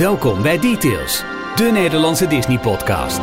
[0.00, 1.22] Welkom bij Details,
[1.56, 3.20] de Nederlandse Disney-podcast.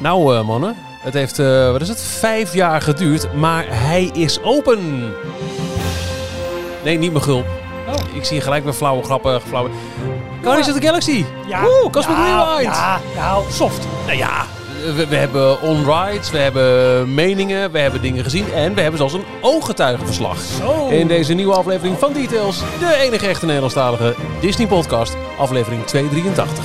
[0.00, 4.42] Nou eh, mannen, het heeft, eh, wat is het, vijf jaar geduurd, maar hij is
[4.42, 5.12] open.
[6.84, 7.46] Nee, niet mijn gulp.
[7.88, 8.14] Oh.
[8.14, 9.40] Ik zie gelijk weer flauwe grappen.
[9.40, 9.70] Flauwe...
[10.42, 11.24] Guardians of the Galaxy.
[11.46, 12.74] Ja, Oeh, Cosmic ja, Rewind.
[12.74, 13.86] Ja, nou, soft.
[14.06, 14.46] Nou ja,
[14.96, 19.14] we, we hebben on-rides, we hebben meningen, we hebben dingen gezien en we hebben zelfs
[19.14, 20.40] een ooggetuigenverslag.
[20.40, 20.88] Zo.
[20.88, 26.64] In deze nieuwe aflevering van Details, de enige echte Nederlandstalige Disney-podcast, aflevering 283.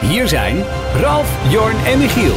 [0.00, 0.64] Hier zijn
[1.00, 2.36] Ralf, Jorn en Michiel.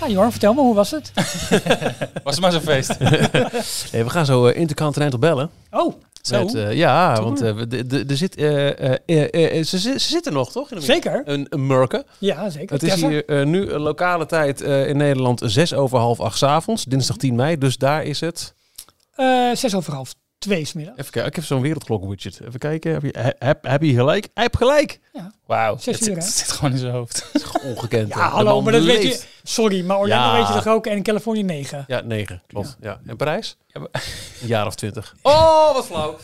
[0.00, 1.12] Ja, Jorn, vertel me, hoe was het?
[2.24, 2.96] Was het maar zo'n feest.
[3.92, 5.50] Hey, we gaan zo intercontinental bellen.
[5.70, 5.94] Oh,
[6.30, 6.44] Zo?
[6.44, 7.56] Met, eh, ja, want eh,
[8.06, 10.70] de zit, eh, ze, ze zitten nog, toch?
[10.70, 11.22] In zeker.
[11.24, 12.04] Een, een Murken.
[12.18, 12.74] Ja, zeker.
[12.74, 17.16] Het is hier nu lokale tijd in Nederland zes over half acht 's avonds, dinsdag
[17.16, 17.58] 10 mei.
[17.58, 18.54] Dus daar is het.
[19.54, 20.96] Zes over half twee smiddag.
[20.96, 22.40] Even kijken, ik heb zo'n wereldklok widget.
[22.46, 24.28] Even kijken, heb je, he- heb, heb je gelijk?
[24.34, 25.00] Hij heeft gelijk.
[25.46, 25.76] Wauw.
[25.78, 27.26] Zes Het zit, het gewoon in zijn hoofd.
[27.32, 28.08] Dat is ongekend.
[28.08, 29.20] Ja, hallo, maar dat weet je.
[29.42, 30.38] Sorry, maar Orlando Ja.
[30.38, 31.84] weet je toch ook en in Californië 9.
[31.86, 32.76] Ja, negen, klopt.
[32.80, 33.00] Ja.
[33.06, 33.56] En Parijs?
[33.66, 34.04] Ja, maar-
[34.40, 35.14] Een jaar of twintig.
[35.22, 36.16] Oh, wat flauw.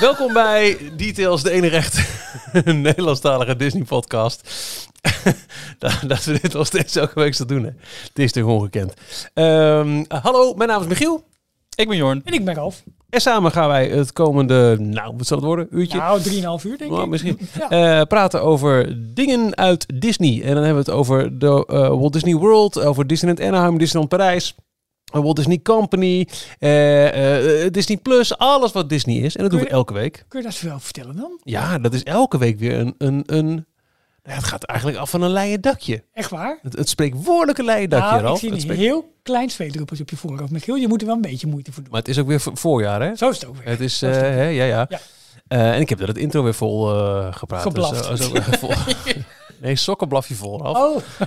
[0.00, 2.04] Welkom bij Details, de enige echte
[2.72, 4.48] Nederlandstalige Disney-podcast.
[5.78, 7.70] dat, dat we dit nog steeds elke week zo doen, hè.
[8.02, 8.94] Het is toch ongekend.
[9.34, 11.24] Ehm, hallo, mijn naam is Michiel.
[11.74, 12.20] Ik ben Jorn.
[12.24, 12.82] En ik ben Ralf.
[13.14, 15.66] En samen gaan wij het komende, nou, wat zal het worden?
[15.70, 15.98] Uurtje?
[15.98, 16.20] Nou,
[16.60, 17.08] 3,5 uur denk Nou, ik.
[17.08, 17.38] misschien.
[17.68, 17.98] Ja.
[18.00, 20.42] Eh, praten over dingen uit Disney.
[20.42, 24.08] En dan hebben we het over de eh, Walt Disney World, over Disneyland Anaheim, Disneyland
[24.10, 24.54] Parijs.
[25.12, 26.28] eh, Walt Disney Company,
[27.70, 29.36] Disney Plus, alles wat Disney is.
[29.36, 30.24] En dat doen we elke week.
[30.28, 31.40] Kun je dat wel vertellen dan?
[31.42, 32.94] Ja, dat is elke week weer een...
[32.98, 33.66] een, een
[34.24, 36.02] ja, het gaat eigenlijk af van een leien dakje.
[36.12, 36.58] Echt waar?
[36.62, 40.50] Het, het spreekwoordelijke leien dakje, nou, ik zie een heel klein zweetdruppeltje op je voorhoofd.
[40.52, 41.90] Michiel, je moet er wel een beetje moeite voor doen.
[41.92, 43.14] Maar het is ook weer vo- voorjaar, hè?
[43.16, 43.66] Zo is het ook weer.
[43.68, 44.86] Het is, eh, hè, ja, ja.
[44.88, 45.00] Ja.
[45.48, 47.62] Eh, en ik heb er het intro weer vol eh, gepraat.
[47.62, 48.08] Geblaft.
[48.08, 48.70] Dus, eh, zo- vol.
[49.64, 50.76] nee, sokkenblafje vol, Ralf.
[50.76, 50.96] Oh,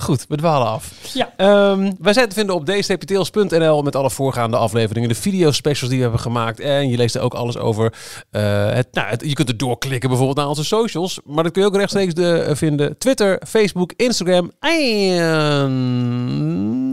[0.00, 0.92] Goed, we dwalen af.
[1.14, 1.32] ja.
[1.36, 6.02] Ehm, wij zijn te vinden op dstptails.nl met alle voorgaande afleveringen, de video-specials die we
[6.02, 6.60] hebben gemaakt.
[6.60, 7.92] En je leest er ook alles over.
[8.30, 11.20] eh, het, nou, het- je kunt er doorklikken bijvoorbeeld naar onze socials.
[11.24, 12.98] Maar dat kun je ook rechtstreeks de, eh, vinden.
[12.98, 14.70] Twitter, Facebook, Instagram en...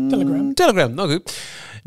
[0.09, 0.53] Telegram.
[0.53, 1.33] Telegram, nou goed.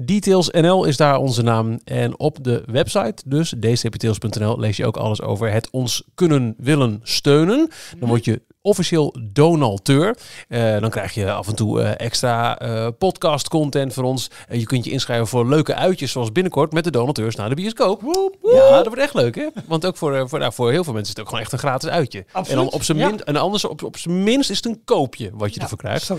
[0.04, 1.80] Details NL is daar onze naam.
[1.84, 7.00] En op de website, dus dstptails.nl, lees je ook alles over het ons kunnen willen
[7.02, 7.70] steunen.
[7.98, 10.16] Dan word je officieel donateur.
[10.48, 14.30] Eh, dan krijg je af en toe eh, extra eh, podcast content voor ons.
[14.48, 17.54] En je kunt je inschrijven voor leuke uitjes zoals binnenkort met de donateurs naar de
[17.54, 18.02] bioscoop.
[18.42, 19.46] Ja, dat wordt echt leuk hè.
[19.66, 21.58] Want ook voor, voor, nou, voor heel veel mensen is het ook gewoon echt een
[21.58, 22.24] gratis uitje.
[22.32, 23.08] Absoluut, En dan op zijn ja.
[23.08, 26.10] min, en anders op, op zijn minst is het een koopje wat je ervoor krijgt.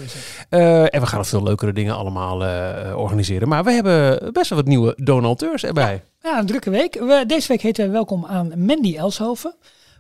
[0.50, 2.38] En we gaan nog veel leukere dingen allemaal
[2.96, 3.48] organiseren.
[3.48, 6.04] Maar we hebben best wel wat nieuwe donateurs erbij.
[6.22, 6.94] Ja, een drukke week.
[6.94, 9.56] We, deze week heten wij welkom aan Mandy Elshoven.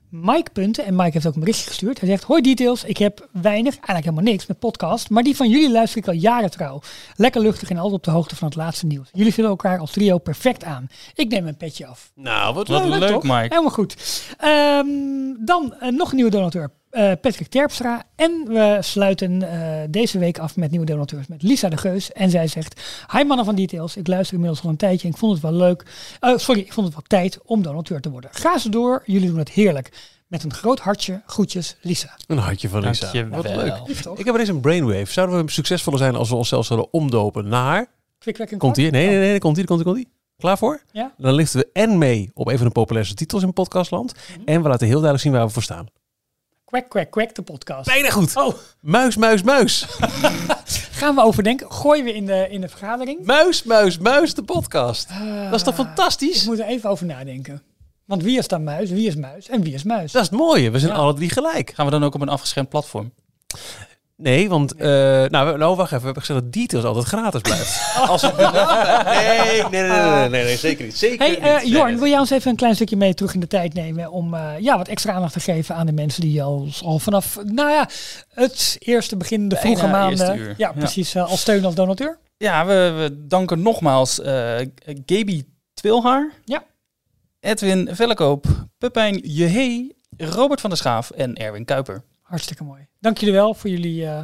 [0.09, 0.85] Mike Punten.
[0.85, 2.00] En Mike heeft ook een berichtje gestuurd.
[2.00, 2.84] Hij zegt, hoi details.
[2.84, 5.09] Ik heb weinig, eigenlijk helemaal niks met podcast.
[5.09, 6.81] Maar die van jullie luister ik al jaren trouw.
[7.16, 9.09] Lekker luchtig en altijd op de hoogte van het laatste nieuws.
[9.13, 10.88] Jullie vullen elkaar als trio perfect aan.
[11.16, 12.12] Ik neem een petje af.
[12.16, 13.00] Nou, wat Wat leuk.
[13.00, 13.24] leuk?
[13.24, 13.35] Mike.
[13.35, 13.96] Helemaal goed.
[14.38, 14.85] Ehm,
[15.40, 16.72] dan eh, nog een nieuwe donateur.
[16.90, 18.04] Eh, Patrick Terpstra.
[18.16, 22.12] En we sluiten eh, deze week af met nieuwe donateurs met Lisa de Geus.
[22.12, 23.98] En zij zegt, hi mannen van Details.
[23.98, 25.86] Ik luister inmiddels al een tijdje en ik vond het wel leuk.
[26.20, 28.30] Eh, sorry, ik vond het wel tijd om donateur te worden.
[28.34, 29.92] Ga ze door, jullie doen het heerlijk.
[30.28, 32.18] Met een groot hartje, groetjes Lisa.
[32.28, 33.12] Een hartje van Lisa.
[33.12, 33.42] Dankjewel.
[33.42, 34.18] Wat leuk.
[34.18, 35.12] Ik heb er eens een brainwave.
[35.12, 37.88] Zouden we succesvoller zijn als we onszelf zouden omdopen naar...
[38.20, 38.78] Komt kwak.
[38.78, 38.92] ie?
[38.92, 39.40] Nee, nee, nee.
[39.40, 40.08] Komt ie, komt ie, komt ie.
[40.38, 40.82] Klaar voor?
[40.92, 41.14] Ja.
[41.18, 44.14] Dan lichten we en mee op een van de populairste titels in podcastland.
[44.46, 45.88] En we laten heel duidelijk zien waar we voor staan.
[46.69, 47.85] Kwek, kwek, kwek, de podcast.
[47.88, 48.35] Bijna goed.
[48.35, 49.85] Oh, Muis, muis, muis.
[51.00, 51.72] gaan we overdenken.
[51.72, 53.25] Gooien we in de, in de vergadering.
[53.25, 55.09] Muis, muis, muis, de podcast.
[55.44, 56.46] Dat is toch Ik fantastisch?
[56.46, 57.62] moet er even over nadenken.
[58.06, 60.12] Want wie is dan muis, wie is muis en wie is muis?
[60.12, 60.72] Dat is het mooie.
[60.72, 60.97] We zijn Ja.
[60.97, 61.72] alle drie gelijk.
[61.75, 63.13] Gaan we dan ook op een afgeschermd platform?
[64.22, 64.74] Nee, want...
[64.75, 64.88] eh,
[65.25, 65.97] nou, nou, wacht even.
[66.00, 67.94] We hebben gezegd dat details altijd gratis blijft.
[68.09, 70.97] Als we- nee, nee, nee, nee, nee, nee, nee, zeker niet.
[70.97, 71.72] Zeker Hey, eh, niet.
[71.72, 71.97] Jorn, Nee.
[71.99, 74.52] wil jij ons even een klein stukje mee terug in de tijd nemen om eh,
[74.59, 77.88] ja, wat extra aandacht te geven aan de mensen die al, al vanaf nou ja,
[78.34, 80.72] het eerste begin, de Bijna vroege eerste maanden, ja, Ja.
[80.72, 82.17] precies, als steun als donateur?
[82.38, 84.58] Ja, we, we danken nogmaals eh
[85.05, 86.32] Gaby Twilhaar.
[86.46, 86.64] Ja.
[87.40, 88.46] Edwin Vellekoop,
[88.78, 92.03] Pepijn Jehe, Robert van der Schaaf en Erwin Kuiper.
[92.29, 92.87] Hartstikke mooi.
[92.99, 94.22] Dank jullie wel voor jullie eh,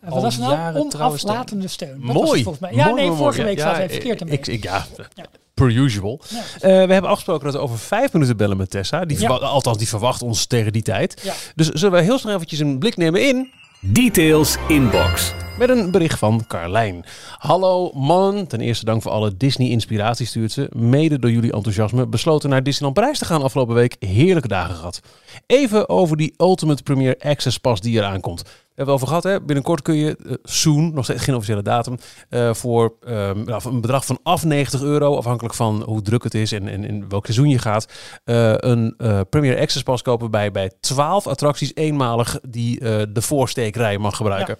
[0.00, 0.88] wat Al was het nou?
[0.88, 1.02] steun.
[1.02, 2.00] Onaflatende steun.
[2.06, 2.74] Dat was het volgens mij.
[2.74, 3.48] Ja, Mooi, nee, vorige mooi.
[3.54, 4.34] week Ja, zat even verkeerd ermee.
[4.38, 5.24] ik, ik, ja, Ja.
[5.54, 6.20] per usual.
[6.30, 9.04] Eh, we hebben afgesproken dat we over vijf minuten bellen met Tessa.
[9.04, 11.32] Die althans, die verwacht ons tegen die tijd.
[11.54, 13.50] Dus zullen we heel snel eventjes een blik nemen in...
[13.82, 15.34] Details Inbox.
[15.58, 17.04] Met een bericht van Carlijn.
[17.38, 20.68] Hallo mannen, ten eerste dank voor alle Disney-inspiratie stuurt ze.
[20.76, 23.96] Mede door jullie enthousiasme besloten naar Disneyland Parijs te gaan afgelopen week.
[23.98, 25.00] Heerlijke dagen gehad.
[25.46, 28.42] Even over die Ultimate Premier Access Pass die eraan komt.
[28.80, 29.46] We hebben het over gehad, hè?
[29.46, 31.96] binnenkort kun je uh, soon, nog steeds geen officiële datum,
[32.52, 36.52] voor um, nou, een bedrag van af 90 euro, afhankelijk van hoe druk het is
[36.52, 37.92] en in welk seizoen je gaat,
[38.24, 38.96] uh, een
[39.30, 42.78] Premier Access Pass kopen bij, bij 12 attracties eenmalig die
[43.12, 44.56] de voorsteekrij mag gebruiken.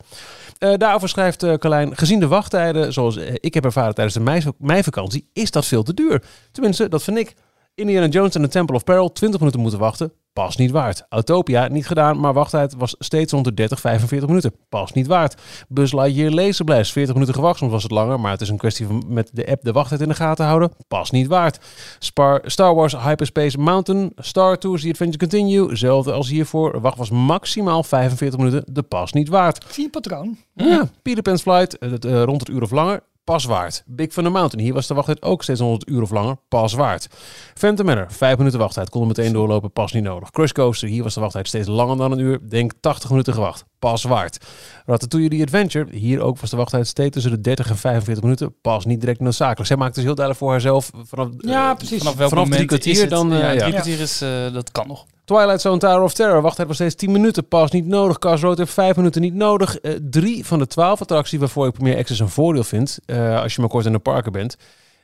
[0.59, 0.77] Ja.
[0.77, 5.51] daarover schrijft Carlijn, gezien de wachttijden, zoals ik heb ervaren tijdens de mei meivakantie, is
[5.51, 6.23] dat veel te duur.
[6.53, 7.35] Tenminste, dat vind ik.
[7.75, 10.13] Indiana Jones en de Temple of Peril 20 minuten moeten wachten.
[10.32, 11.05] Pas niet waard.
[11.09, 14.55] Autopia niet gedaan, maar wachttijd was steeds rond de 30, 45 minuten.
[14.69, 15.41] Pas niet waard.
[15.69, 18.87] Buzz Lightyear Laserblast 40 minuten gewacht, soms was het langer, maar het is een kwestie
[18.87, 20.73] van met de app de wachttijd in de gaten houden.
[20.88, 21.59] Pas niet waard.
[21.99, 26.81] Spar Star Wars Hyperspace Mountain, Star Tours The Adventure Continue, zelfde als hiervoor.
[26.81, 28.75] Wacht was maximaal 45 minuten.
[28.75, 29.76] De pas niet waard.
[29.76, 30.37] Je patroon?
[30.55, 33.82] Ja, Peter Pan's Flight, uh, rond het uur of langer pas waard.
[33.87, 37.09] Big Thunder Mountain, hier was de wachttijd ook steeds 100 uur of langer, pas waard.
[37.55, 40.31] Phantom Manor, 5 minuten wachttijd, kon er meteen doorlopen, pas niet nodig.
[40.31, 43.65] Crush Coaster, hier was de wachttijd steeds langer dan een uur, denk 80 minuten gewacht,
[43.79, 44.47] pas waard.
[44.87, 48.55] Ratatouille The Adventure, hier ook was de wachttijd steeds tussen de 30 en 45 minuten,
[48.61, 49.67] pas niet direct noodzakelijk.
[49.67, 51.99] Zij maakt dus heel duidelijk voor haarzelf vanaf, ja, precies.
[51.99, 53.33] vanaf, welk vanaf drie kwartier dan...
[53.33, 53.59] Uh, ja, ja.
[53.59, 55.06] drie kwartier is, uh, dat kan nog.
[55.31, 56.43] Twilight Zone Tower of Terror.
[56.43, 57.49] Wachttijd was steeds 10 minuten.
[57.49, 58.19] Pas niet nodig.
[58.19, 59.79] Cars Road heeft 5 minuten niet nodig.
[59.82, 62.99] Uh, drie van de 12 attracties waarvoor ik Premier Access een voordeel vind.
[63.06, 64.56] Uh, als je maar kort in de parken bent.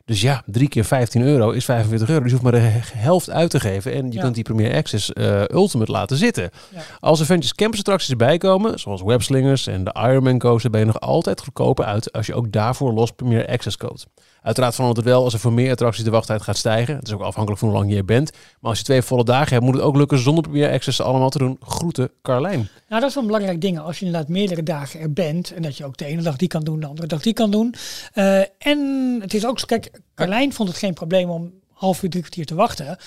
[0.04, 2.22] Dus ja, drie keer 15 euro is 45 euro.
[2.22, 3.92] Dus je hoeft maar de helft uit te geven.
[3.92, 4.22] En je ja.
[4.22, 6.50] kunt die Premier Access uh, Ultimate laten zitten.
[6.68, 6.80] Ja.
[7.00, 11.00] Als Avengers Campus attracties erbij komen, zoals Webslingers en de Ironman Coaster, ben je nog
[11.00, 14.06] altijd goedkoper uit als je ook daarvoor los Premier Access koopt.
[14.46, 16.96] Uiteraard verandert het wel als er voor meer attracties de wachttijd gaat stijgen.
[16.96, 18.32] Het is ook afhankelijk van hoe lang je er bent.
[18.60, 21.30] Maar als je twee volle dagen hebt, moet het ook lukken zonder Premier Access allemaal
[21.30, 21.58] te doen.
[21.60, 22.68] Groeten, Carlijn.
[22.88, 23.78] Nou, dat is wel een belangrijk ding.
[23.78, 26.48] Als je inderdaad meerdere dagen er bent en dat je ook de ene dag die
[26.48, 27.74] kan doen, de andere dag die kan doen.
[28.14, 32.22] Uh, en het is ook, kijk, Carlijn vond het geen probleem om half uur, drie
[32.22, 32.98] kwartier te wachten.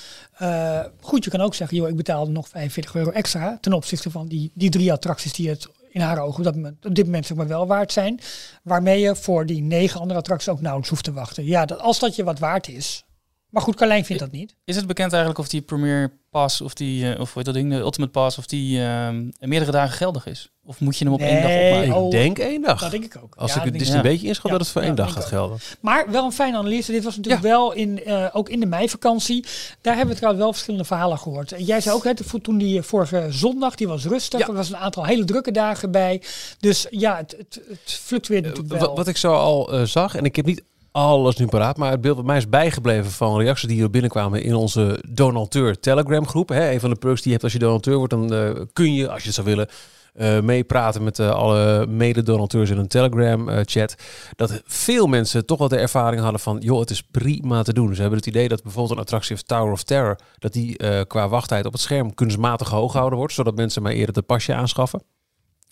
[0.42, 4.12] Uh, goed, je kan ook zeggen, joh, ik betaalde nog 45 euro extra ten opzichte
[4.12, 7.26] van die, die drie attracties die het in haar ogen op, dat op dit moment
[7.26, 8.20] zeg maar wel waard zijn.
[8.64, 11.46] Waarmee je voor die negen andere attracties ook nauwelijks hoeft te wachten.
[11.46, 13.04] Ja, dat, als dat je wat waard is.
[13.50, 14.56] Maar goed, Carlijn vindt dat niet.
[14.66, 17.70] Is het bekend eigenlijk of die Premier Pass of die, uh, of weet dat ding,
[17.72, 19.10] de Ultimate Pass, of die uh,
[19.40, 20.52] meerdere dagen geldig is?
[20.66, 21.88] Of moet je hem op nee, één dag opmaken?
[21.88, 22.80] Ik oh, denk één dag.
[22.80, 23.36] Dat denk ik ook.
[23.36, 24.58] Als ja, ik het dus een beetje inschat ja.
[24.58, 25.58] dat het voor ja, één dag gaat gelden.
[25.80, 26.92] Maar wel een fijne analyse.
[26.92, 27.50] Dit was natuurlijk ja.
[27.50, 29.46] wel in, uh, ook in de meivakantie.
[29.82, 31.54] Daar hebben we trouwens wel verschillende verhalen gehoord.
[31.58, 34.48] Jij zei ook, hè, toen die vorige zondag, die was rustig.
[34.48, 36.22] Er was een aantal hele drukke dagen bij.
[36.60, 38.88] Dus ja, het, het, het fluctueert natuurlijk wel.
[38.88, 41.78] Wat, wat ik zo al uh, zag, en ik heb niet alles nu paraat.
[41.78, 45.80] Maar het beeld wat mij is bijgebleven van reacties die er binnenkwamen in onze donateur
[45.80, 46.50] Telegram groep.
[46.50, 48.94] Hè, een van de perks die je hebt als je donateur wordt, dan uh, kun
[48.94, 49.68] je, als je het zou willen,
[50.16, 53.96] uh, meepraten met uh, alle mede-donateurs in een Telegram-chat.
[54.36, 57.96] dat veel mensen toch wel de ervaring hadden van, joh, het is prima te doen.
[57.96, 61.30] Ze hebben het idee dat bijvoorbeeld een attractie of Tower of Terror, dat die qua
[61.30, 65.04] wachttijd op het scherm kunstmatig hoog gehouden wordt, zodat mensen maar eerder het pasje aanschaffen.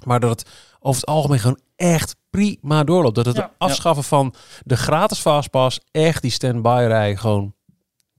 [0.03, 0.49] Maar dat het
[0.79, 3.15] over het algemeen gewoon echt prima doorloopt.
[3.15, 4.09] Dat het ja, afschaffen ja.
[4.09, 7.53] van de gratis fastpass echt die standby-rij gewoon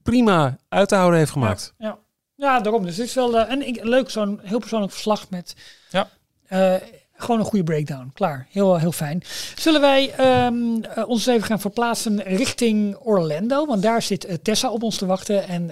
[0.03, 1.73] prima uit te houden heeft gemaakt.
[1.77, 1.97] Ja, ja.
[2.35, 2.85] ja daarom.
[2.85, 5.55] Dus het is wel uh, en leuk zo'n heel persoonlijk verslag met
[5.89, 6.09] ja.
[6.49, 6.73] Uh,
[7.15, 8.11] gewoon een goede breakdown.
[8.13, 8.47] Klaar.
[8.51, 9.21] Heel, heel fijn.
[9.55, 13.65] Zullen wij um, uh, ons even gaan verplaatsen richting Orlando?
[13.65, 15.47] Want daar zit uh, Tessa op ons te wachten.
[15.47, 15.71] En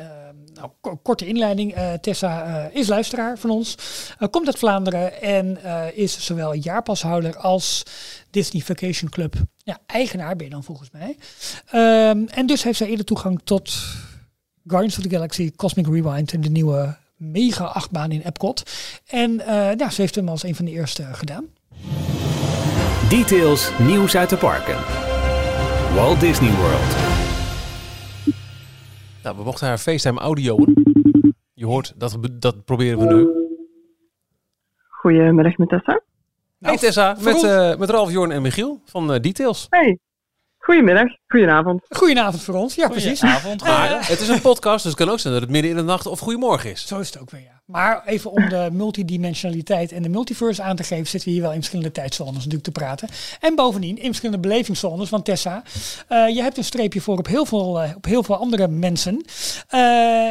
[0.58, 1.78] nou, korte inleiding.
[1.78, 3.76] Uh, Tessa uh, is luisteraar van ons.
[4.20, 5.58] Uh, komt uit Vlaanderen en
[5.96, 7.84] is zowel jaarpashouder als
[8.30, 11.18] Disney Vacation Club ja, eigenaar ben je dan volgens mij.
[12.10, 13.78] Um, en dus heeft zij eerder toegang tot
[14.68, 18.64] Guardians of the Galaxy, Cosmic Rewind en de nieuwe mega achtbaan in Epcot.
[19.08, 19.42] En
[19.78, 21.46] ja, ze heeft hem als een van de eerste gedaan.
[23.10, 24.78] Details, nieuws uit de parken.
[25.94, 27.27] Walt Disney World.
[29.28, 30.58] Nou, we mochten haar FaceTime audio.
[31.54, 33.28] Je hoort, dat, dat proberen we nu.
[34.88, 35.92] Goedemiddag met Tessa.
[35.92, 36.02] Nou,
[36.60, 39.68] hey Tessa, met, uh, met Ralf, Jorn en Michiel van uh, Details.
[39.70, 40.00] Hey,
[40.58, 41.86] goedemiddag, goedenavond.
[41.90, 43.20] Goedenavond voor ons, ja precies.
[43.20, 43.64] Goedenavond.
[43.64, 45.84] Maar het is een podcast, dus het kan ook zijn dat het midden in de
[45.84, 46.88] nacht of goedemorgen is.
[46.88, 47.57] Zo is het ook weer, ja.
[47.68, 51.52] Maar even om de multidimensionaliteit en de multiverse aan te geven, zitten we hier wel
[51.52, 53.08] in verschillende tijdzones natuurlijk te praten.
[53.40, 55.10] En bovendien in verschillende belevingszones.
[55.10, 55.64] Want Tessa,
[56.10, 59.14] uh, je hebt een streepje voor op heel veel, uh, op heel veel andere mensen.
[59.16, 59.20] Uh,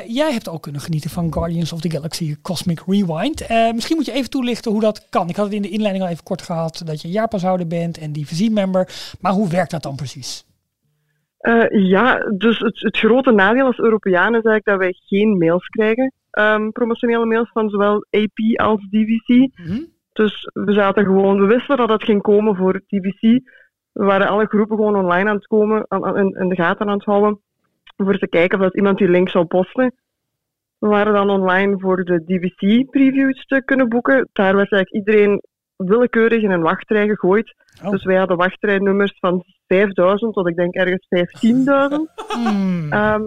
[0.06, 3.48] jij hebt ook kunnen genieten van Guardians of the Galaxy Cosmic Rewind.
[3.74, 5.28] misschien moet je even toelichten hoe dat kan.
[5.28, 8.12] Ik had het in de inleiding al even kort gehad dat je jaarpashouder bent en
[8.12, 8.88] DVC-member.
[9.20, 10.44] Maar hoe werkt dat dan precies?
[11.68, 16.72] Ja, dus het, grote nadeel als Europeanen is eigenlijk dat wij geen mails krijgen, um,
[16.72, 19.28] promotionele mails van zowel AP als DVC.
[19.28, 19.86] Mm -hmm.
[20.12, 23.20] Dus we zaten gewoon, we wisten dat het ging komen voor DVC.
[23.92, 26.86] We waren alle groepen gewoon online aan het komen, aan, aan- in, in de gaten
[26.86, 27.40] aan het houden,
[27.96, 29.94] voor te kijken of dat iemand die link zou posten.
[30.78, 34.28] We waren dan online voor de DVC-previews te kunnen boeken.
[34.32, 35.42] Daar werd eigenlijk iedereen
[35.76, 37.54] willekeurig in een wachtrij gegooid.
[37.84, 37.90] Oh.
[37.90, 41.54] Dus wij hadden wachtrijnummers van 5000 tot ik denk ergens 15.000.
[42.36, 42.92] Hmm.
[42.92, 43.22] Ehm,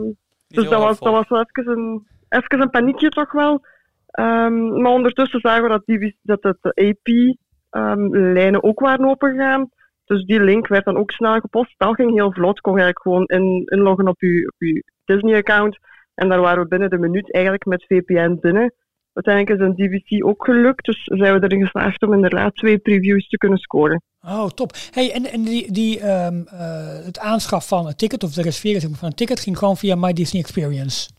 [0.48, 3.62] dus dat was, dat was wel even een, even een paniekje toch wel.
[4.08, 9.70] Ehm, maar ondertussen zagen we dat, die, dat het AP-lijnen ook waren opengegaan.
[10.06, 11.74] Dus die link werd dan ook snel gepost.
[11.78, 12.62] Dat ging heel vlot.
[12.62, 15.78] Kon je eigenlijk gewoon in, inloggen op je, Disney-account.
[16.16, 18.74] En daar waren we binnen de minuut eigenlijk met VPN binnen.
[19.14, 20.86] Uiteindelijk is een DVC ook gelukt.
[20.86, 24.02] Dus zijn we erin geslaagd om inderdaad twee previews te kunnen scoren.
[24.22, 24.72] Oh, top.
[24.92, 28.98] Hey, en, en die, die, ehm, eh, het aanschaf van een ticket, of de maar,
[28.98, 31.10] van een ticket, ging gewoon via My Disney Experience.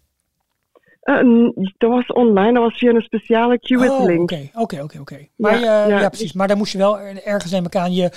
[1.19, 1.49] Eh,
[1.79, 4.21] dat was online, dat was via een speciale Oh, Qwit-link.
[4.31, 5.27] oké, oké, oké, oké.
[5.37, 6.01] Maar Ja, ja, ja.
[6.01, 6.33] ja, precies.
[6.33, 8.11] Maar dan moest je wel er- ergens neem ik aan je,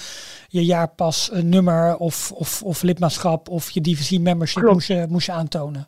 [0.48, 4.74] je jaarpas een nummer of, of, of lidmaatschap of je DVC membership Klopt.
[4.76, 5.88] moest je, moest je aantonen.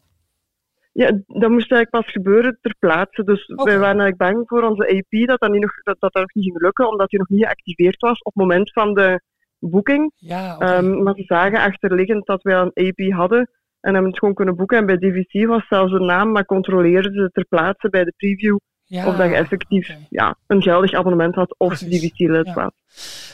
[0.92, 3.24] Ja, dat moest eigenlijk pas gebeuren ter plaatse.
[3.24, 3.64] Dus Oké.
[3.64, 6.34] wij waren eigenlijk bang voor onze AP dat dat, niet nog, dat, dat dat nog
[6.34, 9.22] niet ging lukken, omdat die nog niet geactiveerd was op het moment van de
[9.60, 10.12] boeking.
[10.16, 10.58] Ja.
[10.60, 13.50] Ehm, maar ze zagen achterliggend dat wij een AP hadden
[13.86, 14.78] en hebben het gewoon kunnen boeken.
[14.78, 18.58] En bij DVC was zelfs een naam, maar controleerden ze ter plaatse bij de preview
[18.84, 21.78] ja, of dat je effectief ja, een geldig abonnement had of.
[21.78, 22.54] DVC-lid Ja.
[22.54, 22.72] was.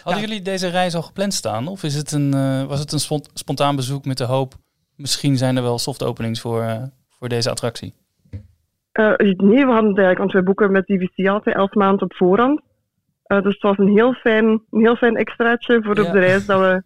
[0.03, 0.27] Hadden Ja.
[0.27, 1.67] jullie deze reis al gepland staan?
[1.67, 4.53] Of is het een, eh, was het een spont- spontaan bezoek met de hoop...
[4.96, 7.93] misschien zijn er wel soft openings voor, eh, voor deze attractie?
[8.91, 12.15] Eh, nee, we hadden het eigenlijk, want wij boeken met DVC altijd elf maanden op
[12.15, 12.62] voorhand.
[13.24, 16.03] Eh, dus het was een heel fijn, een heel fijn extraatje voor Ja.
[16.05, 16.84] op de reis dat we,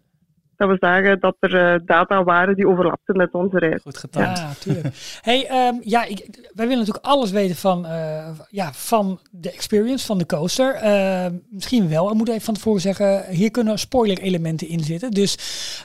[0.57, 3.81] dat we zagen dat er eh, data waren die overlapten met onze reis.
[3.81, 4.37] Goed getimed.
[4.37, 4.87] Ja, tuurlijk.
[5.21, 6.17] hey, ehm, ja, ik,
[6.53, 10.73] wij willen natuurlijk alles weten van, eh, ja, van de experience, van de coaster.
[10.73, 15.11] Ehm, misschien wel, ik moet even van tevoren zeggen, hier kunnen spoiler-elementen in zitten.
[15.11, 15.37] Dus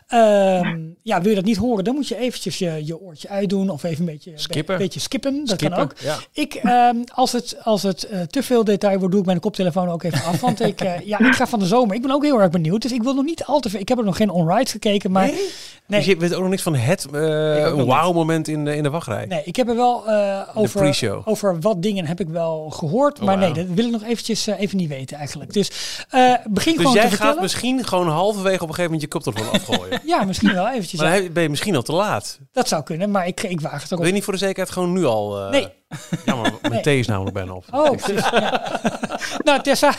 [0.06, 3.70] ehm, ja, wil je dat niet horen, dan moet je eventjes je, je oortje uitdoen
[3.70, 4.74] of even een beetje, Skippen.
[4.74, 5.38] Een beetje skippen.
[5.38, 5.98] Dat Skippen, kan ook.
[5.98, 6.16] Ja.
[6.32, 9.88] Ik, ehm, als het, als het eh, te veel detail wordt, doe ik mijn koptelefoon
[9.88, 10.40] ook even af.
[10.40, 11.94] Want ik, eh, ja, ik ga van de zomer.
[11.94, 12.82] Ik ben ook heel erg benieuwd.
[12.82, 13.80] Dus ik wil nog niet al te veel.
[13.80, 14.30] Ik heb er nog geen
[14.68, 15.48] gekeken, maar nee.
[15.86, 18.82] Dus je weet ook nog niks van het eh, ook nog wauw-moment in de, in
[18.82, 19.26] de wachtrij.
[19.26, 21.22] Nee, ik heb er wel eh, over, pre-show.
[21.28, 23.18] over wat dingen heb ik wel gehoord.
[23.18, 25.52] Oh, maar nee, dat wil ik nog eventjes eh, even niet weten eigenlijk.
[25.52, 25.70] Dus
[26.10, 27.42] eh, begin Dus gewoon jij te gaat vertellen.
[27.42, 30.00] misschien gewoon halverwege op een gegeven moment je koptelefoon afgooien.
[30.12, 31.00] Ja, misschien wel eventjes.
[31.00, 31.28] maar ja.
[31.30, 32.38] ben je misschien al te laat.
[32.52, 34.06] Dat zou kunnen, maar ik, ik waag het Wil erop.
[34.06, 35.40] je niet voor de zekerheid gewoon nu al...
[35.44, 35.68] eh, Nee.
[36.26, 36.82] Ja, maar mijn Nee.
[36.82, 37.64] thee is namelijk bijna op.
[37.70, 38.28] Oh, precies.
[38.30, 38.80] ja.
[39.44, 39.94] nou, Tessa,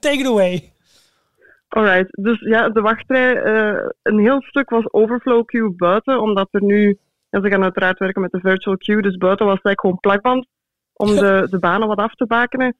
[0.00, 0.72] take it away.
[1.74, 6.62] Alright, dus ja, de wachtrij, eh, een heel stuk was overflow queue buiten, omdat er
[6.62, 6.98] nu,
[7.30, 10.00] ja, ze gaan uiteraard werken met de virtual queue, dus buiten was het eigenlijk gewoon
[10.00, 10.46] plakband
[10.92, 12.76] om de, de banen wat af te bakenen.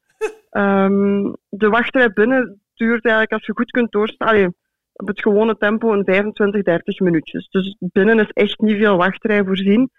[0.51, 4.55] Ehm, de wachtrij binnen duurt eigenlijk, als je goed kunt doorstaan,
[4.93, 7.49] op het gewone tempo, een 25, 30 minuutjes.
[7.49, 9.91] Dus binnen is echt niet veel wachtrij voorzien.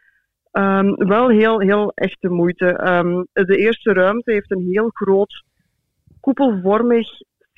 [0.51, 2.67] Ehm, wel heel, heel echte moeite.
[2.67, 5.43] Ehm, de eerste ruimte heeft een heel groot
[6.19, 7.07] koepelvormig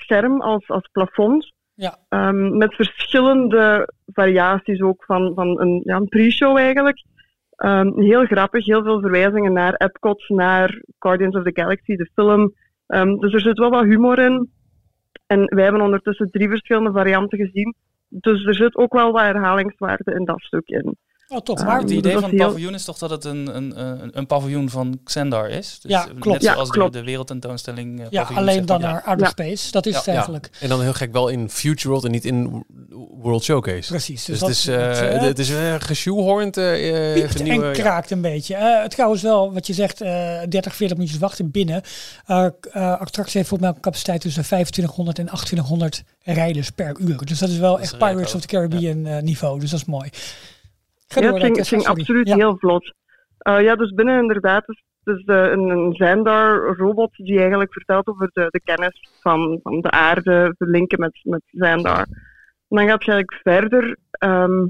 [0.08, 1.54] scherm als, als plafond.
[1.74, 1.98] Ja.
[2.10, 7.04] Ehm, met verschillende variaties ook van, van een, ja, een pre-show eigenlijk.
[7.56, 12.54] Ehm, heel grappig, heel veel verwijzingen naar Epcot, naar Guardians of the Galaxy, de film.
[12.88, 14.50] Ehm, dus er zit wel wat humor in.
[15.28, 17.76] En wij hebben ondertussen drie verschillende varianten gezien.
[18.10, 20.98] Dus er zit ook wel wat herhalingswaarde in dat stuk in.
[21.30, 21.60] Oh, top.
[21.64, 24.10] Maar Het dus idee van het heel- paviljoen is toch dat het een, een, een,
[24.14, 25.80] een paviljoen van Xandar is?
[25.82, 26.42] Dus Ja, Net klopt.
[26.42, 26.94] Ja, zoals de, klopt.
[26.94, 28.00] de wereldtentoonstelling.
[28.02, 29.32] eh, ja, alleen dan naar Outer Ja.
[29.32, 29.72] Space.
[29.72, 29.98] Dat is Ja.
[30.00, 30.50] het eigenlijk.
[30.60, 32.66] En dan heel gek wel in Future World en niet in
[33.22, 33.90] World Showcase.
[33.90, 34.26] Precies.
[34.26, 36.58] Dus, dat het is, eh, eh, het is uh, geshoehorned.
[36.58, 36.64] eh,
[37.14, 37.82] piept even nieuwe- en ja.
[37.82, 38.56] kraakt een beetje.
[38.56, 40.10] Eh, het trouwens wel, wat je zegt, eh
[40.50, 41.82] 30, 40 minuutjes wachten binnen.
[42.26, 47.26] Eh eh, attractie heeft volgens mij een capaciteit tussen 2500 en 2800 rijders per uur.
[47.26, 49.60] Dus dat is wel Dat is echt Pirates of the Caribbean eh, niveau.
[49.60, 50.10] Dus dat is mooi.
[51.08, 52.36] Ga Ja, het ging, het absoluut Ja.
[52.36, 52.94] heel vlot.
[53.38, 58.48] Eh, ja, dus binnen inderdaad is dus een, een Zandar-robot die eigenlijk vertelt over de,
[58.50, 62.06] de kennis van, van de aarde, verlinken met, met Zandar.
[62.70, 64.66] En dan gaat je eigenlijk verder ehm,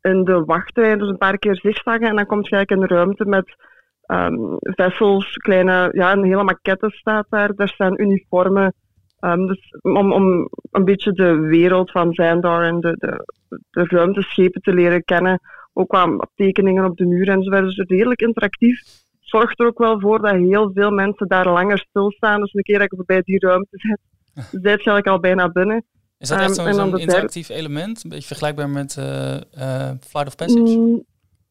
[0.00, 3.24] in de wachtrij, dus een paar keer zigzaggen en dan kom je eigenlijk in ruimte
[3.24, 3.56] met
[4.06, 7.54] ehm, vessels, kleine, ja, een hele maquette staat daar.
[7.54, 8.74] Daar staan uniformen.
[9.20, 13.24] Ehm, dus om, om een beetje de wereld van Zandar en de, de,
[13.70, 15.40] de ruimteschepen te leren kennen.
[15.72, 17.74] Ook qua tekeningen op de muur en zo verder.
[17.74, 18.82] Dus redelijk interactief.
[19.20, 22.40] Zorgt er ook wel voor dat heel veel mensen daar langer stilstaan.
[22.40, 23.98] Dus een keer dat je voorbij die ruimte zit,
[24.50, 25.84] zit je eigenlijk al bijna binnen.
[26.18, 28.04] Is dat echt Ehm, zo'n interactief element?
[28.04, 30.78] Een beetje vergelijkbaar met eh Flight of Passage?
[30.78, 31.04] Mm,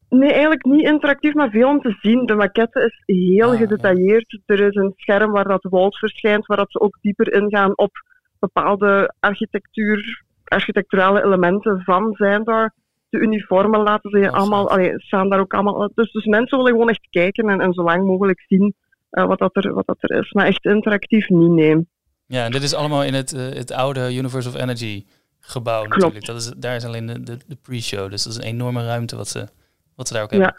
[0.08, 2.26] Nee, eigenlijk niet interactief, maar veel om te zien.
[2.26, 3.58] De maquette is heel Ah, ja.
[3.58, 4.38] gedetailleerd.
[4.46, 7.90] Er is een scherm waar dat Walt verschijnt, waar dat ze ook dieper ingaan op
[8.38, 12.74] bepaalde architectuur, architecturale elementen van zijn daar.
[13.08, 15.90] De uniformen laten ze je allemaal, allee, staan daar ook allemaal.
[15.94, 18.74] Dus, dus mensen willen gewoon echt kijken en, en zo lang mogelijk zien
[19.10, 20.32] eh, wat, dat er, wat dat er is.
[20.32, 21.86] Maar echt interactief niet, nee.
[22.26, 25.04] Ja, en dit is allemaal in het, eh, het oude Universe of Energy
[25.40, 25.94] gebouw Klopt.
[25.96, 26.26] natuurlijk.
[26.26, 28.10] Dat is, daar is alleen de, de, de pre-show.
[28.10, 29.48] Dus dat is een enorme ruimte wat ze,
[29.96, 30.56] wat ze daar ook hebben.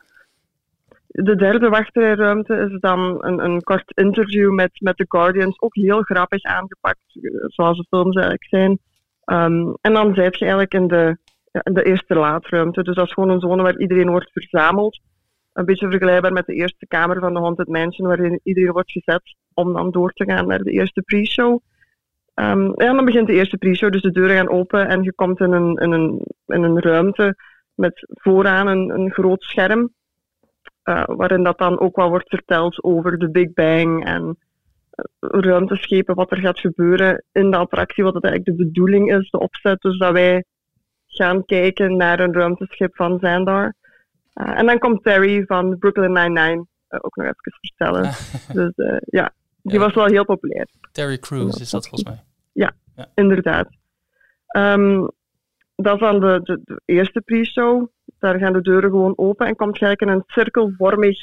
[1.08, 5.62] De derde wachttrijruimte is dan een, een kort interview met, met de Guardians.
[5.62, 7.00] Ook heel grappig aangepakt,
[7.42, 8.80] zoals de films eigenlijk zijn.
[9.24, 11.18] Ehm, en dan zit je eigenlijk in de,
[11.64, 12.84] in de eerste laadruimte.
[12.84, 15.00] Dus dat is gewoon een zone waar iedereen wordt verzameld.
[15.54, 19.36] Een beetje vergelijkbaar met de eerste kamer van de Haunted Mansion, waarin iedereen wordt gezet
[19.54, 21.60] om dan door te gaan naar de eerste pre-show.
[22.34, 25.40] Ehm, ja, dan begint de eerste pre-show, dus de deuren gaan open en je komt
[25.40, 27.36] in een, in een, in een ruimte
[27.78, 29.94] met vooraan een, een groot scherm.
[30.84, 34.38] eh, waarin dat dan ook wat wordt verteld over de Big Bang en
[34.90, 39.30] eh, ruimteschepen, wat er gaat gebeuren in de attractie, wat het eigenlijk de bedoeling is,
[39.30, 39.82] de opzet.
[39.82, 40.44] Dus dat wij
[41.08, 43.74] gaan kijken naar een ruimteschip van Zandar.
[44.34, 48.04] Eh, en dan komt Terry van Brooklyn Nine-Nine eh, ook nog even vertellen.
[48.64, 49.32] Dus ja,
[49.62, 49.80] die Ja.
[49.80, 50.68] was wel heel populair.
[50.92, 52.24] Terry Crews is dat volgens mij.
[53.16, 53.68] Inderdaad.
[54.48, 55.08] Ehm,
[55.84, 57.88] dat is dan de, de, de eerste pre-show.
[58.20, 61.18] Daar gaan de deuren gewoon open en komt je eigenlijk in een cirkelvormig,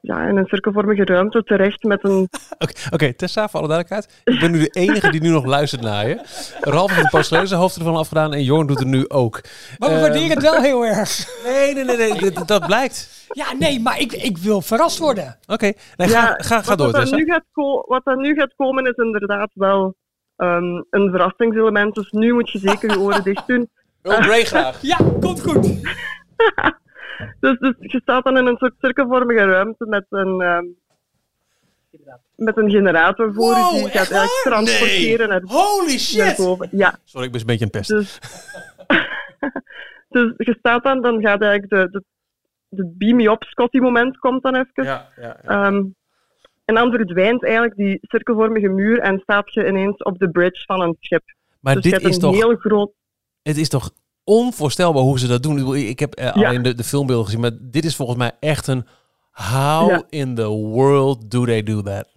[0.00, 2.28] ja, in een cirkelvormige ruimte terecht met een.
[2.58, 4.22] Oké, oké, Tessa, voor alle duidelijkheid.
[4.24, 6.20] Ik ben nu de enige die nu nog luistert naar je.
[6.60, 9.40] Ralf heeft een pas zijn hoofd ervan afgedaan en Jorn doet het nu ook.
[9.78, 11.26] Maar we Ehm, waarderen het wel heel erg.
[11.44, 13.26] Nee, nee, nee, nee dat, dat blijkt.
[13.32, 15.38] Ja, nee, maar ik, ik wil verrast worden.
[15.46, 17.16] Oké, nee, ga, Ja, ga, ga wat door, dat Tessa.
[17.16, 19.94] nu gaat ko- wat dat nu gaat komen is inderdaad wel
[20.40, 21.94] ehm, een verrassingselement.
[21.94, 23.68] Dus nu moet je zeker je oren dicht doen.
[24.02, 24.82] Grey graag.
[24.82, 25.66] Ja, komt goed.
[27.40, 30.64] Dus, dus je staat dan in een soort cirkelvormige ruimte met een, ehm,
[32.36, 33.60] met een generator voor je.
[33.60, 34.52] Wow, Die gaat eigenlijk waar?
[34.52, 36.36] transporteren naar, Holy naar shit!
[36.36, 36.68] boven.
[36.72, 37.88] Ja, Sorry, ik ben een beetje een pest.
[37.88, 38.18] dus,
[40.08, 42.04] dus je staat dan, dan gaat eigenlijk de, de,
[42.68, 44.84] de beam me op Scotty moment komt dan even.
[44.84, 45.66] Ja, ja, ja.
[45.66, 45.82] Ehm,
[46.70, 50.80] en dan verdwijnt eigenlijk die cirkelvormige muur en staat je ineens op de bridge van
[50.80, 51.22] een schip.
[51.60, 52.92] Maar dus dit is toch, heel groot...
[53.42, 53.90] het is toch
[54.24, 55.74] onvoorstelbaar hoe ze dat doen.
[55.76, 56.48] Ik heb eh, Ja.
[56.48, 58.84] alleen de, de filmbeelden gezien, maar dit is volgens mij echt een...
[59.30, 60.02] How Ja.
[60.08, 62.08] in the world do they do that?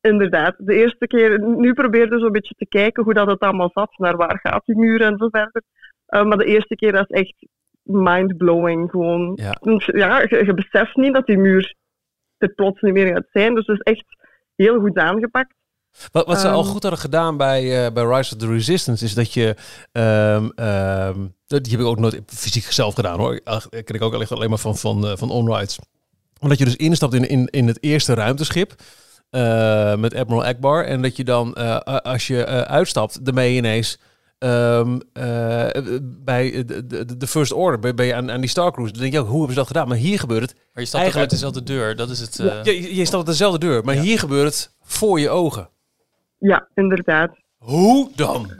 [0.00, 0.54] Inderdaad.
[0.58, 1.40] De eerste keer...
[1.40, 3.98] Nu probeerde zo'n beetje te kijken hoe dat het allemaal zat.
[3.98, 5.62] Naar waar gaat die muur en zo verder.
[6.06, 7.46] Eh, maar de eerste keer is echt
[7.82, 8.90] mind-blowing.
[8.90, 9.32] Gewoon.
[9.34, 9.56] Ja.
[9.76, 11.74] Ja, je, je beseft niet dat die muur
[12.38, 13.54] er plots niet meer gaat zijn.
[13.54, 14.04] Dus het is echt
[14.56, 15.54] heel goed aangepakt.
[16.12, 16.68] Wat, wat ze al Ehm.
[16.70, 19.54] goed hadden gedaan bij, eh, bij Rise of the Resistance is dat je.
[20.54, 23.40] ehm, dat- die heb ik ook nooit fysiek zelf gedaan hoor.
[23.70, 25.78] Ik ook alleen maar van, van, eh, van onrides.
[26.40, 28.74] Maar dat je dus instapt in, in, in het eerste ruimteschip.
[29.30, 30.84] eh, met Admiral Akbar.
[30.84, 31.54] En dat je dan,
[32.02, 33.98] als je uitstapt, je ineens
[34.38, 37.94] ehm, eh, bij de, de, de First Order.
[37.94, 38.92] Ben je aan, aan die Star Cruise.
[38.92, 39.88] Dan denk je ook, hoe hebben ze dat gedaan?
[39.88, 40.54] Maar hier gebeurt het.
[40.54, 41.96] Maar je stapt toch Eigenlijk- uit dezelfde deur.
[41.96, 42.38] Dat is het.
[42.38, 43.84] eh, Je, je stapt op dezelfde deur.
[43.84, 44.00] Maar Ja.
[44.00, 45.68] hier gebeurt het voor je ogen.
[46.38, 47.30] Ja, inderdaad.
[47.56, 48.50] Hoe dan?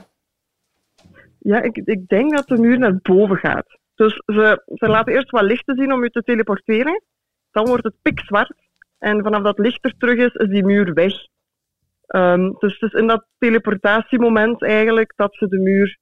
[1.39, 3.77] Ja, ik, ik denk dat de muur naar boven gaat.
[3.95, 7.01] Dus ze, ze laten eerst wat lichten zien om je te teleporteren.
[7.51, 8.53] Dan wordt het pikzwart.
[8.99, 11.13] En vanaf dat licht er terug is, is die muur weg.
[12.07, 15.97] Ehm, dus het is in dat teleportatiemoment eigenlijk dat ze de muur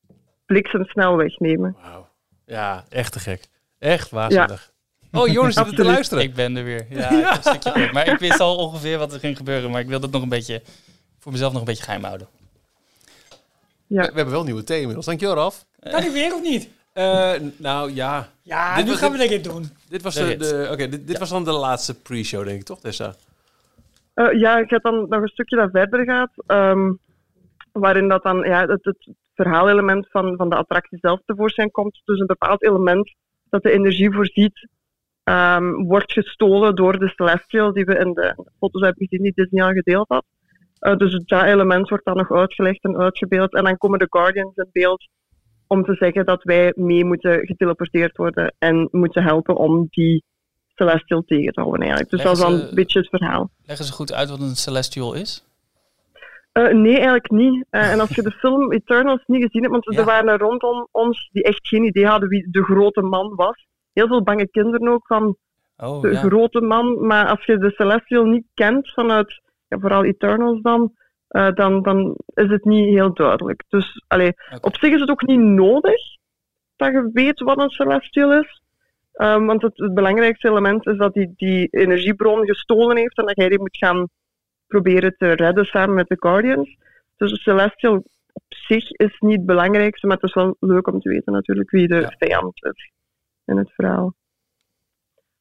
[0.45, 1.75] bliksemsnel wegnemen.
[1.81, 2.07] Wauw.
[2.45, 3.47] Ja, echt te gek.
[3.79, 4.73] Echt waanzinnig.
[5.11, 6.23] Oh, Joris zit er te luisteren.
[6.23, 6.85] Ik ben er weer.
[6.89, 7.89] Ja, ik een stukje.
[7.93, 9.71] Maar ik wist al ongeveer wat er ging gebeuren.
[9.71, 10.61] Maar ik wil dat nog een beetje
[11.19, 12.27] voor mezelf nog een beetje geheim houden.
[13.87, 14.01] Ja.
[14.01, 15.05] We, we hebben wel nieuwe thee inmiddels.
[15.05, 15.65] Dankjewel, Raf.
[15.79, 16.69] Kan ik weer of niet?
[16.93, 19.69] Eh, nou ja, Ja, Dit nu was gaan we dit doen.
[19.89, 20.37] dit was, De
[20.77, 23.15] de, dit was dan de laatste pre-show, denk ik, toch, Tessa?
[24.15, 26.93] Eh, ja, ik heb dan nog een stukje dat verder gaat, ehm,
[27.71, 32.01] waarin dat dan ja, het, het verhaalelement van, van de attractie zelf tevoorschijn komt.
[32.05, 33.15] Dus een bepaald element
[33.49, 34.69] dat de energie voorziet,
[35.23, 39.63] ehm, wordt gestolen door de Celestial, die we in de foto's hebben gezien die Disney
[39.63, 40.25] al gedeeld had.
[40.79, 43.53] Eh, dus dat element wordt dan nog uitgelegd en uitgebeeld.
[43.53, 45.07] En dan komen de Guardians in beeld
[45.67, 50.23] om te zeggen dat wij mee moeten geteleporteerd worden en moeten helpen om die
[50.75, 52.09] Celestial tegen te houden eigenlijk.
[52.11, 53.49] Dus dat is dan een beetje het verhaal.
[53.65, 55.45] Leggen ze goed uit wat een celestial is?
[56.51, 57.65] Eh, nee, eigenlijk niet.
[57.69, 59.99] Eh, en als je de film Eternals niet gezien hebt, want Ja.
[59.99, 63.65] er waren er rondom ons die echt geen idee hadden wie de grote man was.
[63.93, 65.35] Heel veel bange kinderen ook van
[65.77, 66.19] Oh de ja.
[66.19, 67.05] grote man.
[67.07, 70.93] Maar als je de Celestial niet kent vanuit, ja, vooral Eternals dan,
[71.27, 73.63] eh, dan, dan is het niet heel duidelijk.
[73.69, 76.01] Dus allee, op zich is het ook niet nodig
[76.75, 78.61] dat je weet wat een Celestial is.
[79.15, 83.35] Ehm, want het, het belangrijkste element is dat hij die energiebron gestolen heeft en dat
[83.35, 84.07] hij die moet gaan
[84.67, 86.77] proberen te redden samen met de Guardians.
[87.17, 87.95] Dus Celestial
[88.33, 91.69] op zich is niet het belangrijkste, maar het is wel leuk om te weten natuurlijk
[91.71, 92.13] wie de Ja.
[92.17, 92.91] vijand is
[93.45, 94.13] in het verhaal.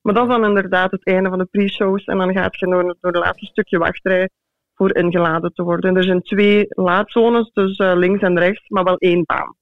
[0.01, 2.83] Maar dat is dan inderdaad het einde van de pre-shows en dan gaat je door,
[2.83, 4.29] door het laatste stukje wachtrij
[4.75, 5.91] voor ingeladen te worden.
[5.91, 9.55] En er zijn twee laadzones, dus eh, links en rechts, maar wel één baan.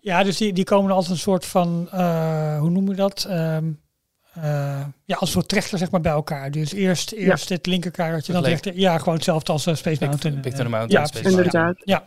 [0.00, 3.24] Ja, dus die, die komen als een soort van, eh, hoe noemen we dat?
[3.28, 3.70] Ehm,
[4.34, 4.42] eh,
[5.04, 6.50] ja, als een soort trechter zeg maar bij elkaar.
[6.50, 8.78] Dus eerst, eerst het linkerkaartje, dan rechter.
[8.78, 10.34] Ja, gewoon hetzelfde als eh, Space Mountain.
[10.40, 11.30] Mountain, ja, Space.
[11.30, 11.76] Mountain.
[11.84, 12.04] Ja.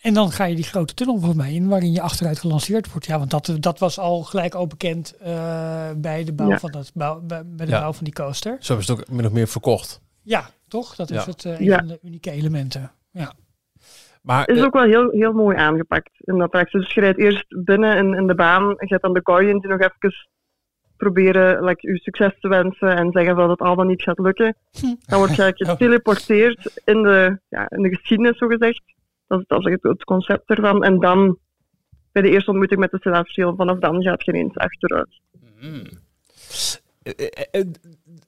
[0.00, 3.06] En dan ga je die grote tunnel volgens mij in, waarin je achteruit gelanceerd wordt.
[3.06, 6.58] Ja, want dat, dat was al gelijk al bekend eh, bij de bouw Ja.
[6.58, 7.80] van dat bouw, bij, bij de Ja.
[7.80, 8.56] bouw van die coaster.
[8.60, 10.00] Zo is het ook min of meer verkocht.
[10.22, 10.94] Ja, toch?
[10.96, 11.30] Dat is Ja.
[11.30, 11.78] het eh, een Ja.
[11.78, 12.92] van de unieke elementen.
[13.10, 13.32] Ja.
[14.24, 16.80] Maar is eh, ook wel heel, heel mooi aangepakt in dat attractie.
[16.80, 19.60] Dus je rijdt eerst binnen in, in de baan en je gaat dan de Guardians
[19.60, 20.14] die nog even
[20.96, 24.56] proberen like, u succes te wensen en zeggen dat het allemaal niet gaat lukken.
[25.06, 28.82] Dan word je geteleporteerd in de, ja, in de geschiedenis, zo gezegd.
[29.26, 30.84] Dat is, dat is het concept ervan.
[30.84, 31.38] En dan,
[32.12, 35.20] bij de eerste ontmoeting met de Celestial, vanaf dan gaat je ineens achteruit.
[35.60, 35.86] Mm.
[37.04, 37.64] Eh, eh,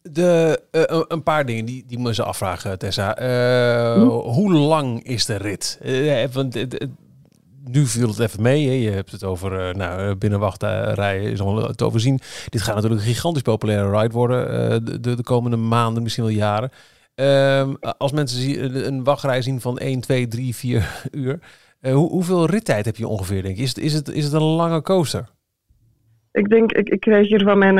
[0.02, 3.16] de, eh, een- paar dingen die, die moeten ze afvragen, Tessa.
[3.94, 4.06] Hm?
[4.08, 5.80] Hoe lang is de rit?
[6.32, 6.66] Want,
[7.70, 8.66] nu viel het even mee.
[8.66, 8.72] Hè?
[8.72, 12.20] Je hebt het over nou, eh, binnenwachtrij is al te overzien.
[12.48, 16.32] Dit gaat natuurlijk een gigantisch populaire ride worden de, de, de komende maanden, misschien wel
[16.32, 16.70] jaren.
[17.14, 21.38] Ehm, als mensen een wachtrij zien van 1, 2, 3, 4 uur.
[21.80, 23.62] hoe, hoeveel rittijd heb je ongeveer, denk je?
[23.62, 25.28] Is het, is het, is het een lange coaster?
[26.32, 27.78] Ik denk, ik, ik krijg hier van mijn,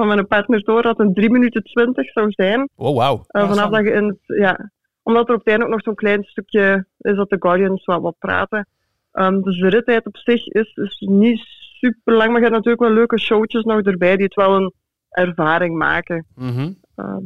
[0.00, 2.68] van mijn partner door dat het een 3 minuten 20 zou zijn.
[2.76, 3.24] Oh, wauw.
[3.26, 4.70] Eh, vanaf van- dat je in het, ja,
[5.02, 8.00] omdat er op het einde ook nog zo'n klein stukje is dat de Guardians wat,
[8.00, 8.66] wat praten.
[9.12, 11.40] Ehm, dus de rittijd op zich is, is niet
[11.78, 14.72] super lang, maar je hebt natuurlijk wel leuke showtjes nog erbij die het wel een
[15.10, 16.26] ervaring maken.
[16.34, 16.72] Mhm.
[16.94, 17.24] Ehm,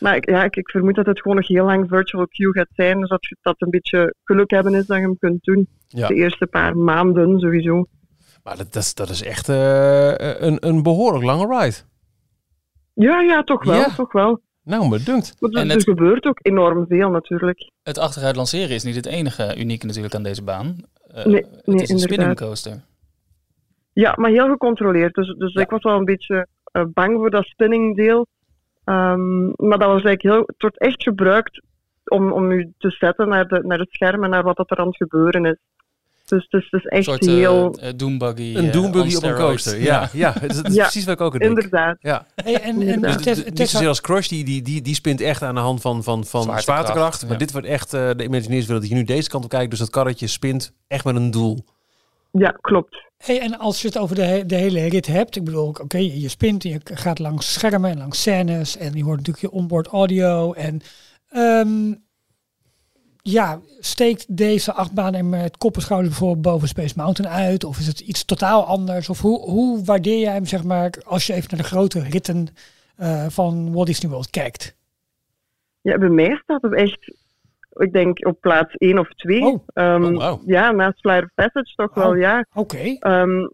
[0.00, 2.70] maar ik, ja, ik, ik vermoed dat het gewoon nog heel lang virtual queue gaat
[2.72, 5.68] zijn, dus dat je dat een beetje geluk hebben is dat je hem kunt doen.
[5.88, 6.06] Ja.
[6.06, 7.86] De eerste paar maanden sowieso.
[8.46, 11.76] Maar dat, dat, is, dat is echt eh, een, een behoorlijk lange ride.
[12.94, 13.94] Ja, ja, toch wel, Ja.
[13.94, 14.40] toch wel.
[14.62, 15.36] Nou, me dunkt.
[15.40, 17.70] Maar er, En er het- gebeurt ook enorm veel natuurlijk.
[17.82, 20.76] Het achteruit lanceren is niet het enige unieke natuurlijk aan deze baan.
[21.08, 22.38] Eh, Nee, het nee, is een spinning inderdaad.
[22.48, 22.84] coaster.
[23.92, 25.14] Ja, maar heel gecontroleerd.
[25.14, 25.60] Dus, dus Ja.
[25.60, 28.26] ik was wel een beetje eh, bang voor dat spinningdeel.
[28.84, 31.62] Ehm, maar dat was eigenlijk heel, het wordt echt gebruikt
[32.04, 34.76] om, om u te zetten naar, de, naar het scherm en naar wat dat er
[34.78, 35.56] aan het gebeuren is.
[36.26, 37.78] Dus het het is Een echt soort eh, heel...
[37.78, 38.54] eh, doombuggy.
[38.56, 39.80] Een eh, doombuggy on op een coaster.
[39.82, 40.32] Ja, ja.
[40.46, 41.44] dat is Ja, precies wat ik ook denk.
[41.44, 41.96] inderdaad.
[42.00, 42.26] Ja.
[42.34, 43.24] Hey, en, en Inderdaad.
[43.24, 45.80] dus Dus niet zozeer als Crush, die, die, die, die spint echt aan de hand
[45.80, 47.22] van, van, van Zwaartekracht, zwaartekracht.
[47.22, 47.38] Maar ja.
[47.38, 49.70] dit wordt echt, eh, de Imagineers willen dat je nu deze kant op kijkt.
[49.70, 51.64] Dus dat karretje spint echt met een doel.
[52.30, 53.04] Ja, klopt.
[53.18, 55.96] Hey, en als je het over de, he- de hele rit hebt, ik bedoel, oké,
[55.98, 59.50] je je spint, je gaat langs schermen en langs scènes en je hoort natuurlijk je
[59.60, 60.52] onboard audio.
[60.52, 60.80] En
[61.28, 61.92] ehm,
[63.30, 67.64] ja, steekt deze achtbaan er met kop en schouder bijvoorbeeld boven Space Mountain uit?
[67.64, 69.08] Of is het iets totaal anders?
[69.08, 72.46] Of hoe, hoe waardeer jij hem, zeg maar, als je even naar de grote ritten
[72.96, 74.76] eh, van Walt Disney World kijkt?
[75.80, 77.14] Ja, bij mij staat het echt,
[77.72, 79.40] ik denk, op plaats 1 of 2.
[79.42, 79.54] Oh.
[79.74, 80.40] Oh, wauw.
[80.44, 82.18] Ja, naast Flight of Passage toch wel, Oh.
[82.18, 82.46] ja.
[82.54, 83.46] Oké, Ehm,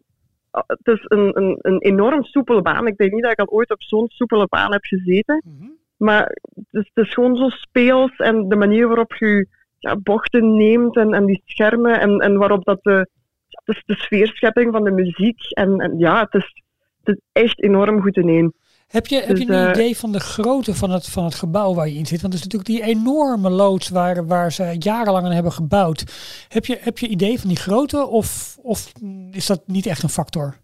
[0.51, 2.87] het is een, een, een enorm soepele baan.
[2.87, 5.43] Ik denk niet dat ik al ooit op zo'n soepele baan heb gezeten.
[5.45, 5.71] Mhm.
[5.97, 9.49] Maar het is, het is gewoon zo speels en de manier waarop je
[9.83, 13.09] ja, bochten neemt en, en die schermen en, en waarop dat de,
[13.49, 15.41] het is de sfeerschepping van de muziek.
[15.51, 16.63] En, en ja, het is,
[17.03, 18.55] het is echt enorm goed ineen.
[18.87, 21.35] Heb je, heb Dus, je een eh, idee van de grootte van het, van het
[21.35, 22.21] gebouw waar je in zit?
[22.21, 26.05] Want het is natuurlijk die enorme loods waar, waar ze jarenlang aan hebben gebouwd.
[26.49, 28.93] Heb je, heb je idee van die grootte of, of
[29.31, 30.57] is dat niet echt een factor?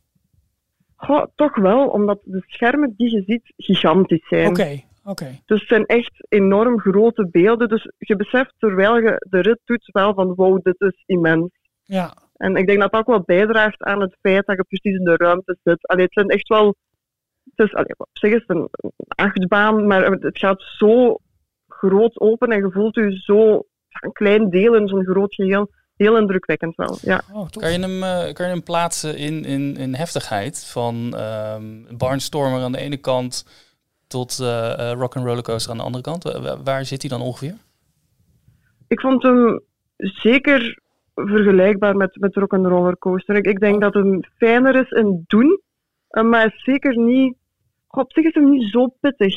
[0.97, 4.49] Goh, toch wel, omdat de schermen die je ziet gigantisch zijn.
[4.49, 5.41] Oké, oké.
[5.47, 7.69] Dus het zijn echt enorm grote beelden.
[7.69, 11.51] Dus je beseft terwijl je de rit doet wel van wow, dit is immens.
[11.85, 14.99] Ja, En ik denk dat dat ook wel bijdraagt aan het feit dat je precies
[14.99, 15.87] in de ruimte zit.
[15.87, 16.75] Allee, het zijn echt wel...
[17.55, 18.69] Het is, allee, op zich is het een
[19.09, 21.19] achtbaan, maar het gaat zo
[21.69, 23.67] groot open en je voelt je zo
[24.01, 25.71] een klein deel in zo'n groot geheel.
[25.97, 27.21] Heel indrukwekkend wel, ja.
[27.33, 27.49] oh.
[27.51, 30.65] Kan je hem, eh, kan je hem plaatsen in, in, in heftigheid?
[30.65, 33.45] Van ehm Barnstormer aan de ene kant
[34.09, 36.23] tot eh, Rock and Rollercoaster aan de andere kant.
[36.23, 37.55] Wa- wa- waar zit hij dan ongeveer?
[38.89, 39.61] Ik vond hem
[39.97, 40.79] zeker
[41.15, 43.37] vergelijkbaar met, met Rock'n'Roller Coaster.
[43.37, 45.61] Ik, ik denk dat hem fijner is in doen,
[46.09, 47.37] eh, maar zeker niet...
[47.91, 49.35] Op zich is hem niet zo pittig.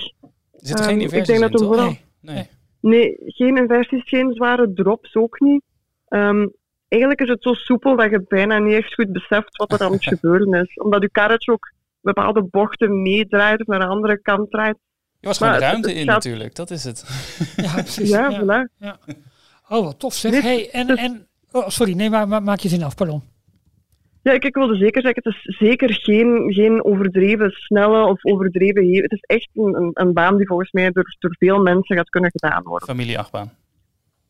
[0.52, 1.76] Zit er Ehm, geen ik inversies denk dat in, hem toch?
[1.76, 2.36] vooral- Nee.
[2.36, 2.50] Nee.
[2.82, 5.64] Nee, geen inversies, geen zware drops, ook niet.
[6.08, 6.48] Ehm,
[6.88, 9.92] eigenlijk is het zo soepel dat je bijna niet echt goed beseft wat er aan
[9.92, 10.74] het gebeuren is.
[10.76, 14.78] Omdat je karretje ook bepaalde bochten meedraait of naar de andere kant draait.
[15.20, 17.06] Je was gewoon Maar ruimte het in gaat- natuurlijk, dat is het.
[17.56, 18.10] Ja, precies.
[18.10, 18.42] Ja, ja.
[18.42, 18.76] voilà.
[18.78, 18.98] Ja.
[19.70, 20.32] Oh, wat tof zeg.
[20.32, 23.22] Dit- Hey, en, en, oh, sorry, nee, maar, maar maak je zin af, pardon.
[24.24, 28.84] Ja, ik, ik wilde zeker zeggen, het is zeker geen, geen overdreven snelle of overdreven...
[28.94, 31.96] he- Het is echt een, een, een baan die volgens mij door, door veel mensen
[31.96, 32.88] gaat kunnen gedaan worden.
[32.88, 33.52] Familie-achtbaan.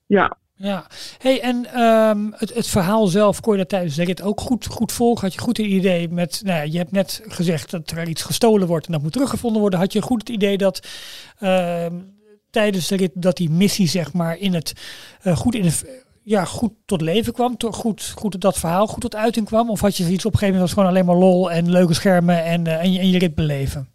[0.05, 4.21] Ja, Ja, hey, en ehm, het, het verhaal zelf, kon je dat tijdens de rit
[4.21, 5.23] ook goed, goed volgen?
[5.23, 8.21] Had je goed een idee met, nou ja, je hebt net gezegd dat er iets
[8.21, 9.79] gestolen wordt en dat moet teruggevonden worden.
[9.79, 10.87] Had je goed het idee dat
[11.39, 11.95] ehm,
[12.49, 14.73] tijdens de rit dat die missie, zeg maar, in het,
[15.21, 15.85] eh, goed, in het,
[16.23, 17.57] ja, goed tot leven kwam?
[17.57, 19.69] To- Goed, goed dat verhaal goed tot uiting kwam?
[19.69, 21.93] Of had je zoiets op een gegeven moment was gewoon alleen maar lol en leuke
[21.93, 23.89] schermen en, eh, en, je, en je rit beleven?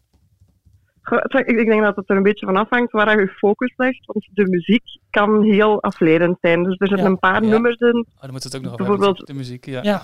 [1.11, 4.07] Ik, ik denk dat het er een beetje van afhangt waar je focus legt.
[4.07, 6.63] Want de muziek kan heel afleidend zijn.
[6.63, 7.11] Dus er zitten Ja.
[7.13, 7.49] een paar Ja.
[7.49, 7.87] nummers in.
[8.15, 9.65] Oh, dan moeten we het ook nog over Bijvoorbeeld- hebben, de muziek.
[9.67, 9.81] Ja.
[9.83, 10.03] Ja,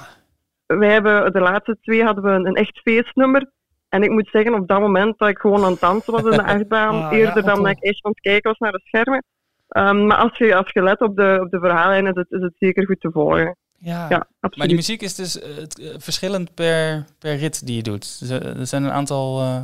[0.67, 3.51] Wij hebben, de laatste twee hadden we een, een echt feestnummer.
[3.89, 6.31] En ik moet zeggen, op dat moment dat ik gewoon aan het dansen was in
[6.31, 8.81] de achtbaan, Ah, ja, eerder dan dat ik echt aan het kijken was naar de
[8.85, 9.25] schermen.
[9.69, 12.41] Ehm, maar als je, als je let op de, op de verhalen, is het, is
[12.43, 13.57] het zeker goed te volgen.
[13.79, 14.07] ja.
[14.09, 14.57] Ja, absoluut.
[14.57, 18.19] Maar die muziek is dus eh, het, eh, verschillend per, per rit die je doet.
[18.21, 19.61] Dus, eh, er zijn een aantal eh,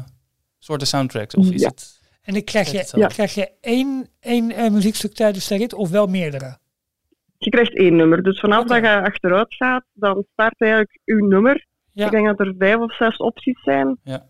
[0.68, 1.34] soorten soundtracks.
[1.34, 1.68] Of is Ja.
[1.68, 1.96] het...
[2.22, 6.06] En dan krijg je, krijg je één, één eh, muziekstuk tijdens de rit of wel
[6.06, 6.58] meerdere?
[7.38, 8.22] Je krijgt één nummer.
[8.22, 11.66] Dus vanaf dat je achteruit gaat, dan start eigenlijk uw nummer.
[11.92, 12.04] Ja.
[12.04, 13.98] Ik denk dat er vijf of zes opties zijn.
[14.02, 14.26] Ja.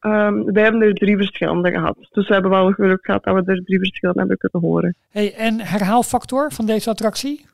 [0.00, 1.96] Ehm, wij hebben er drie verschillende gehad.
[2.10, 4.96] Dus we hebben wel geluk gehad dat we er drie verschillende hebben kunnen horen.
[5.10, 7.46] Hey, en herhaalfactor van deze attractie?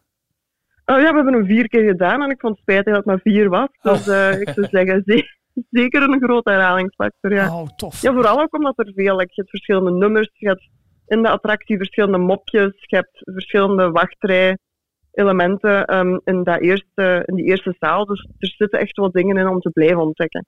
[0.84, 3.04] Oh ja, we hebben hem vier keer gedaan en ik vond het spijtig dat het
[3.06, 3.68] maar vier was.
[3.82, 5.37] Dus eh, ik zou zeggen, ze-
[5.70, 7.34] zeker een grote herhalingsfactor.
[7.34, 7.60] Ja.
[7.60, 8.02] Oh, tof.
[8.02, 10.68] ja, vooral ook omdat er veel, like, je hebt verschillende nummers, je hebt
[11.06, 17.44] in de attractie verschillende mopjes, je hebt verschillende wachtrij-elementen ehm, in, dat eerste, in die
[17.44, 18.04] eerste zaal.
[18.04, 20.46] Dus er zitten echt wat dingen in om te blijven ontdekken.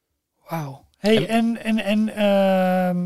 [0.49, 0.89] Wauw.
[0.99, 2.99] Hey, en, en, en ehm,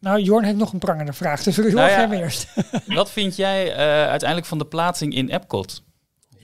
[0.00, 2.06] nou, Jorn heeft nog een prangende vraag, dus Jorn, Nou ja.
[2.06, 2.54] jij eerst.
[2.86, 5.82] Wat vind jij eh, uiteindelijk van de plaatsing in Epcot?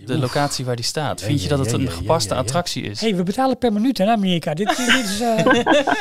[0.06, 1.20] De locatie waar die staat.
[1.20, 2.40] Ja, Vind je ja, dat het ja, een ja, ja, gepaste ja, ja.
[2.40, 3.00] attractie is?
[3.00, 4.54] hey, we betalen per minuut hè, in Amerika.
[4.54, 5.20] Dit, dit, is...
[5.20, 5.86] eh,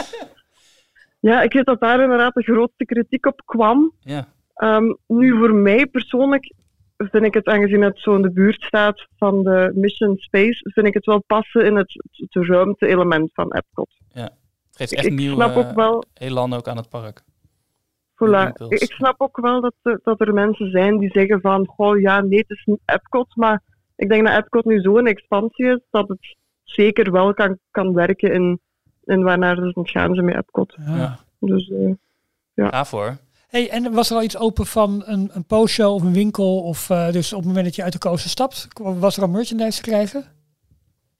[1.20, 3.94] Ja, ik weet dat daar inderdaad de grootste kritiek op kwam.
[4.00, 4.28] Ja.
[4.56, 6.54] Ehm, nu, voor mij persoonlijk
[6.98, 10.88] vind ik het, aangezien het zo in de buurt staat van de Mission Space, vind
[10.88, 13.90] ik het wel passen in het, het ruimte-element van Epcot.
[14.14, 14.32] Het
[14.72, 17.22] geeft echt ik nieuw snap ook eh, wel, elan ook aan het park.
[18.16, 21.68] voilà, ik, ik snap ook wel dat, er- dat er mensen zijn die zeggen van,
[21.68, 23.62] goh, ja, nee, het is niet Epcot, maar
[23.96, 27.94] ik denk dat Epcot nu zo een expansie is, dat het zeker wel kan, kan
[27.94, 28.60] werken in,
[29.04, 30.76] in waarnaar ze gaan ze met Epcot.
[30.86, 31.20] ja.
[31.40, 33.18] Dus eh, Ga voor.
[33.48, 36.62] Hey, en was er al iets open van een, een postshow of een winkel?
[36.62, 39.30] Of eh, dus op het moment dat je uit de coaster stapt, was er al
[39.30, 40.26] merchandise te krijgen?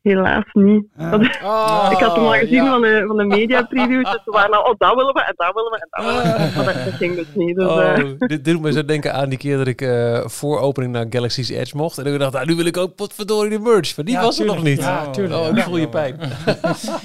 [0.06, 0.86] Helaas niet.
[0.98, 4.12] Dat- Ah, Ik had hem al gezien van de, van de media previews.
[4.12, 6.24] Dus ze waren al, oh, dat willen we en dat willen we en dat willen
[6.24, 6.56] we.
[6.56, 7.56] Maar dat, dat ging dus niet.
[7.56, 10.20] Dus, Oh, eh, dit, dit doet me zo denken aan die keer dat ik eh,
[10.26, 11.98] voor opening naar Galaxy's Edge mocht.
[11.98, 13.96] En ik dacht, nou, nu wil ik ook potverdorie de merch.
[13.96, 14.80] Maar die Ja, was er nog niet.
[14.80, 15.42] Ja, tuurlijk.
[15.42, 16.20] Oh, nu voel je pijn.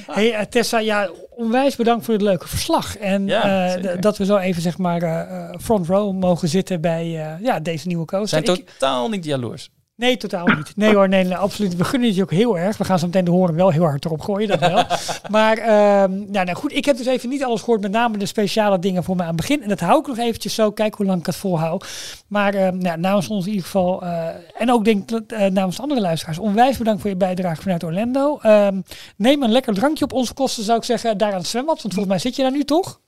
[0.07, 2.97] Hey eh, Tessa, ja, onwijs bedankt voor het leuke verslag.
[2.97, 6.81] En Ja, eh, dat we zo even zeg maar eh, eh, front row mogen zitten
[6.81, 8.45] bij eh, ja, deze nieuwe We coaster.
[8.45, 9.71] zijn Ik- totaal niet jaloers.
[10.01, 10.73] Nee, totaal niet.
[10.77, 11.77] Nee hoor, nee, nee, absoluut.
[11.77, 12.77] We gunnen het je ook heel erg.
[12.77, 14.85] We gaan zo meteen de horen wel heel hard erop gooien, dat wel.
[15.37, 18.27] maar ehm, nou, nou goed, ik heb dus even niet alles gehoord, met name de
[18.27, 19.63] speciale dingen voor mij aan het begin.
[19.63, 21.87] En dat hou ik nog eventjes zo, kijk hoe lang ik het volhoud.
[22.29, 25.77] Maar ehm, nou, namens ons in ieder geval, eh, en ook denk ik eh, namens
[25.77, 28.39] de andere luisteraars, onwijs bedankt voor je bijdrage vanuit Orlando.
[28.43, 28.81] Ehm,
[29.17, 31.83] neem een lekker drankje op onze kosten, zou ik zeggen, daar aan het zwembad.
[31.83, 33.01] Want volgens mij zit je daar nu toch?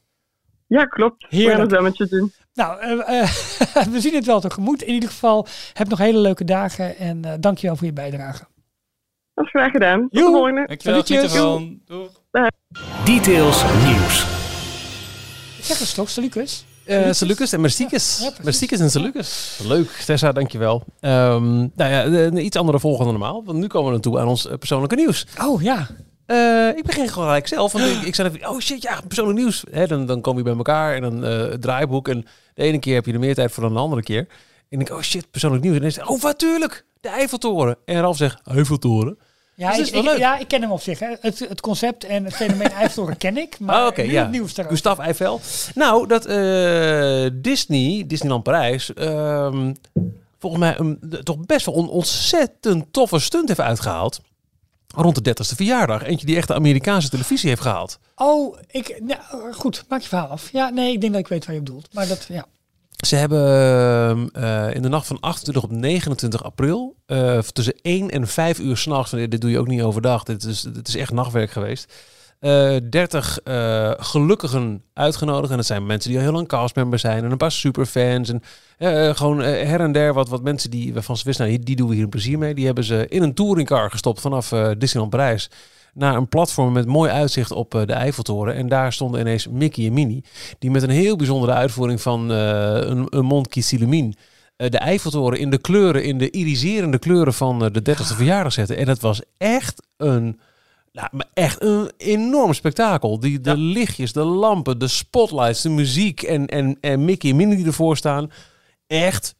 [0.66, 1.26] ja, klopt.
[1.31, 1.59] We Heerlijk.
[1.59, 2.33] een zwemmetje doen.
[2.55, 4.83] Nou, eh, eh, we zien het wel tegemoet.
[4.83, 8.45] In ieder geval, heb nog hele leuke dagen en eh dankjewel voor je bijdrage.
[9.35, 10.01] Dat is graag gedaan.
[10.01, 10.67] Tot de volgende.
[10.67, 11.61] Dankjewel.
[13.05, 14.27] Details nieuws.
[15.59, 16.09] Ik zeg eens toch?
[16.85, 18.33] Eh Salucus en Merstiekes.
[18.43, 19.61] Ja, en Salucus.
[19.67, 20.83] Leuk, Tessa, dankjewel.
[21.01, 23.45] Ehm nou ja, een iets andere volgende dan normaal.
[23.45, 25.27] Want nu komen we naartoe aan ons persoonlijke nieuws.
[25.41, 25.88] Oh ja.
[26.26, 27.72] Eh, ik begin gewoon gelijk zelf.
[27.72, 29.64] Want ik, ik zei even, oh shit, ja, persoonlijk nieuws.
[29.70, 32.08] Hè, dan, dan kom je bij elkaar en dan het draaiboek.
[32.08, 34.26] En de ene keer heb je er meer tijd voor dan de andere keer.
[34.68, 35.74] En ik denk, oh shit, persoonlijk nieuws.
[35.74, 37.76] En dan is het, oh, wat tuurlijk, de Eiffeltoren.
[37.85, 39.18] En Ralf zegt, Eiffeltoren.
[39.54, 40.98] Ja, Dus ik, ja, ik ken hem op zich.
[40.98, 41.14] Hè.
[41.20, 43.58] Het, het concept en het fenomeen Eiffeltoren ken ik.
[43.58, 44.22] Maar nu ja.
[44.22, 44.78] het nieuws daarover.
[44.78, 45.40] Gustav Eiffel.
[45.74, 49.72] Nou, dat eh, Disney, Disneyland Parijs, ehm,
[50.38, 54.20] volgens mij een toch best wel een ontzettend toffe stunt heeft uitgehaald.
[54.94, 56.02] Rond de 30ste verjaardag.
[56.02, 57.98] Eentje die echt de Amerikaanse televisie heeft gehaald.
[58.16, 60.52] Oh, ik, nou, goed, maak je verhaal af.
[60.52, 61.88] Ja, nee, ik denk dat ik weet waar je op bedoelt.
[61.92, 62.46] Maar dat, ja.
[63.07, 68.26] Ze hebben eh, in de nacht van 28 op 29 april, eh, tussen 1 en
[68.26, 71.50] 5 uur s'nachts, dit doe je ook niet overdag, dit is, dit is echt nachtwerk
[71.50, 71.92] geweest,
[72.42, 75.50] eh 30 eh, gelukkigen uitgenodigd.
[75.50, 78.28] En dat zijn mensen die al heel lang castmember zijn en een paar superfans.
[78.28, 78.42] En
[78.78, 81.76] eh, gewoon her en der wat, wat mensen die, waarvan ze wisten, nou, die, die
[81.76, 82.55] doen we hier een plezier mee.
[82.55, 85.50] Die hebben ze in een touringcar gestopt vanaf Disneyland Parijs
[85.94, 88.55] naar een platform met mooi uitzicht op de Eiffeltoren.
[88.55, 90.24] En daar stonden ineens Mickey en Minnie,
[90.59, 94.14] die met een heel bijzondere uitvoering van een, een s'illumine
[94.62, 98.76] eh, de Eiffeltoren in de kleuren, in de iriserende kleuren van de 30e verjaardag zetten.
[98.76, 100.40] En dat was echt een,
[100.92, 103.20] nou, maar echt een enorm spektakel.
[103.20, 107.57] Die, de lichtjes, de lampen, de spotlights, de muziek en, en, en Mickey en Minnie
[107.57, 108.31] die ervoor staan.
[108.87, 109.35] Echt,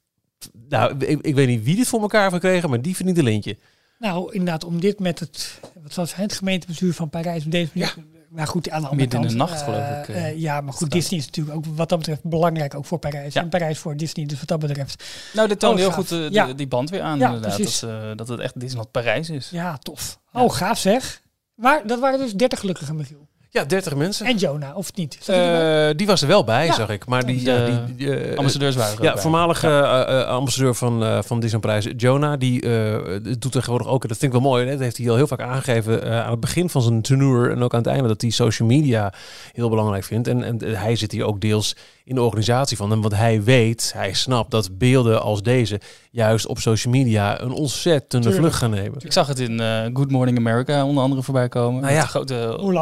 [0.69, 3.25] nou, ik, ik weet niet wie dit voor elkaar heeft gekregen, maar die verdient een
[3.25, 3.57] lintje.
[3.99, 7.71] Nou, inderdaad, om dit met het, wat was het, het gemeentebestuur van Parijs op deze
[7.75, 7.95] manier.
[8.29, 10.61] Maar goed, aan de andere Midden in de nacht, geloof eh, ik, eh, eh, ja,
[10.61, 10.99] maar goed, gedaan.
[10.99, 13.35] Disney is natuurlijk ook wat dat betreft belangrijk, ook voor Parijs.
[13.35, 13.41] Ja.
[13.41, 15.05] En Parijs voor Disney, dus wat dat betreft.
[15.33, 15.97] Nou, dit toont Oh, heel gaaf.
[15.99, 16.53] goed de- Ja.
[16.53, 17.59] die band weer aan, Ja, inderdaad.
[17.59, 19.51] Dat, eh, dat het echt Disneyland Parijs is.
[19.51, 20.19] Ja, tof.
[20.33, 21.22] Oh, gaaf zeg.
[21.55, 23.29] Maar dat waren dus 30 gelukkigen, Michiel.
[23.51, 24.27] Ja, 30 mensen.
[24.27, 25.19] En Jonah, of niet?
[25.27, 26.73] Eh, die was er wel bij, Ja.
[26.75, 27.07] zag ik.
[27.07, 31.03] Maar die, ja, die, die, eh, Ambassadeurs waren er Ja, voormalige eh, eh, ambassadeur van,
[31.05, 34.51] eh van Disney Prijs, Jonah, die eh, doet tegenwoordig ook, en dat vind ik wel
[34.51, 37.03] mooi, hè, dat heeft hij al heel vaak aangegeven eh, aan het begin van zijn
[37.03, 39.13] tenure en ook aan het einde, dat hij social media
[39.53, 40.29] heel belangrijk vindt.
[40.29, 42.93] En, en hij zit hier ook deels in de organisatie van.
[42.93, 47.51] En wat hij weet, hij snapt dat beelden als deze juist op social media een
[47.53, 48.37] ontzettende Tuurlijk.
[48.43, 48.99] vlucht gaan nemen.
[49.05, 51.81] Ik zag het in eh, Good Morning America onder andere voorbij komen.
[51.83, 52.01] Nou ja.
[52.01, 52.73] De grote Hoe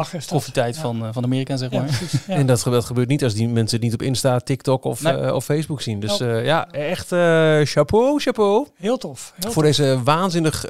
[0.69, 0.81] is Ja.
[0.81, 1.87] van, eh, van Amerika, zeg Ja, maar.
[1.87, 2.19] precies.
[2.27, 2.33] Ja.
[2.35, 5.01] En dat, ge- dat gebeurt niet als die mensen het niet op Insta, TikTok of,
[5.01, 5.13] Nee.
[5.13, 5.99] eh, of Facebook zien.
[5.99, 6.31] Dus Nope.
[6.31, 8.67] eh, ja, echt eh, chapeau, chapeau.
[8.75, 9.33] Heel tof.
[9.39, 10.65] Heel voor deze waanzinnig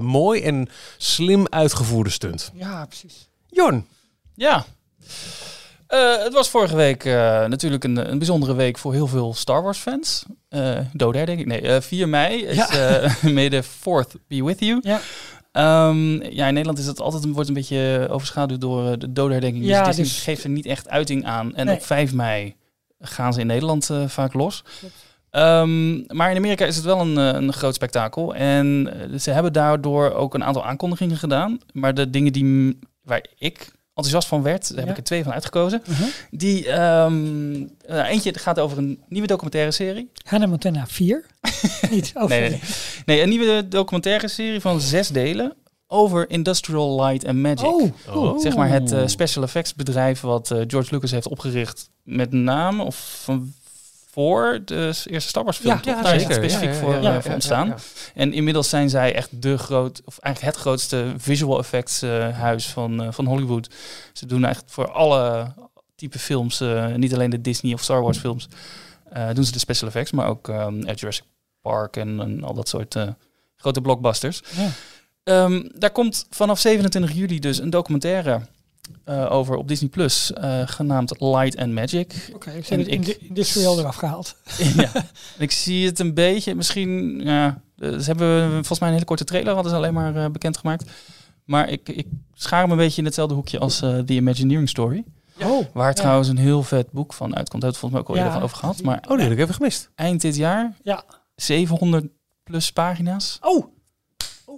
[0.00, 2.50] mooi en slim uitgevoerde stunt.
[2.54, 3.28] Ja, precies.
[3.48, 3.86] Jorn.
[4.34, 4.64] Ja.
[5.88, 7.12] Eh, het was vorige week eh,
[7.46, 10.24] natuurlijk een, een bijzondere week voor heel veel Star Wars fans.
[10.92, 11.46] Dodair, denk ik.
[11.46, 13.00] Nee, eh 4 mei is Ja.
[13.32, 14.78] May the 4th be with you.
[14.82, 15.00] Ja.
[15.52, 19.64] Ehm, ja, in Nederland is het altijd een, wordt een beetje overschaduwd door de doodherdenking.
[19.64, 21.54] Ja, dus dus- geeft er niet echt uiting aan.
[21.56, 21.74] En Nee.
[21.74, 22.54] op 5 mei
[23.00, 24.64] gaan ze in Nederland vaak los.
[25.30, 28.34] Ehm, maar in Amerika is het wel een, een groot spektakel.
[28.34, 31.58] En ze hebben daardoor ook een aantal aankondigingen gedaan.
[31.72, 34.90] Maar de dingen die, waar ik enthousiast van werd, daar heb Ja.
[34.92, 35.82] ik er twee van uitgekozen.
[35.88, 36.06] Uh-huh.
[36.30, 40.10] Die, ehm, eh, eentje gaat over een nieuwe documentaire serie.
[40.24, 41.24] Hannah Montana 4.
[41.90, 42.10] niet.
[42.14, 42.60] Oh, Nee,
[43.06, 45.54] nee, een nieuwe documentaire serie van zes delen
[45.86, 47.66] over Industrial Light and Magic.
[47.66, 48.40] Oh, cool.
[48.40, 52.82] Zeg maar het eh, special effects bedrijf wat eh, George Lucas heeft opgericht met name
[52.82, 53.52] of van
[54.10, 55.80] voor de eerste Star Wars film.
[55.82, 56.68] Ja, Daar is het specifiek
[57.02, 57.74] Ja, voor, ontstaan.
[58.14, 62.66] En inmiddels zijn zij echt de groot, of eigenlijk het grootste visual effects eh, huis
[62.66, 63.68] van, eh, van Hollywood.
[64.12, 65.52] Ze doen echt voor alle
[65.94, 68.48] type films, eh, niet alleen de Disney of Star Wars films,
[69.32, 71.24] doen ze de special effects, maar ook eh, Jurassic
[71.60, 72.96] Park en, en al dat soort
[73.56, 74.42] grote blockbusters.
[74.56, 74.70] Ja.
[75.22, 78.40] Ehm, daar komt vanaf 27 juli dus een documentaire
[79.04, 82.30] eh, over op Disney Plus, eh, genaamd Light and Magic.
[82.34, 84.36] Oké, En het ik- in industrial eraf gehaald.
[84.76, 84.90] ja.
[84.94, 85.04] En
[85.38, 89.24] Ik zie het een beetje, misschien, ja, eh, ze hebben volgens mij een hele korte
[89.24, 90.90] trailer, hadden ze alleen maar eh, bekendgemaakt.
[91.44, 95.04] Maar ik, ik schaar me een beetje in hetzelfde hoekje als The Imagineering Story.
[95.42, 95.92] Oh, Waar Ja.
[95.92, 97.62] trouwens een heel vet boek van uitkomt.
[97.62, 98.20] Daar hebben we het volgens mij ook al Ja.
[98.20, 98.82] eerder van over gehad.
[98.82, 99.90] Maar Oh, die heb ik even gemist.
[99.94, 101.04] eind dit jaar, Ja.
[101.34, 102.06] 700
[102.42, 103.38] plus pagina's.
[103.40, 103.66] Oh,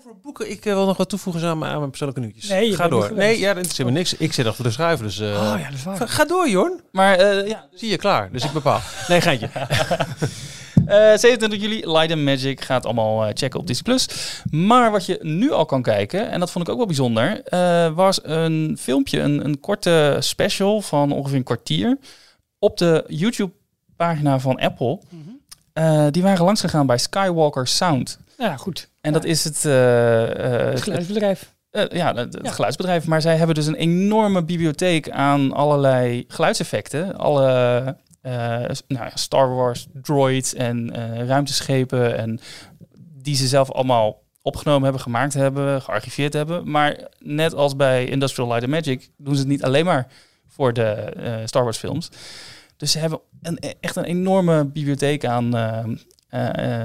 [0.01, 0.51] over boeken.
[0.51, 2.49] Ik eh, wil nog wat toevoegen aan mijn, aan mijn persoonlijke nieuwtjes.
[2.49, 3.13] Nee, je ga door.
[3.15, 4.15] Nee, ja, dat interesseert me niks.
[4.15, 5.19] Ik zit achter de schuif, dus...
[5.21, 6.09] eh, oh ja, dat is ga, waar.
[6.09, 6.81] ga door, Jorn.
[6.93, 8.31] Maar eh, ja, Zie je, klaar.
[8.33, 8.81] Dus ik bepaal.
[9.09, 9.49] Nee, geintje.
[10.87, 13.83] Eh 27 juli, Light and Magic gaat allemaal eh, checken op Disney+.
[13.83, 14.09] Plus.
[14.51, 17.93] Maar wat je nu al kan kijken, en dat vond ik ook wel bijzonder, eh,
[17.95, 21.99] was een filmpje, een, een korte special van ongeveer een kwartier
[22.59, 25.01] op de YouTube-pagina van Apple.
[25.09, 25.31] Mhm.
[25.73, 28.19] Eh, die waren langs gegaan bij Skywalker Sound.
[28.41, 28.91] Ja, goed.
[29.01, 29.19] En Ja.
[29.19, 31.55] dat is het, eh, eh, Het geluidsbedrijf.
[31.71, 32.51] eh, ja, het, Ja.
[32.51, 33.07] geluidsbedrijf.
[33.07, 37.17] Maar zij hebben dus een enorme bibliotheek aan allerlei geluidseffecten.
[37.17, 37.49] Alle
[38.23, 40.95] nou ja, Star Wars droids en
[41.27, 42.17] ruimteschepen.
[42.19, 42.41] En
[43.23, 46.71] die ze zelf allemaal opgenomen hebben, gemaakt hebben, gearchiveerd hebben.
[46.71, 50.07] Maar net als bij Industrial Light and Magic doen ze het niet alleen maar
[50.49, 51.13] voor de
[51.45, 52.09] Star Wars films.
[52.77, 55.57] Dus ze hebben een, echt een enorme bibliotheek aan
[56.29, 56.81] eh,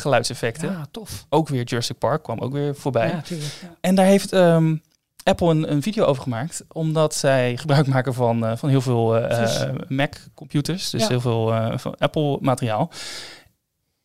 [0.00, 0.70] filmgeluidseffecten.
[0.70, 1.26] Ja, tof.
[1.28, 3.08] Ook weer Jurassic Park kwam ook weer voorbij.
[3.08, 3.52] Ja, natuurlijk.
[3.62, 3.76] Ja.
[3.80, 4.76] En daar heeft ehm,
[5.22, 9.16] Apple een, een video over gemaakt, omdat zij gebruik maken van, eh, van heel veel
[9.16, 11.08] eh, eh, Mac-computers, dus Ja.
[11.08, 12.90] heel veel van Apple-materiaal.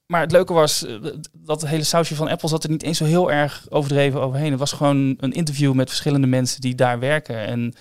[0.05, 0.85] Maar het leuke was,
[1.33, 4.49] dat hele sausje van Apple zat er niet eens zo heel erg overdreven overheen.
[4.49, 7.73] Het was gewoon een interview met verschillende mensen die daar werken en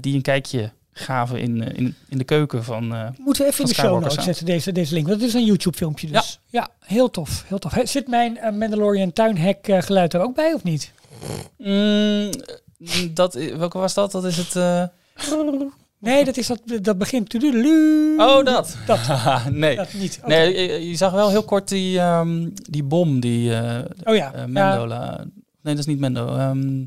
[0.00, 2.94] die een kijkje gaven in, eh, in, in de keuken van...
[2.94, 5.06] eh, Moeten we even in de show notes zetten, deze, deze link.
[5.06, 6.40] Want het is een YouTube filmpje dus.
[6.46, 7.44] Ja, heel tof.
[7.46, 7.78] Heel tof.
[7.84, 10.92] Zit mijn eh, Mandalorian tuinhek geluid er ook bij of niet?
[11.58, 12.30] mm,
[13.14, 14.12] dat, welke was dat?
[14.12, 14.54] Dat is het...
[15.98, 17.34] Nee, dat is dat, dat begint.
[18.18, 18.76] Oh, dat.
[18.86, 19.00] Dat,
[19.50, 19.76] nee.
[19.76, 20.20] dat niet.
[20.26, 23.50] Nee, je, je zag wel heel kort die, ehm, die bom die
[24.04, 24.32] oh ja.
[24.34, 24.46] ja.
[24.46, 25.24] Mendola...
[25.62, 26.36] Nee, dat is niet Mendo.
[26.36, 26.84] ehm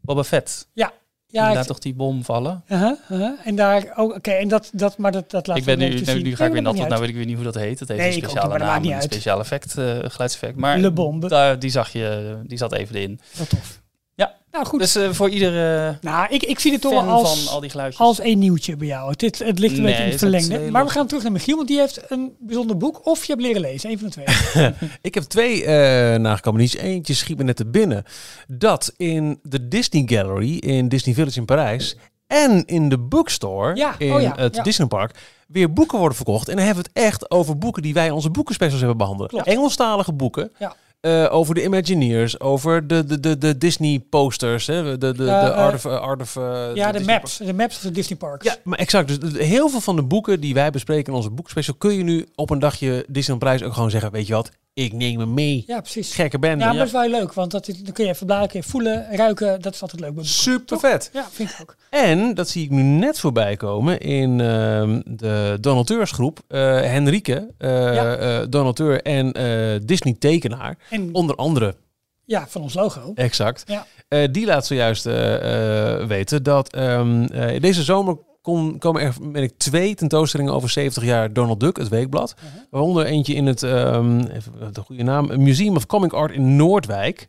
[0.00, 0.68] Boba Fett.
[0.72, 0.92] Ja.
[1.30, 2.62] Ja, laat ik- toch die bom vallen?
[2.68, 3.32] uh-huh, uh-huh.
[3.44, 5.88] En daar, oh, oké, en dat, dat, maar dat, dat laat ik ben nu,
[6.22, 7.78] nu, ga ik weer nat, want nou weet ik weer niet hoe dat heet.
[7.78, 10.56] Dat heeft Nee, een ook speciale naam, een speciaal effect, eh, geluidseffect.
[10.56, 11.28] Maar Le Bombe.
[11.28, 13.20] daar, die zag je, die zat even in.
[13.36, 13.79] Heel tof.
[14.52, 14.80] Nou goed.
[14.80, 18.00] Dus eh, voor iedere nou, ik, ik zie het toch als, van al die geluidjes.
[18.00, 19.10] als een nieuwtje bij jou.
[19.10, 20.70] Het, het, ligt een Nee, beetje in het verlengde.
[20.70, 23.06] Maar we gaan terug naar Michiel, want die heeft een bijzonder boek.
[23.06, 24.72] Of je hebt leren lezen, een van de twee.
[25.02, 26.60] Ik heb twee eh nagekomen.
[26.60, 28.04] Eentje schiet me net te binnen.
[28.48, 31.96] Dat in de Disney Gallery in Disney Village in Parijs
[32.26, 34.62] en in de bookstore Ja, in oh ja, het ja.
[34.62, 36.48] Disneypark weer boeken worden verkocht.
[36.48, 39.28] En dan hebben we het echt over boeken die wij in onze boekenspecials hebben behandeld.
[39.28, 39.46] Klopt.
[39.46, 40.52] Engelstalige boeken.
[40.58, 40.74] Ja.
[41.00, 45.30] Eh, over de Imagineers, over de, de, de, de Disney posters, hè, de, de, de
[45.30, 46.42] eh, Art of, Art of, eh,
[46.74, 47.36] ja, de Disney maps.
[47.36, 48.44] De maps van de Disney Parks.
[48.44, 49.20] ja, maar exact.
[49.20, 52.26] Dus heel veel van de boeken die wij bespreken in onze boekspecial kun je nu
[52.34, 55.64] op een dagje Disneyland Prijs ook gewoon zeggen, weet je wat, ik neem hem mee.
[55.66, 56.14] Ja, precies.
[56.14, 56.58] Gekke bende.
[56.64, 59.60] Ja, maar dat is wel leuk, want dat, dan kun je even je voelen, ruiken.
[59.60, 60.12] Dat is altijd leuk.
[60.20, 61.10] Super vet.
[61.12, 61.76] Ja, vind ik ook.
[61.90, 66.38] En, dat zie ik nu net voorbij komen in ehm, de donateursgroep.
[66.48, 68.14] eh Henrike, eh Ja.
[68.16, 69.32] eh, donateur en
[69.86, 70.76] Disney tekenaar.
[70.90, 71.74] En Onder andere,
[72.24, 73.12] ja, van ons logo.
[73.14, 73.64] exact.
[73.66, 73.86] Ja.
[74.26, 75.04] Die laat zojuist
[76.06, 81.04] weten dat ehm, eh, deze zomer kon, komen er meen ik, twee tentoonstellingen over 70
[81.04, 82.34] jaar Donald Duck, het weekblad.
[82.36, 82.60] Uh-huh.
[82.70, 87.26] Waaronder eentje in het, ehm, even de goede naam, Museum of Comic Art in Noordwijk.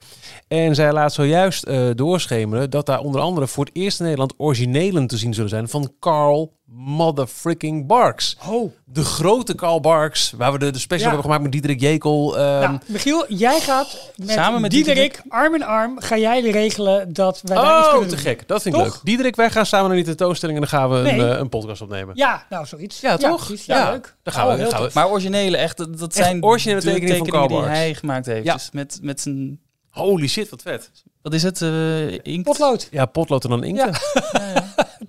[0.47, 4.33] En zij laat zojuist eh doorschemeren dat daar onder andere voor het eerst in Nederland
[4.37, 8.37] originelen te zien zullen zijn van Carl motherfricking Barks.
[8.49, 8.71] Oh.
[8.85, 11.05] De grote Carl Barks, waar we de, de special Ja.
[11.13, 12.37] hebben gemaakt met Diederik Jekel.
[12.37, 17.13] ehm, nou, Michiel, jij gaat met, Samen met Diederik, arm in arm, ga jij regelen
[17.13, 18.23] dat wij daar iets Oh, kunnen te doen.
[18.23, 18.47] gek.
[18.47, 18.93] Dat vind ik Toch?
[18.93, 19.01] leuk.
[19.03, 21.29] Diederik, wij gaan samen naar die tentoonstelling en dan gaan we een, Nee.
[21.31, 22.15] eh, een podcast opnemen.
[22.15, 22.99] Ja, nou zoiets.
[23.01, 23.45] Ja, toch?
[23.45, 23.65] precies.
[23.65, 24.15] Ja, Ja, leuk.
[24.23, 24.89] dan gaan we- Oh, heel gaan we-.
[24.93, 27.71] Maar originele, echt, dat dat zijn originele de tekeningen van Karl die Barks.
[27.77, 28.45] hij gemaakt heeft.
[28.45, 28.53] Ja.
[28.53, 29.59] Dus met, met zijn,
[29.89, 30.91] Holy shit, wat vet.
[31.21, 32.43] wat is het, eh inkt?
[32.43, 32.87] Potlood.
[32.91, 33.81] Ja, potlood en dan inkt.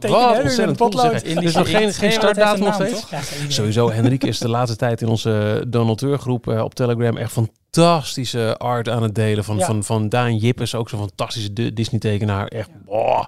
[0.01, 1.11] Wat ontzettend cool te potlood.
[1.11, 1.31] zeggen.
[1.31, 3.05] In Er is die nog geen, geen startdatum nog steeds.
[3.11, 3.19] Ja.
[3.49, 8.89] Sowieso, Henrike is de laatste tijd in onze donateurgroep eh, op Telegram echt fantastische art
[8.89, 9.45] aan het delen.
[9.45, 9.67] Van, Ja.
[9.67, 12.47] van, van Daan Jip is ook zo'n fantastische Di- Disney-tekenaar.
[12.47, 13.25] Echt, boah.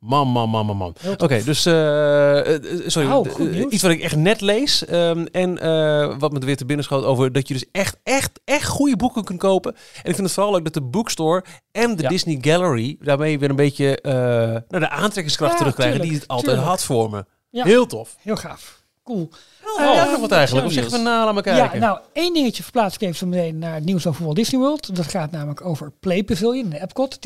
[0.00, 0.94] Man, man, man, man, man.
[1.16, 1.72] Oké, dus, eh,
[2.86, 4.84] sorry, Oh, iets wat ik echt net lees.
[4.84, 5.54] ehm, en
[6.18, 8.96] wat me er weer te binnen schoot over dat je dus echt, echt, echt goede
[8.96, 9.72] boeken kunt kopen.
[9.74, 9.80] En
[10.10, 12.08] ik vind het vooral leuk dat de bookstore en de Ja.
[12.08, 16.68] Disney Gallery daarmee weer een beetje nou, de aantrekkingskracht Ja, terugkrijgen die het altijd tuurlijk.
[16.68, 17.24] had voor me.
[17.50, 17.64] Ja.
[17.64, 18.16] Heel tof.
[18.20, 18.82] Heel gaaf.
[19.04, 19.28] Cool.
[19.76, 20.66] Oh, ja, nog wat eigenlijk.
[20.66, 21.80] Of zo zeggen we nou, laat maar kijken.
[21.80, 24.60] Ja, nou, één dingetje verplaats ik even zo meteen naar het nieuws over Walt Disney
[24.60, 24.96] World.
[24.96, 27.18] Dat gaat namelijk over Play Pavilion, de Epcot.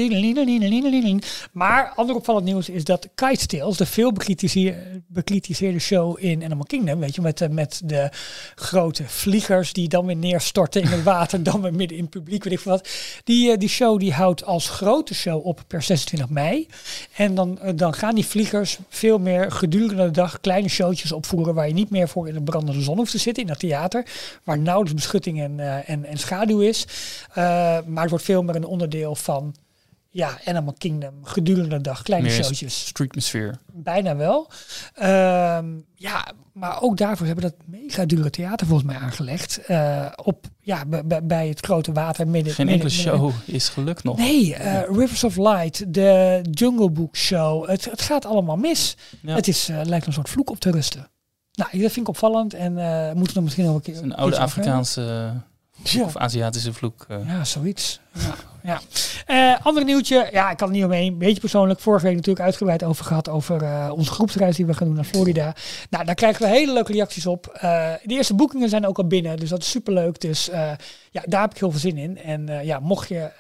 [1.53, 6.65] Maar ander opvallend nieuws is dat Kite Tales, de veel bekritiseer- bekritiseerde show in Animal
[6.65, 8.09] Kingdom, weet je, met, de- met de
[8.55, 12.45] grote vliegers die dan weer neerstorten in het water, dan weer midden in het publiek,
[12.45, 12.89] weet ik wat.
[13.25, 16.67] Die, eh, die show die houdt als grote show op per 26 mei.
[17.17, 21.55] En dan, eh, dan gaan die vliegers veel meer gedurende de dag kleine showtjes opvoeren
[21.55, 24.07] waar je niet meer voor in de brandende zon hoeft te zitten in dat theater,
[24.45, 26.87] waar nauwelijks beschutting en, eh, en, en schaduw is.
[27.29, 27.35] Eh,
[27.87, 29.55] maar het wordt veel meer een onderdeel van
[30.11, 32.87] ja, Animal Kingdom gedurende de dag, kleine Meer showtjes.
[32.87, 33.55] Streetmosphere.
[33.73, 34.51] Bijna wel.
[34.95, 39.59] Ehm, ja, maar ook daarvoor hebben dat mega dure theater volgens mij aangelegd.
[39.67, 40.85] eh, op, ja,
[41.23, 42.53] bij- het grote water midden.
[42.55, 44.17] Geen midden- enkele midden- show is gelukt nog.
[44.19, 44.57] Nee,
[44.89, 47.69] Rivers of Light, de Jungle Book Show.
[47.69, 48.97] Het, het gaat allemaal mis.
[49.21, 49.35] Ja.
[49.35, 51.11] Het is, lijkt een soort vloek op te rusten.
[51.71, 54.03] Nou, dat vind ik opvallend en eh moeten we misschien nog een keer.
[54.03, 54.39] Een oude.
[54.39, 55.33] Afrikaanse
[55.83, 56.03] Ja.
[56.05, 57.05] of Aziatische vloek.
[57.09, 57.17] eh.
[57.27, 58.01] Ja, zoiets.
[58.13, 58.81] Ja, ja.
[59.27, 61.13] Eh, ander nieuwtje, ja, ik kan er niet omheen.
[61.13, 61.81] Een beetje persoonlijk.
[61.81, 65.05] Vorige week natuurlijk uitgebreid over gehad over eh, onze groepsreis die we gaan doen naar
[65.05, 65.55] Florida.
[65.91, 67.59] Nou, daar krijgen we hele leuke reacties op.
[67.61, 70.21] De eerste boekingen zijn ook al binnen, dus dat is superleuk.
[70.21, 70.51] Dus
[71.11, 72.19] ja, daar heb ik heel veel zin in.
[72.19, 73.31] En ja, mocht je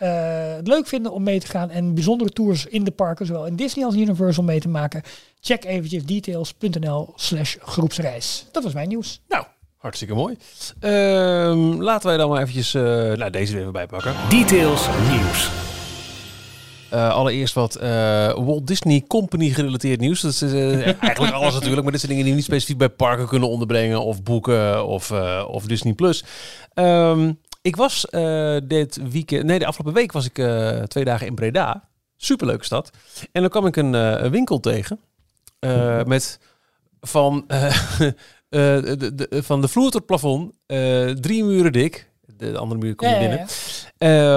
[0.56, 3.56] het leuk vinden om mee te gaan en bijzondere tours in de parken, zowel in
[3.56, 5.02] Disney als Universal mee te maken,
[5.40, 8.46] check eventjes details.nl slash groepsreis.
[8.52, 9.20] Dat was mijn nieuws.
[9.28, 9.44] Nou,
[9.82, 10.36] hartstikke mooi.
[10.80, 14.14] Ehm, laten wij dan maar eventjes eh, nou, deze er even bij pakken.
[14.28, 15.50] Details nieuws.
[16.90, 20.20] Eh, allereerst wat eh, Walt Disney Company gerelateerd nieuws.
[20.20, 20.42] Dat is
[21.00, 24.02] eigenlijk alles natuurlijk, maar dit zijn dingen die we niet specifiek bij parken kunnen onderbrengen
[24.02, 25.10] of boeken of,
[25.46, 26.24] of Disney Plus.
[26.74, 28.06] Ehm, ik was
[28.64, 30.34] dit weekend, nee, de afgelopen week was ik
[30.88, 31.88] twee dagen in Breda.
[32.16, 32.90] Superleuke stad.
[33.32, 35.00] En dan kwam ik een, winkel tegen
[36.06, 36.38] met
[37.00, 37.46] van,
[38.58, 42.10] de, de, van de vloer tot het plafond, eh, drie muren dik.
[42.36, 43.38] De andere muur komt Ja, binnen.
[43.38, 43.46] ja.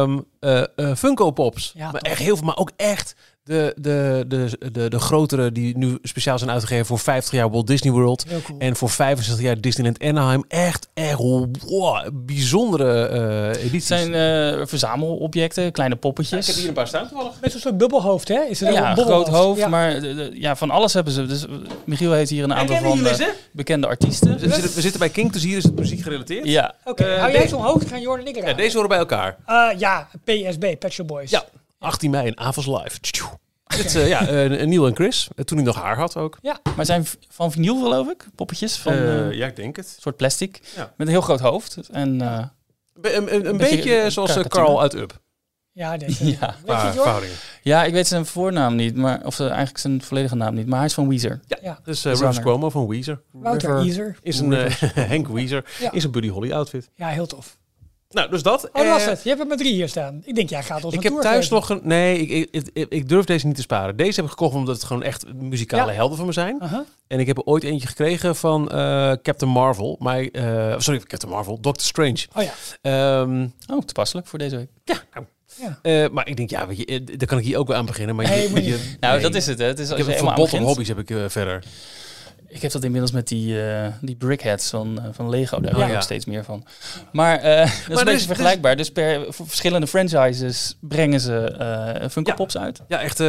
[0.02, 1.74] Ehm, eh, eh, Funko Pops.
[1.78, 5.98] Maar echt heel veel, maar ook echt de, de, de, de, de grotere die nu
[6.02, 8.26] speciaal zijn uitgegeven voor 50 jaar Walt Disney World.
[8.44, 8.60] Cool.
[8.60, 10.44] En voor 65 jaar Disneyland Anaheim.
[10.48, 13.88] Echt, echt wow, bijzondere eh Het edities.
[13.88, 16.66] zijn eh, verzamelobjecten, kleine poppetjes.
[16.68, 17.34] een paar staan toevallig.
[17.42, 18.42] Met zo'n soort bubbelhoofd, hè?
[18.50, 19.68] Is het ja, een groot hoofd, Ja.
[19.68, 21.26] maar de- de- ja, van alles hebben ze.
[21.26, 21.52] Dus eh,
[21.86, 24.34] Michiel heeft hier een aantal van jullie eh, bekende artiesten.
[24.40, 26.46] We zitten, we zitten bij King, dus hier is het muziek gerelateerd.
[26.48, 28.98] Ja, Oké, Eh, hou jij zo'n hoofd, gaan Jordan en ik Ja, deze horen bij
[29.00, 29.38] elkaar.
[29.46, 31.30] Eh, ja, PSB, Pet Shop Boys.
[31.30, 31.44] Ja,
[31.86, 33.00] 18 mei in Avals Live.
[33.78, 35.28] Dit, eh, ja, eh, Neil en Chris.
[35.36, 36.38] Eh, toen hij nog haar had ook.
[36.76, 38.96] maar zijn van vinyl geloof ik, poppetjes van
[39.36, 39.86] ja, ik denk het.
[39.96, 40.94] een soort plastic Ja.
[40.98, 41.78] met een heel groot hoofd.
[41.92, 42.44] En eh,
[42.94, 44.38] Be- Een, een, een Beetje beetje zoals.
[44.48, 45.20] Carl uit Up.
[45.72, 45.94] Ja.
[45.98, 46.06] Ja.
[46.08, 46.94] Het, Paar Jordan?
[46.94, 47.36] verhoudingen.
[47.62, 50.88] ja, ik weet zijn voornaam niet, maar of eigenlijk zijn volledige naam niet, maar hij
[50.88, 51.40] is van Weezer.
[51.62, 51.80] Ja.
[51.84, 52.30] Dus uh.
[52.30, 53.22] Cuomo van Weezer.
[53.32, 54.18] Wouter Easer.
[54.22, 54.52] Is een
[55.14, 55.66] Henk Weezer.
[55.80, 55.92] Ja.
[55.92, 56.90] Is een Buddy Holly outfit.
[56.96, 57.58] Ja, heel tof.
[58.16, 58.66] Nou, dus dat.
[58.68, 59.24] Oh, dat was Eh, het.
[59.24, 60.22] Je hebt het met drie hier staan.
[60.26, 61.56] Ik denk, jij gaat ons Ik een heb tour thuis geven.
[61.56, 61.80] nog een...
[61.84, 63.96] Nee, ik, ik, ik, ik durf deze niet te sparen.
[63.98, 65.98] Deze heb ik gekocht omdat het gewoon echt muzikale Ja.
[65.98, 66.62] helden van me zijn.
[66.62, 66.86] Aha.
[67.08, 69.96] En ik heb er ooit eentje gekregen van eh, Captain Marvel.
[70.00, 71.60] Maar, eh, sorry, Captain Marvel.
[71.62, 72.26] Doctor Strange.
[72.36, 72.52] Oh ja.
[72.82, 73.42] Ehm,
[73.74, 74.70] Oh, toepasselijk voor deze week.
[74.84, 75.26] ja, nou,
[75.84, 76.10] Ja.
[76.12, 78.16] maar ik denk, ja, weet je, daar kan ik hier ook wel aan beginnen.
[78.16, 78.96] Maar je.
[79.00, 79.22] Nou, nee.
[79.22, 79.60] dat is het.
[79.60, 79.66] Hè.
[79.66, 81.64] het is Ik als heb je een verbod op hobby's heb ik verder.
[82.56, 85.60] Ik heb dat inmiddels met die, eh, die brickheads van, eh, van Lego.
[85.60, 85.96] Daar hou ik Ja.
[85.96, 86.66] ook steeds meer van.
[87.12, 88.76] Maar eh, dat is een dus- beetje dus- vergelijkbaar.
[88.76, 91.56] Dus per voor verschillende franchises brengen ze
[92.12, 92.36] Funko Ja.
[92.36, 92.82] Pops uit.
[92.88, 93.20] Ja, echt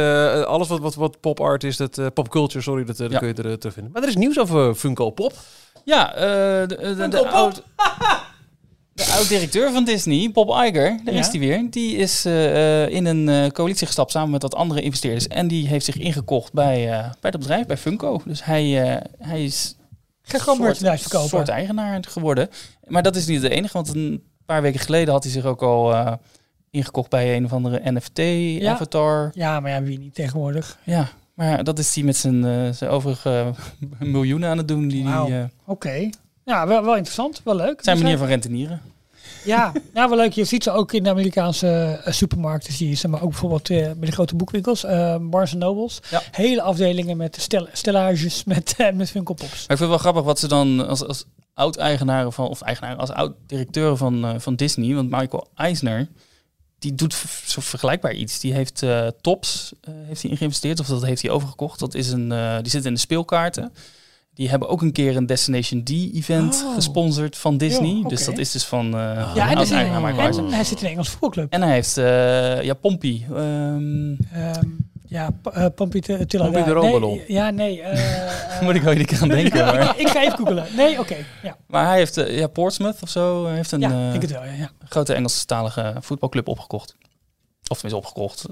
[0.45, 3.17] alles wat, wat, wat pop art is, dat, eh, pop culture, sorry, dat, dat Ja.
[3.19, 3.91] kun je er terug vinden.
[3.93, 5.33] Maar er is nieuws over Funko Pop.
[5.83, 6.21] Ja, eh,
[6.67, 7.63] de, de, oud,
[8.97, 11.19] de oud-directeur van Disney, Bob Iger, daar Ja.
[11.19, 11.67] is hij weer.
[11.69, 15.27] Die is eh, eh, in een eh, coalitie gestapt samen met wat andere investeerders.
[15.27, 16.85] En die heeft zich ingekocht bij,
[17.19, 18.21] bij het bedrijf, bij Funko.
[18.25, 18.63] Dus hij,
[19.19, 19.75] hij is
[20.57, 21.29] merchandise verkopen.
[21.29, 22.49] soort eigenaar geworden.
[22.87, 25.61] Maar dat is niet het enige, want een paar weken geleden had hij zich ook
[25.61, 26.17] al
[26.71, 29.31] ingekocht bij een of andere NFT-avatar.
[29.33, 30.79] Ja, maar ja, wie niet tegenwoordig.
[30.83, 31.09] Ja.
[31.33, 33.53] maar dat is hij met zijn, zijn overige
[33.99, 34.87] miljoenen aan het doen.
[34.87, 36.09] Die, die Oké.
[36.47, 37.41] Ja, wel, wel interessant.
[37.43, 37.83] Wel leuk.
[37.83, 38.81] zijn Dus, manier eh, van rentenieren.
[39.43, 40.31] Ja, ja, wel leuk.
[40.33, 42.73] Je ziet ze ook in de Amerikaanse eh, supermarkten.
[42.73, 44.83] Zie je ze, maar ook bijvoorbeeld eh, bij de grote boekwinkels.
[44.83, 45.99] eh Barnes Nobles.
[46.09, 46.21] Ja.
[46.31, 49.51] Hele afdelingen met stel stellages met, met Funko Pops.
[49.51, 52.97] Maar ik vind het wel grappig wat ze dan als, als oud-eigenaren van, of eigenaren,
[52.97, 56.07] als oud-directeuren van, van Disney, want Michael Eisner,
[56.79, 57.13] die doet
[57.45, 58.39] zo vergelijkbaar iets.
[58.39, 58.83] Die heeft
[59.21, 59.73] Tops
[60.05, 61.79] heeft hij in geïnvesteerd, of dat heeft hij overgekocht.
[61.79, 62.29] Dat is een,
[62.61, 63.73] die zit in de speelkaarten.
[64.37, 66.73] Die hebben ook een keer een Destination D-event Oh.
[66.73, 68.03] gesponsord van Disney.
[68.07, 71.53] Dus dat is dus van eh Ja, en, en hij zit in de Engelse voetbalclub.
[71.53, 73.25] En hij heeft, eh, ja, Pompey.
[73.35, 74.65] ehm, Ehm,
[75.05, 77.23] ja, eh, Pompey Tilla- Pompey de nee.
[77.27, 77.81] Ja, nee.
[77.81, 79.65] eh, moet ik wel iedere keer aan denken.
[79.75, 80.65] maar, ik ga even googelen.
[80.75, 81.15] Nee, oké.
[81.43, 84.43] Ja, maar hij heeft, ja, Portsmouth of zo, hij heeft een ja ik het wel.
[84.43, 84.69] Ja, ja.
[84.89, 86.95] grote Engelstalige voetbalclub opgekocht.
[87.69, 88.45] Of tenminste opgekocht.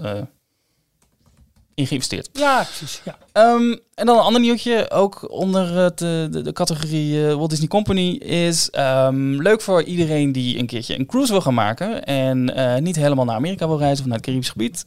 [1.76, 2.30] In geïnvesteerd.
[2.34, 3.02] ja precies.
[3.04, 3.18] Ja.
[3.32, 7.50] Ehm, en dan een ander nieuwtje, ook onder het, eh, de, de categorie eh, Walt
[7.50, 12.04] Disney Company, is ehm, leuk voor iedereen die een keertje een cruise wil gaan maken
[12.04, 14.86] en eh, niet helemaal naar Amerika wil reizen of naar het Caribisch gebied,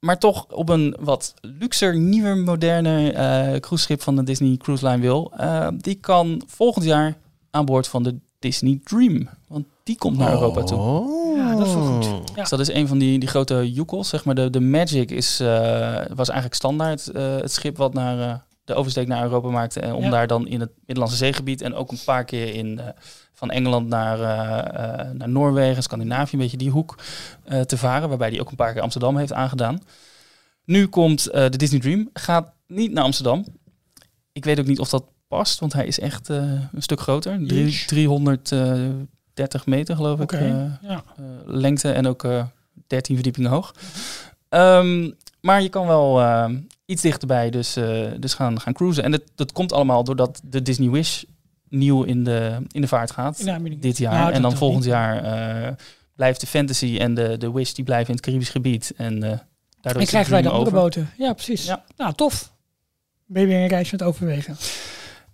[0.00, 3.12] maar toch op een wat luxer, nieuwer, moderne
[3.60, 5.32] cruiseschip van de Disney Cruise Line wil.
[5.76, 7.16] Die kan volgend jaar
[7.50, 10.32] aan boord van de Disney Dream, want die komt naar.
[10.32, 10.78] Europa toe.
[10.78, 11.36] Oh.
[11.36, 12.04] Ja, dat is wel goed.
[12.04, 12.40] Ja.
[12.40, 14.34] Dus dat is een van die, die grote joekels, zeg maar.
[14.34, 15.46] De, de Magic is, eh,
[16.14, 19.80] was eigenlijk standaard eh, het schip wat naar, eh, de oversteek naar Europa maakte.
[19.80, 22.80] En om daar dan in het Middellandse zeegebied en ook een paar keer in,
[23.34, 24.18] van Engeland naar,
[25.14, 26.98] naar Noorwegen, Scandinavië, een beetje die hoek
[27.66, 28.08] te varen.
[28.08, 29.80] Waarbij die ook een paar keer Amsterdam heeft aangedaan.
[30.64, 33.44] Nu komt de Disney Dream, gaat niet naar Amsterdam.
[34.32, 37.46] Ik weet ook niet of dat past, want hij is echt een stuk groter.
[37.46, 38.52] Drie, 300
[39.34, 40.48] 30 meter, geloof ik, eh,
[40.82, 41.04] ja.
[41.16, 42.44] Eh, lengte en ook eh,
[42.86, 43.74] 13 verdiepingen hoog.
[44.48, 45.10] Ehm,
[45.40, 46.22] maar je kan wel
[46.84, 47.76] iets dichterbij dus,
[48.18, 49.04] dus gaan, gaan cruisen.
[49.04, 51.22] En dat, dat komt allemaal doordat de Disney Wish
[51.68, 53.44] nieuw in de, in de vaart gaat
[53.80, 54.14] dit jaar.
[54.14, 55.76] Nou, en dan volgend jaar
[56.14, 58.92] blijft de Fantasy en de, de Wish die blijven in het Caribisch gebied.
[58.96, 59.20] En
[59.80, 61.10] daardoor en krijgen wij de andere boten.
[61.18, 61.64] Ja, precies.
[61.64, 61.84] Ja.
[61.96, 62.52] Nou, tof.
[63.26, 64.56] BBN Reis met overwegen.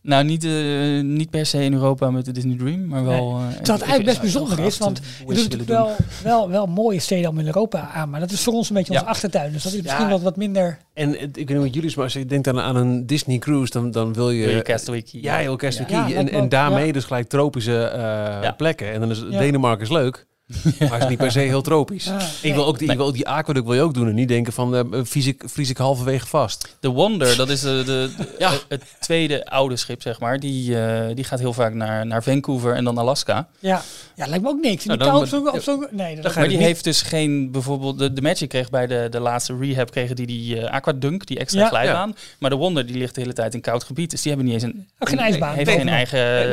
[0.03, 3.39] Nou, niet, eh, niet per se in Europa met de Disney Dream, maar wel...
[3.39, 5.77] eh, ik- eigenlijk ik- best bijzonder is, want Je doet natuurlijk doen.
[5.77, 8.75] wel, wel, wel mooie steden allemaal in Europa aan, maar dat is voor ons een
[8.75, 8.99] beetje Ja.
[8.99, 9.53] onze achtertuin.
[9.53, 10.11] Dus dat is misschien Ja.
[10.11, 10.79] wat, wat minder...
[10.95, 13.07] En eh, ik weet niet wat jullie is, maar als je denkt aan, aan een
[13.07, 14.47] Disney cruise, dan, dan wil je...
[14.47, 15.21] Wil je Castaway Key?
[15.23, 16.17] Ja, heel Castaway Ja, Key.
[16.17, 16.93] en, en daarmee ja.
[16.93, 17.99] dus gelijk tropische eh,
[18.43, 18.53] Ja.
[18.57, 18.93] plekken.
[18.93, 19.39] En dan is Ja.
[19.39, 20.27] Denemarken is leuk.
[20.79, 22.09] Maar het is niet per se heel tropisch.
[22.09, 22.53] Ah, ik nee.
[22.55, 24.53] wil ook die, ik wil ook die aquaduct wil je ook doen en niet denken
[24.53, 26.77] van eh vries, ik, vries ik halverwege vast.
[26.81, 28.51] De Wonder, dat is de, de, de- Ja.
[28.69, 30.41] het tweede oude schip, zeg maar.
[30.41, 33.49] Die, eh, die gaat heel vaak naar, naar Vancouver en dan Alaska.
[33.59, 33.83] Ja.
[34.17, 34.85] ja, lijkt me ook niks.
[34.85, 35.63] Nou, Die dan- kou op zo'n...
[35.63, 38.71] zo'n- Nee, dat Dan Maar die niet- heeft dus geen, bijvoorbeeld, de, de Magic kreeg
[38.71, 41.69] bij de, de laatste rehab, kregen die die eh, Aquadunk, die extra Ja.
[41.69, 42.17] glijbaan.
[42.39, 44.11] Maar de Wonder, die ligt de hele tijd in koud gebied.
[44.11, 44.89] Dus die hebben niet eens een...
[44.99, 45.55] Ook geen ijsbaan.
[45.55, 46.53] Heeft geen eigen Eh,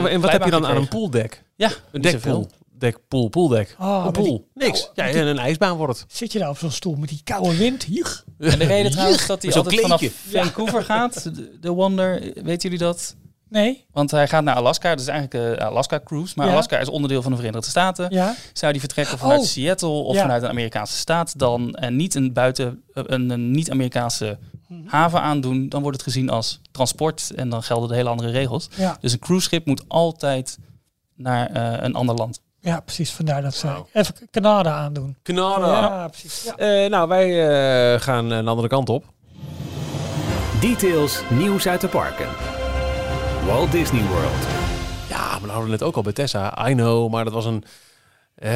[0.00, 1.42] nee, en wat heb je dan aan een pooldek?
[1.56, 2.20] Ja, Een niet
[2.78, 3.20] dekpool.
[3.22, 3.76] Dekpool, pooldek.
[3.80, 4.24] Oh, een pool.
[4.24, 4.90] die Niks.
[4.94, 6.12] Ja, en een ijsbaan wordt het.
[6.12, 7.82] Zit je daar op zo'n stoel met die koude wind?
[7.82, 8.24] Hier.
[8.38, 10.02] En de reden trouwens dat hij Zo'n altijd vanaf.
[10.30, 13.14] Vancouver gaat, de, de Wonder, weten jullie dat?
[13.48, 13.84] Nee?
[13.92, 16.32] Want hij gaat naar Alaska, dat is eigenlijk de Alaska Cruise.
[16.36, 16.52] Maar Ja.
[16.52, 18.06] Alaska is onderdeel van de Verenigde Staten.
[18.10, 18.34] Ja?
[18.52, 19.46] Zou die vertrekken vanuit Oh.
[19.46, 20.20] Seattle of Ja.
[20.20, 24.86] vanuit een Amerikaanse staat, dan en niet een buiten eh, een, een niet-Amerikaanse Mhm.
[24.88, 28.68] haven aandoen, dan wordt het gezien als transport en dan gelden de hele andere regels.
[28.76, 28.96] Ja.
[29.00, 30.58] Dus een cruiseschip moet altijd
[31.16, 32.40] naar eh, een ander land.
[32.64, 33.10] Ja, precies.
[33.12, 35.16] Vandaar dat ze even Canada aandoen.
[35.22, 35.68] Knallen.
[35.68, 36.44] Ja, precies.
[36.44, 36.56] Ja.
[36.84, 37.48] Eh, nou, wij
[37.94, 39.04] eh, gaan een andere kant op.
[40.60, 42.28] Details, nieuws uit de parken.
[43.46, 44.46] Walt Disney World.
[45.08, 46.68] Ja, we hadden het net ook al bij Tessa.
[46.68, 47.64] I know, maar dat was een...
[48.34, 48.54] eh,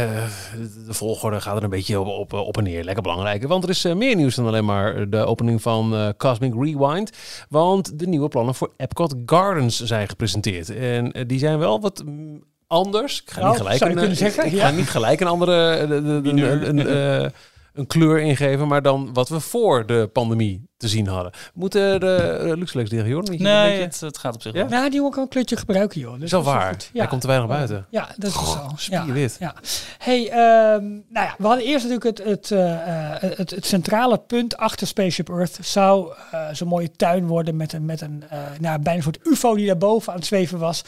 [0.86, 2.84] de volgorde gaat er een beetje op, op, op en neer.
[2.84, 3.46] Lekker belangrijk.
[3.46, 7.10] Want er is eh, meer nieuws dan alleen maar de opening van eh, Cosmic Rewind.
[7.48, 10.70] Want de nieuwe plannen voor Epcot Gardens zijn gepresenteerd.
[10.76, 13.22] En eh, die zijn wel wat mm, anders.
[13.22, 14.66] Ik ga Nou, niet gelijk een, eh, zeggen, ik ja.
[14.66, 16.86] ga niet gelijk een andere de- de- de- een, een,
[17.24, 17.30] eh,
[17.78, 21.32] een kleur ingeven, maar dan wat we voor de pandemie te zien hadden.
[21.54, 23.36] Moeten de uh, Luxlex tegen Jordan?
[23.36, 24.58] Nee, beetje- het, het gaat op zich Ja?
[24.60, 24.68] wel.
[24.78, 26.12] Nou, die ook wel een kleurtje gebruiken, joh.
[26.14, 26.68] Dus is wel dat waar.
[26.72, 26.90] goed.
[26.92, 27.86] Hij komt te weinig buiten.
[27.90, 28.60] Ja, dat is wel zo.
[28.90, 29.00] Ja.
[29.02, 29.36] Spierwit.
[29.40, 29.54] Ja.
[29.98, 34.18] Hey, ehm, nou ja, we hadden eerst natuurlijk het, het, eh, eh, het, het centrale
[34.18, 35.58] punt achter Spaceship Earth.
[35.62, 39.18] Zou eh, zo'n mooie tuin worden met een, met een eh, nou, bijna een soort
[39.26, 40.82] ufo die daarboven aan het zweven was.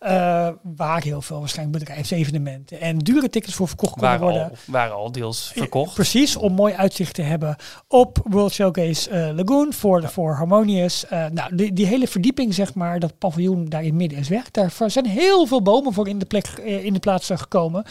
[0.00, 4.42] Eh, waar heel veel waarschijnlijk bedrijfsevenementen en dure tickets voor verkocht konden Waren worden.
[4.50, 5.94] al, waren al deels verkocht.
[5.94, 7.56] Precies, om mooi uitzicht te hebben
[7.88, 11.06] op World Showcase eh, Lagoon voor, de voor Harmonious.
[11.06, 14.28] Eh, nou, die, die hele verdieping, zeg maar, dat paviljoen daar in het midden is
[14.28, 14.50] weg.
[14.50, 17.84] Daar zijn heel veel bomen voor in de, plek, eh, in de plaats gekomen.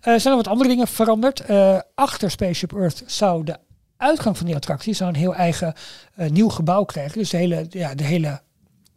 [0.00, 1.42] Er zijn nog wat andere dingen veranderd.
[1.94, 3.56] Achter Spaceship Earth zou de
[3.96, 5.74] uitgang van die attractie zou een heel eigen
[6.14, 7.18] nieuw gebouw krijgen.
[7.18, 8.40] Dus de hele, ja, de hele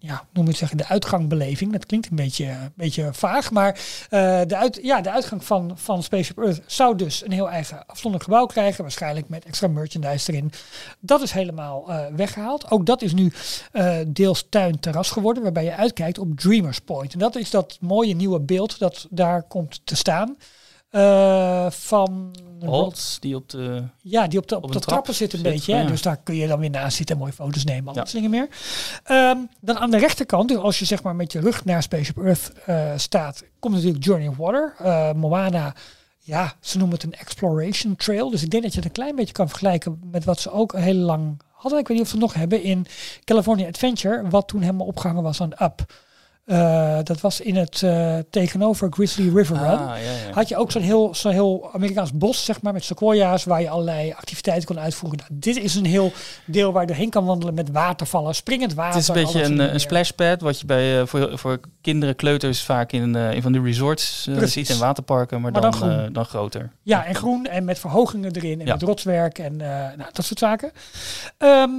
[0.04, 1.72] ja, je het zeggen, de uitgangbeleving.
[1.72, 3.80] Dat klinkt een beetje, een beetje vaag, maar
[4.10, 7.86] eh, de, uit, ja, de uitgang van, van Spaceship Earth zou dus een heel eigen
[7.86, 8.82] afzonderlijk gebouw krijgen.
[8.82, 10.52] Waarschijnlijk met extra merchandise erin.
[11.00, 12.72] Dat is helemaal eh, weggehaald.
[12.72, 13.32] Ook dat is nu
[13.72, 17.14] eh, deels tuin-terras geworden, waarbij je uitkijkt op Dreamers Point.
[17.14, 20.38] En dat is dat mooie nieuwe beeld dat daar komt te staan.
[20.92, 23.84] Eh, van Holtz, die op de...
[24.02, 25.76] ja, die op de, op Op de trap trappen zit een zit, beetje.
[25.76, 25.84] ja.
[25.86, 27.88] Dus daar kun je dan weer naast zitten en mooie foto's nemen.
[27.88, 28.02] Al Ja.
[28.04, 28.48] dat dingen meer.
[29.04, 32.18] Ehm, dan aan de rechterkant, dus als je zeg maar met je rug naar Spaceship
[32.18, 34.74] Earth eh, staat, komt natuurlijk Journey of Water.
[34.78, 35.74] Eh, Moana,
[36.20, 38.30] ja, ze noemen het een exploration trail.
[38.30, 40.74] Dus ik denk dat je het een klein beetje kan vergelijken met wat ze ook
[40.78, 41.80] heel lang hadden.
[41.80, 42.86] Ik weet niet of ze het nog hebben in
[43.24, 44.30] California Adventure.
[44.30, 45.86] Wat toen helemaal opgehangen was aan Up.
[46.46, 50.34] Eh, dat was in het eh, tegenover Grizzly River Run Ah, ja, ja.
[50.34, 53.70] had je ook zo'n heel, zo'n heel Amerikaans bos, zeg maar, met sequoia's, waar je
[53.70, 55.20] allerlei activiteiten kon uitvoeren.
[55.20, 56.12] Nou, dit is een heel
[56.46, 58.94] deel waar je doorheen kan wandelen met watervallen, springend water.
[58.94, 62.64] Het is een beetje een, een splashpad, wat je bij, eh, voor, voor kinderen, kleuters
[62.64, 66.14] vaak in, in van die resorts ziet en waterparken, maar, Maar dan, dan groen.
[66.14, 66.72] dan groter.
[66.82, 68.74] Ja, en groen en met verhogingen erin en Ja.
[68.74, 70.72] met rotswerk en nou, dat soort zaken.
[71.38, 71.70] Ehm,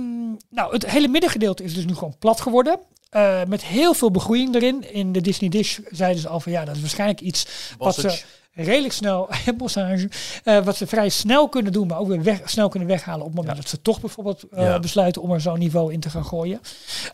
[0.51, 2.79] nou, het hele middengedeelte is dus nu gewoon plat geworden.
[3.13, 4.93] Eh, met heel veel begroeiing erin.
[4.93, 7.47] In de Disney Dish zeiden ze al van ja, dat is waarschijnlijk iets
[7.79, 8.23] wat ze.
[8.55, 10.11] Redelijk snel, bossage,
[10.45, 13.27] eh, wat ze vrij snel kunnen doen, maar ook weer weg, snel kunnen weghalen op
[13.27, 14.79] het moment dat ze toch bijvoorbeeld eh, Ja.
[14.79, 16.61] besluiten om er zo'n niveau in te gaan gooien.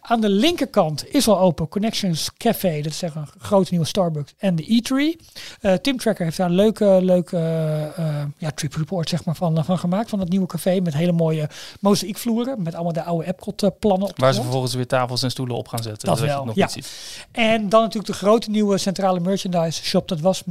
[0.00, 4.34] Aan de linkerkant is al open Connections Café, dat is echt een grote nieuwe Starbucks
[4.38, 5.18] en de Eatery.
[5.60, 9.34] Eh, Tim Tracker heeft daar een leuke, leuke eh, eh, ja, trip report zeg maar,
[9.34, 11.48] van, van gemaakt, van dat nieuwe café met hele mooie
[11.80, 15.30] mozaïekvloeren, met allemaal de oude Epcot eh, plannen op Waar ze vervolgens weer tafels en
[15.30, 16.08] stoelen op gaan zetten.
[16.08, 16.68] Dat je wel, nog ja.
[16.68, 16.90] ziet.
[17.32, 20.08] En dan natuurlijk de grote nieuwe centrale merchandise shop.
[20.08, 20.42] Dat was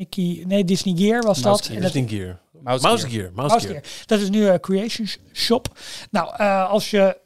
[0.00, 1.66] Mickey, nee, Disney Gear was Mouse dat.
[1.66, 1.76] Gear.
[1.76, 2.38] En dat Disney Gear.
[2.62, 3.22] Mouse Mouse Gear.
[3.22, 3.32] Gear.
[3.34, 3.80] Mouse Mouse Gear.
[3.84, 4.04] Gear.
[4.06, 5.78] Dat is nu een Creation Shop.
[6.10, 7.16] Nou, eh, als je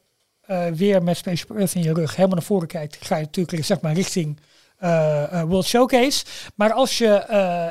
[0.41, 3.64] eh, weer met Spaceship Earth in je rug helemaal naar voren kijkt, ga je natuurlijk
[3.64, 4.41] zeg maar richting
[4.79, 6.25] eh, eh, World Showcase.
[6.55, 7.66] Maar als je eh,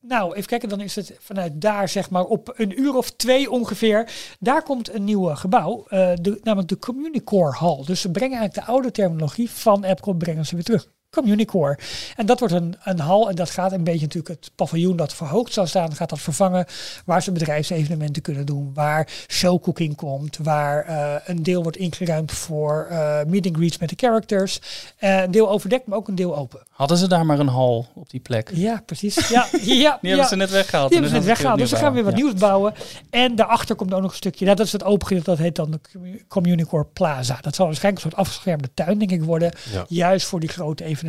[0.00, 3.50] nou, even kijken, dan is het vanuit daar zeg maar op een uur of twee
[3.50, 4.10] ongeveer.
[4.40, 7.84] Daar komt een nieuw gebouw, eh, de, namelijk de Communicore Hall.
[7.84, 10.88] Dus ze brengen eigenlijk de oude terminologie van Epcot brengen ze weer terug.
[11.14, 11.78] Communicore.
[12.16, 15.14] En dat wordt een, een hal en dat gaat een beetje natuurlijk het paviljoen dat
[15.14, 16.66] verhoogd zou staan, gaat dat vervangen.
[17.04, 22.88] Waar ze bedrijfsevenementen kunnen doen, waar showcooking komt, waar eh, een deel wordt ingeruimd voor
[22.90, 24.60] uh, meet and greets met de characters.
[25.00, 26.60] Uh, een deel overdekt, maar ook een deel open.
[26.70, 28.50] Hadden ze daar maar een hal op die plek?
[28.54, 29.28] Ja, precies.
[29.28, 30.90] Ja, ja, die hebben ze net weggehaald.
[30.90, 32.74] Die hebben ze net weggehaald, dus ze gaan weer wat nieuws bouwen.
[33.10, 35.70] En daarachter komt ook nog een stukje, dat is het open gedeelte, dat heet dan
[35.70, 35.80] de
[36.28, 37.38] Communicore Plaza.
[37.40, 39.52] Dat zal waarschijnlijk een soort afgeschermde tuin, denk ik, worden.
[39.72, 39.84] Ja.
[39.88, 41.03] Juist voor die grote evenementen.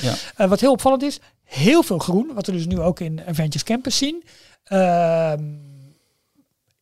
[0.00, 0.14] Ja.
[0.38, 2.30] Uh, wat heel opvallend is, heel veel groen.
[2.34, 4.24] Wat we dus nu ook in Avengers Campus zien.
[4.72, 5.32] Uh,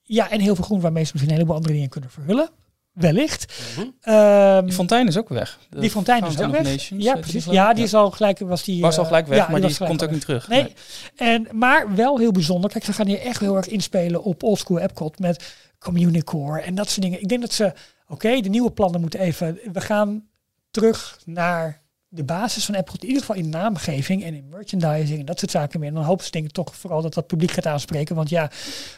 [0.03, 2.51] ja, en heel veel groen waarmee ze misschien een heleboel andere dingen kunnen verhullen.
[2.93, 3.53] Wellicht.
[3.77, 4.15] Mm -hmm.
[4.15, 5.59] um, die fontein is ook weg.
[5.71, 6.63] De die fontein is ook weg.
[6.63, 7.45] Nations, ja, precies.
[7.45, 8.81] Ja, die is al gelijk, was die...
[8.81, 10.49] Was al gelijk weg, ja, maar die, die komt ook niet terug.
[10.49, 10.63] Nee.
[10.63, 10.75] nee.
[11.17, 12.71] En, maar wel heel bijzonder.
[12.71, 16.89] Kijk, ze gaan hier echt heel erg inspelen op oldschool Epcot met Communicore en dat
[16.89, 17.21] soort dingen.
[17.21, 19.59] Ik denk dat ze, oké, okay, de nieuwe plannen moeten even...
[19.73, 20.29] We gaan
[20.71, 21.83] terug naar
[22.15, 25.51] de basis van Epcot, in ieder geval in naamgeving en in merchandising en dat soort
[25.51, 25.89] zaken meer.
[25.89, 28.17] En dan hopen ze denk ik toch vooral dat dat publiek gaat aanspreken.
[28.17, 28.49] Want ja,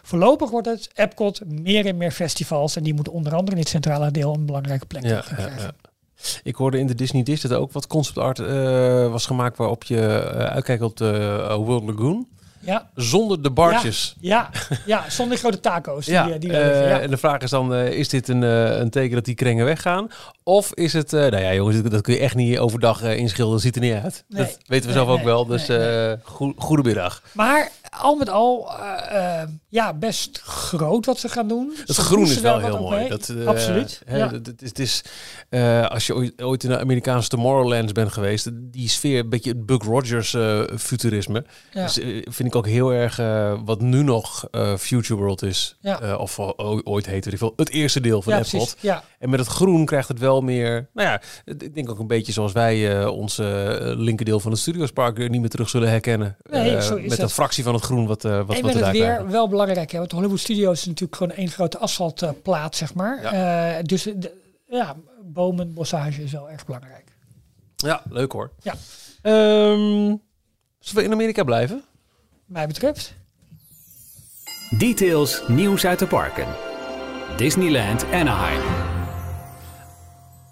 [0.03, 3.71] voorlopig wordt het Epcot meer en meer festivals en die moeten onder andere in het
[3.71, 5.61] centrale deel een belangrijke plek ja, gaan krijgen.
[5.61, 5.91] Ja, ja.
[6.43, 8.47] Ik hoorde in de Disney Dish dat er ook wat concept art uh,
[9.11, 12.27] was gemaakt waarop je uh, uitkijkt op de uh, World Lagoon.
[12.67, 12.91] Ja.
[12.95, 14.17] Zonder de bartjes.
[14.21, 16.07] Ja, ja, ja zonder grote taco's.
[16.07, 16.27] ja.
[16.27, 17.01] Die, die uh, ja.
[17.01, 19.65] En de vraag is dan, uh, is dit een, uh, een teken dat die krengen
[19.65, 20.09] weggaan?
[20.43, 23.75] Of is het, nou ja jongens, dat kun je echt niet overdag inschilderen, dat ziet
[23.75, 24.25] er niet uit.
[24.29, 24.45] Nee.
[24.45, 25.71] Dat weten we zelf nee, ook wel, dus
[26.57, 27.23] goedemiddag.
[27.33, 28.73] Maar al met al,
[29.69, 31.75] ja, best groot wat ze gaan doen.
[31.87, 33.09] Het groen is wel heel mooi.
[33.09, 34.03] Dat, Absoluut.
[34.05, 34.31] Hè, ja.
[34.31, 35.03] het, het is,
[35.89, 39.67] als je ooit, ooit in de Amerikaanse Tomorrowlands bent geweest, die sfeer, een beetje het
[39.67, 40.37] Buck Rogers
[40.79, 41.83] futurisme, ja.
[41.83, 41.95] dus,
[42.25, 45.77] vind ik ook heel erg uh, wat nu nog uh, Future World is.
[45.81, 46.03] Ja.
[46.03, 46.39] Uh, of
[46.85, 48.77] ooit heette het het eerste deel van ja, Epcot.
[49.19, 52.33] En met het groen krijgt het wel meer, nou ja, ik denk ook een beetje
[52.33, 53.45] zoals wij onze
[53.97, 56.37] linkerdeel van het Studiospark niet meer terug zullen herkennen.
[56.51, 56.75] Nee,
[57.09, 59.31] met een fractie van het groen wat, wat, en wat het weer krijgen.
[59.31, 59.91] wel belangrijk.
[59.91, 59.99] Hè?
[59.99, 63.23] Want Hollywood Studios is natuurlijk gewoon één grote asfaltplaat, zeg maar.
[63.23, 63.83] Ja.
[63.83, 64.33] dus de,
[64.67, 67.05] ja, bomen, bossage is wel erg belangrijk.
[67.77, 68.51] Ja, leuk hoor.
[68.63, 68.73] Ja.
[69.23, 70.23] Um,
[70.79, 71.85] zullen we in Amerika blijven?
[72.47, 73.15] mij betreft.
[74.79, 76.47] Details nieuws uit de parken.
[77.37, 78.63] Disneyland Anaheim.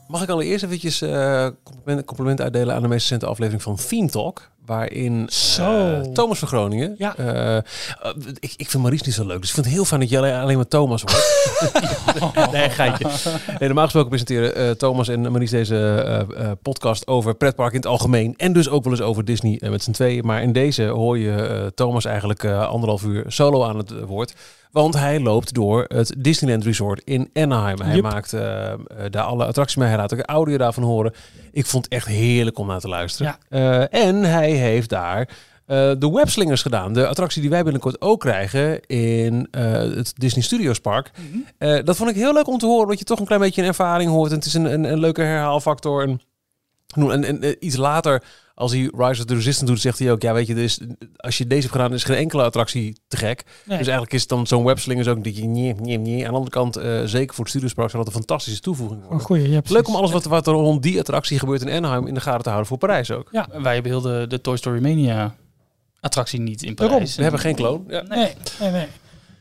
[0.09, 4.11] Mag ik allereerst eventjes uh, compliment, compliment uitdelen aan de meest recente aflevering van Theme
[4.11, 4.51] Talk.
[4.67, 5.29] Waarin
[5.61, 6.95] uh, Thomas van Groningen.
[6.99, 7.15] Ja.
[7.19, 7.57] Uh,
[8.39, 9.41] ik, ik vind Maries niet zo leuk.
[9.41, 12.53] Dus ik vind het heel fijn dat jij alleen maar Thomas hoort.
[12.53, 13.07] nee, geitje.
[13.47, 16.27] Nee, normaal gesproken presenteren uh, Thomas en Maries deze
[16.63, 18.35] podcast over pretpark in het algemeen.
[18.37, 20.27] En dus ook wel eens over Disney met z'n tweeën.
[20.27, 24.35] Maar in deze hoor je Thomas eigenlijk anderhalf uur solo aan het woord.
[24.71, 27.81] Want hij loopt door het Disneyland Resort in Anaheim.
[27.81, 28.03] Hij Yep.
[28.03, 28.41] maakt uh,
[29.11, 29.89] daar alle attracties mee.
[29.89, 31.13] Hij laat ook audio daarvan horen.
[31.53, 33.37] Ik vond het echt heerlijk om naar te luisteren.
[33.51, 35.29] Uh, en hij heeft daar
[35.67, 36.93] uh, de Webslingers gedaan.
[36.93, 41.11] De attractie die wij binnenkort ook krijgen in uh, het Disney Studios Park.
[41.19, 41.69] Mm -hmm.
[41.69, 43.63] uh, dat vond ik heel leuk om te horen, dat je toch een klein beetje
[43.63, 44.31] een ervaring hoort.
[44.31, 46.03] En het is een, een, een leuke herhaalfactor.
[46.03, 46.21] En,
[46.95, 48.23] en, en, en iets later,
[48.55, 50.23] als hij Rise of the Resistance doet, zegt hij ook...
[50.23, 50.81] Ja, weet je, dus,
[51.17, 53.43] als je deze hebt gedaan, is geen enkele attractie te gek.
[53.65, 53.79] Nee.
[53.79, 55.47] Dus eigenlijk is het dan zo'n Webslingers ook een beetje...
[55.47, 56.25] Nee, nee, nee.
[56.25, 56.75] Aan de andere kant,
[57.11, 59.19] zeker voor het Studios Park, zou dat een fantastische toevoeging worden.
[59.19, 62.07] Oh, goeie, ja, leuk om alles wat, wat er rond die attractie gebeurt in Anaheim
[62.07, 63.29] in de gaten te houden voor Parijs ook.
[63.33, 65.35] Ja, wij hebben heel de, de Toy Story Mania
[66.01, 66.93] attractie niet in Parijs.
[66.93, 67.17] Waarom?
[67.17, 67.85] We hebben geen kloon.
[67.89, 68.03] Ja.
[68.03, 68.87] Nee, nee, nee.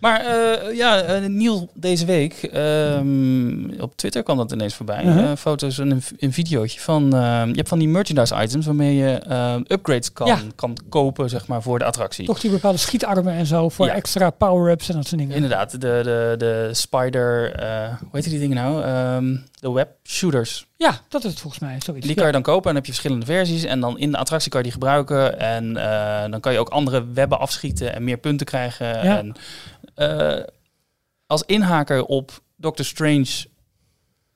[0.04, 5.04] Maar uh, ja, uh, Niel deze week, um, op Twitter kwam dat ineens voorbij.
[5.04, 5.24] Uh -huh.
[5.24, 7.10] uh, foto's en een, een videootje van,
[7.48, 9.22] je hebt van die merchandise items waarmee je
[9.68, 10.40] upgrades kan, ja.
[10.56, 12.26] kan kopen, zeg maar, voor de attractie.
[12.26, 13.94] Toch die bepaalde schietarmen en zo, voor ja.
[13.94, 15.36] extra power-ups en dat soort dingen.
[15.36, 17.52] Inderdaad, de, de, de spider,
[18.00, 18.86] hoe heet die dingen nou?
[19.16, 20.66] Um, de web shooters.
[20.76, 21.76] Ja, dat is het volgens mij.
[21.80, 22.06] Zoiets.
[22.06, 23.64] Die kan je dan kopen en dan heb je verschillende versies.
[23.64, 25.40] En dan in de attractie kan je die gebruiken.
[25.40, 28.88] En uh, dan kan je ook andere webben afschieten en meer punten krijgen.
[28.88, 29.18] Ja.
[29.18, 29.36] En,
[29.96, 30.40] uh,
[31.28, 33.46] als inhaker op Doctor Strange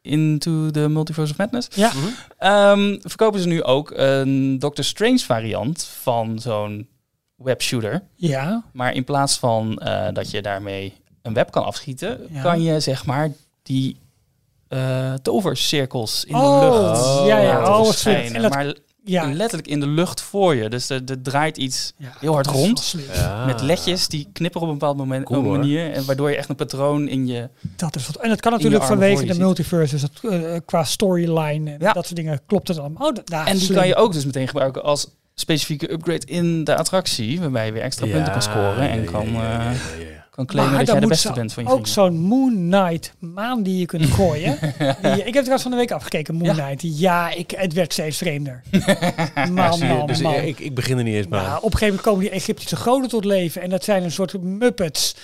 [0.02, 1.68] Into the Multiverse of Madness.
[1.76, 1.92] Ja.
[1.94, 2.80] Mm -hmm.
[2.80, 6.88] um, verkopen ze nu ook een Doctor Strange variant van zo'n
[7.36, 8.04] webshooter.
[8.16, 8.64] Ja.
[8.74, 12.42] Maar in plaats van uh, dat je daarmee een web kan afschieten, ja.
[12.42, 13.32] kan je zeg maar
[13.64, 14.00] die
[14.70, 17.06] uh, tovercirkels in oh, de lucht.
[17.06, 17.80] Oh, ja, ja.
[17.80, 18.76] Oh, schijnen, dat, maar
[19.08, 19.34] ja.
[19.34, 20.70] letterlijk in de lucht voor je.
[20.70, 22.96] Dus er, er draait iets ja, heel hard rond.
[23.14, 23.46] Ja.
[23.46, 25.92] Met ledjes die knipperen op een bepaald moment, cool, manier.
[25.92, 27.50] En waardoor je echt een patroon in je.
[27.76, 28.16] Dat is wat.
[28.16, 29.94] En dat kan natuurlijk vanwege de multiverse.
[29.94, 33.10] Dus dat, uh, qua storyline en dat soort dingen klopt het allemaal.
[33.10, 33.78] Oh, en die slim.
[33.78, 37.40] kan je ook dus meteen gebruiken als specifieke upgrade in de attractie.
[37.40, 39.28] Waarbij je weer extra punten kan scoren en kan.
[39.28, 39.70] Uh,
[40.38, 41.94] kan claimen Maar dat jij de beste bent van je Ook vrienden.
[42.14, 44.58] zo'n Moon Knight maan die je kunt gooien.
[45.02, 46.64] Die- ik heb trouwens van de week afgekeken, Moon Ja.
[46.66, 47.00] Knight.
[47.00, 48.62] Ja, ik, het werd steeds vreemder.
[49.52, 50.34] Man, man, dus man.
[50.34, 51.42] ik, ik begin er niet eens bij.
[51.42, 53.62] Nou, op een gegeven moment komen die Egyptische goden tot leven.
[53.62, 55.16] En dat zijn een soort Muppets.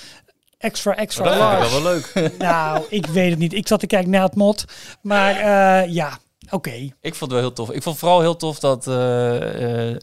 [0.58, 2.14] Extra, extra Maar dat vind ik large.
[2.14, 2.38] wel wel leuk.
[2.48, 3.54] Nou, ik weet het niet.
[3.54, 4.66] Ik zat te kijken naar het mod.
[5.02, 6.18] Maar eh, ja,
[6.50, 6.72] oké.
[7.02, 7.72] Ik vond het wel heel tof.
[7.72, 9.98] Ik vond vooral heel tof dat, eh, eh,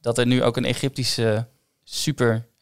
[0.00, 1.46] dat er nu ook een Egyptische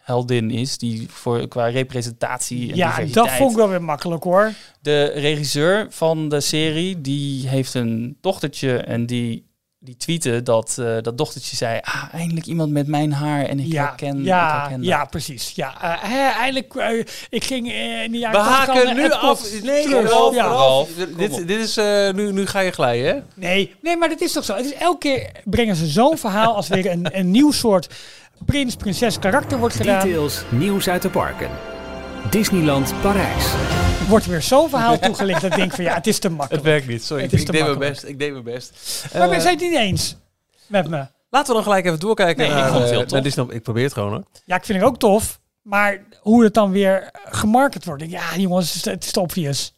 [0.03, 0.79] superheldin is.
[0.79, 3.27] Die voor, qua representatie en Ja, diversiteit...
[3.27, 4.53] dat vond ik wel weer makkelijk hoor.
[4.81, 9.47] De regisseur van de serie, die heeft een dochtertje en die,
[9.85, 11.79] die tweette dat eh, dat dochtertje zei...
[11.83, 15.05] Ah, eindelijk iemand met mijn haar en ik Ja, herken, ik ja, herken dat." ja,
[15.05, 15.53] precies.
[15.55, 19.11] Ja, eh, hè, eindelijk, eh, ik ging in de We jaren 80 al haken nu
[19.11, 19.63] af.
[19.63, 20.11] Nee, terug.
[20.11, 20.47] Ralf, Ja.
[20.47, 20.89] Ralf.
[21.17, 23.21] Dit, dit is, eh, nu, nu ga je glijden, hè?
[23.35, 24.55] Nee, nee, maar dat is toch zo.
[24.55, 27.89] Het is elke keer brengen ze zo'n verhaal als weer een, een nieuw soort
[28.47, 30.07] prins, prinses karakter wordt gedaan.
[30.07, 31.49] Details, nieuws uit de parken.
[32.31, 33.45] Disneyland Parijs.
[34.09, 36.65] Wordt weer zo'n verhaal toegelicht dat ik denk van ja, het is te Het makkelijk.
[36.65, 37.23] werkt niet, sorry.
[37.23, 38.05] Het Ik, is ik te deed mijn best.
[38.05, 38.73] Ik deed mijn best.
[39.15, 40.17] maar we Eh, zijn het niet eens
[40.67, 41.07] met me.
[41.31, 43.11] Laten we dan gelijk even doorkijken Nee, ik vond het eh, heel tof.
[43.11, 43.47] naar Disney.
[43.49, 44.25] Ik probeer het gewoon, hoor.
[44.45, 45.41] Ja, ik vind het ook tof.
[45.63, 48.11] Maar hoe het dan weer gemarket wordt.
[48.11, 49.75] Ja, jongens, het is- het te obvious.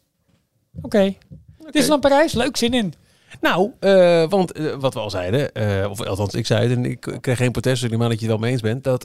[0.81, 1.13] Oké.
[1.59, 2.33] Dit is dan Parijs.
[2.33, 2.93] Leuk, zin in.
[3.41, 6.85] Nou, eh, want eh, wat we al zeiden, eh, of althans ik zei het en
[6.85, 9.01] ik kreeg geen protest, dus ik dat je het wel mee eens bent, dat,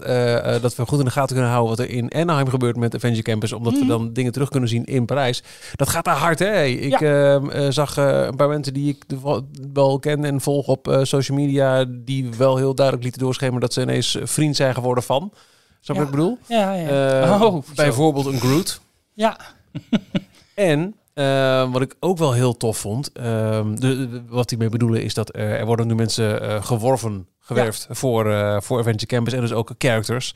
[0.63, 3.23] dat we goed in de gaten kunnen houden wat er in Anaheim gebeurt met Avenger
[3.23, 5.43] Campus, omdat we dan dingen terug kunnen zien in Parijs.
[5.75, 6.65] Dat gaat daar hard, hè?
[6.65, 9.19] Ik ehm, eh, zag een paar mensen die ik
[9.73, 13.81] wel ken en volg op social media, die wel heel duidelijk lieten doorschemeren dat ze
[13.81, 15.33] ineens vriend zijn geworden van.
[15.81, 16.09] Snap je Ja.
[16.09, 16.39] wat ik bedoel?
[16.47, 17.35] Ja, ja.
[17.35, 17.63] Oh, zo.
[17.75, 18.81] bijvoorbeeld een Groot.
[19.15, 19.37] ja.
[20.55, 24.69] En eh, wat ik ook wel heel tof vond, ehm, de, de- wat die mee
[24.69, 29.07] bedoelen is dat er, er worden nu mensen eh, geworven, gewerfd voor, eh, voor Adventure
[29.07, 30.35] Campus en dus ook characters.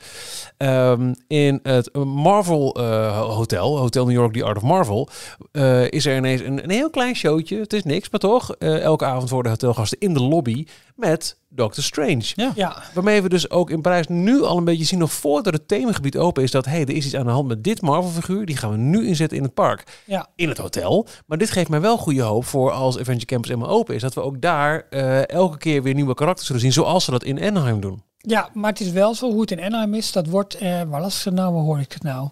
[0.57, 5.09] Ehm, in het Marvel eh, Hotel, Hotel New York, The Art of Marvel,
[5.89, 7.59] is er ineens een, een heel klein showtje.
[7.59, 8.55] Het is niks, maar toch.
[8.55, 10.65] elke avond worden hotelgasten in de lobby
[10.95, 12.23] met Doctor Strange.
[12.35, 12.51] Ja.
[12.55, 12.83] ja.
[12.93, 16.17] Waarmee we dus ook in Parijs nu al een beetje zien, nog voordat het themagebied
[16.17, 18.45] open is, dat hey, er is iets aan de hand met dit Marvel-figuur.
[18.45, 20.01] Die gaan we nu inzetten in het park.
[20.05, 20.27] Ja.
[20.35, 21.07] In het hotel.
[21.25, 24.01] Maar dit geeft mij wel goede hoop voor als Adventure Campus helemaal open is.
[24.01, 27.23] Dat we ook daar eh, elke keer weer nieuwe karakters zullen zien, zoals ze dat
[27.23, 28.03] in Anaheim doen.
[28.17, 30.11] Ja, maar het is wel zo hoe het in Anaheim is.
[30.11, 32.29] Dat wordt, eh, waar las ik het nou, waar hoor ik het nou?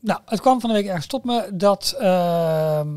[0.00, 2.88] Nou, het kwam van de week ergens tot me dat ehm,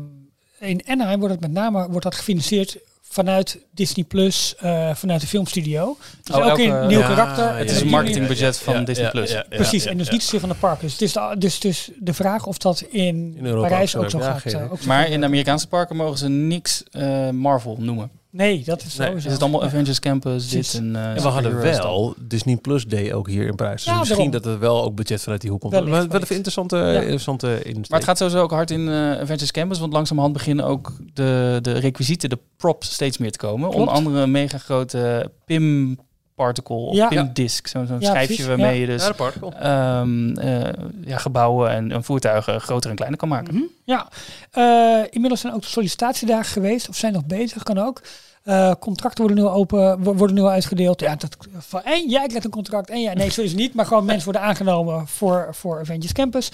[0.58, 2.78] in Anaheim wordt het met name wordt dat gefinancierd
[3.12, 5.96] vanuit Disney Plus, eh, vanuit de filmstudio.
[6.24, 7.44] Dus Oh, elke keer elke- een nieuw Ja, karakter.
[7.44, 9.04] ja, Het is een marketingbudget van Ja, Disney+.
[9.04, 9.36] ja, Plus.
[9.48, 10.12] Precies, ja, en dus ja.
[10.12, 10.82] niet zozeer van de parken.
[10.82, 14.18] Dus het is de, dus, dus de vraag of dat in, Parijs ook ook zo.
[14.18, 14.44] gaat.
[14.44, 15.12] eh, ook zo Maar gaat.
[15.12, 18.10] in de Amerikaanse parken mogen ze niks eh, Marvel noemen.
[18.32, 19.28] Nee, dat is Nee, sowieso.
[19.28, 19.66] Het is allemaal Ja.
[19.66, 20.96] Avengers Campus, dit en...
[20.96, 23.82] eh, En we hadden wel Disney Plus Day ook hier in Parijs.
[23.84, 24.42] Dus Ja, misschien daarom.
[24.42, 25.72] dat het wel ook budget vanuit die hoek komt.
[25.72, 26.24] Wellicht, Wel, wel wellicht.
[26.30, 27.00] even interessante, Ja.
[27.00, 27.88] interessante insteek.
[27.90, 31.58] Maar het gaat sowieso ook hard in eh, Avengers Campus, want langzamerhand beginnen ook de,
[31.62, 33.60] de requisieten, de props steeds meer te komen.
[33.70, 33.76] Klopt.
[33.76, 35.98] Onder andere een mega grote PIM
[36.44, 37.30] particle of Ja.
[37.32, 38.80] Disc, zo'n Ja, schijfje precies, waarmee ja.
[38.80, 39.10] je dus
[39.58, 40.72] ehm, eh,
[41.04, 43.54] ja, gebouwen en, en voertuigen groter en kleiner kan maken.
[43.54, 44.08] Mhm, Ja,
[44.50, 48.00] Eh, inmiddels zijn ook de sollicitatiedagen geweest, of zijn nog bezig, kan ook.
[48.42, 51.00] Eh, contracten worden nu open, wo- worden nu uitgedeeld.
[51.00, 52.90] Ja, dat, van, en jij krijgt een contract.
[52.90, 53.74] En ja, nee, zo is het niet.
[53.74, 56.50] Maar gewoon mensen worden aangenomen voor, voor Avengers Campus.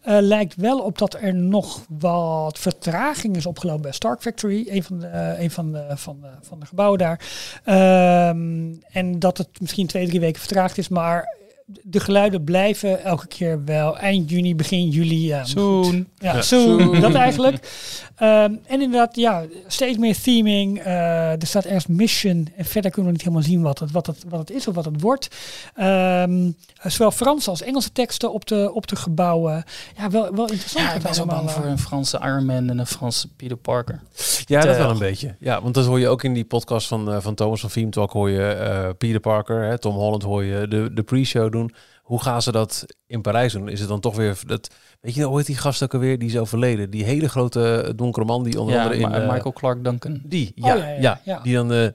[0.00, 4.66] Eh, lijkt wel op dat er nog wat vertraging is opgelopen bij Stark Factory.
[4.68, 7.20] Een van de, eh, een van de, van de, van de gebouwen daar.
[7.64, 10.88] Ehm, en dat het misschien twee, drie weken vertraagd is.
[10.88, 11.34] Maar
[11.82, 15.26] de geluiden blijven elke keer wel eind juni, begin juli.
[15.26, 15.48] Ja, goed.
[15.48, 16.08] Soon.
[16.18, 16.42] Ja, Ja.
[16.42, 17.00] soon, Soon.
[17.00, 17.68] dat eigenlijk.
[18.16, 20.78] Ehm, en inderdaad, ja, steeds meer theming.
[20.78, 22.48] Eh, er staat ergens mission.
[22.56, 24.74] En verder kunnen we niet helemaal zien wat het, wat het, wat het is of
[24.74, 25.28] wat het wordt.
[25.74, 26.50] Ehm,
[26.82, 29.64] zowel Franse als Engelse teksten op de, op de gebouwen.
[29.96, 30.84] Ja, wel, wel interessant.
[30.84, 33.28] Ja, ik ben zo allemaal, bang voor eh, een Franse Iron Man en een Franse
[33.36, 34.00] Peter Parker.
[34.44, 35.34] Ja, dat wel een beetje.
[35.38, 37.90] Ja, want dat hoor je ook in die podcast van, eh, van Thomas van Theme
[37.90, 41.74] Talk hoor je eh, Peter Parker, hè, Tom Holland hoor je de, de pre-show doen.
[42.06, 43.68] Hoe gaan ze dat in Parijs doen?
[43.68, 46.38] Is het dan toch weer dat weet je ooit die gast ook alweer die is
[46.38, 46.90] overleden?
[46.90, 50.20] Die hele grote donkere man die onder Ja, andere in Ma- eh, Michael Clark Duncan.
[50.24, 51.40] die Oh, ja, ja, ja, ja, ja.
[51.42, 51.88] die dan eh,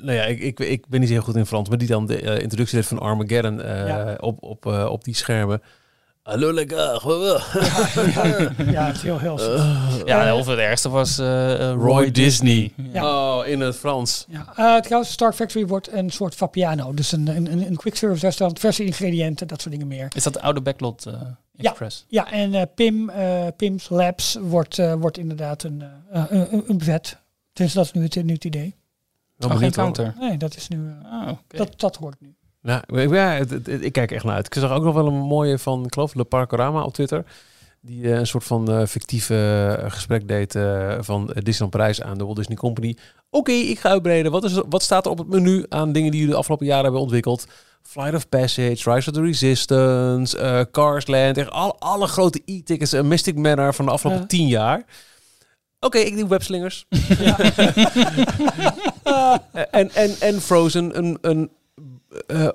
[0.00, 2.20] nou ja, ik, ik, ik ben niet heel goed in Frans, maar die dan de
[2.20, 4.16] eh, introductie deed van Armageddon eh, Ja.
[4.20, 5.62] op, op, eh, op die schermen.
[6.22, 6.76] Hallo lekker.
[8.70, 9.40] ja, het is heel, heel
[10.06, 12.72] Ja, of het ergste was eh, eh, Roy, Roy Disney.
[12.92, 13.36] Ja.
[13.38, 14.24] Oh, in het Frans.
[14.28, 16.94] Ja, eh, trouwens, Stark Factory wordt een soort Vapiano.
[16.94, 20.08] Dus een, een, een, quick service restaurant, verse ingrediënten, dat soort dingen meer.
[20.14, 21.14] Is dat de oude Backlot eh,
[21.56, 22.04] Express?
[22.08, 26.78] Ja, en eh, Pim, eh, Pim's Labs wordt, eh, wordt inderdaad een, eh, een, een,
[26.78, 27.18] buffet.
[27.52, 28.74] Dus dat is nu het, nu het idee.
[29.38, 30.14] Oh, geen counter.
[30.18, 30.88] Nee, dat is nu...
[30.88, 31.56] eh, Ah, oké.
[31.56, 32.34] dat, dat hoort nu.
[32.62, 34.46] Nou, ja, het- het- ik kijk echt naar uit.
[34.46, 37.24] Ik zag ook nog wel een mooie van, ik geloof, Le Parcorama op Twitter.
[37.80, 39.34] Die eh, een soort van eh, fictieve
[39.82, 40.52] eh, gesprek deed
[41.00, 42.96] van Disneyland Parijs aan de Walt Disney Company.
[43.30, 44.32] Oké, ik ga uitbreiden.
[44.32, 46.82] Wat, is, wat staat er op het menu aan dingen die jullie de afgelopen jaren
[46.84, 47.46] hebben ontwikkeld?
[47.82, 51.36] Flight of Passage, Rise of the Resistance, Cars Land.
[51.38, 52.92] Echt al, alle grote e-tickets.
[52.92, 54.26] en Mystic Manor van de afgelopen Ja.
[54.28, 54.84] tien jaar.
[55.80, 56.86] Oké, ik doe webslingers.
[59.70, 61.50] en, en, en Frozen, een, een
[62.26, 62.48] eh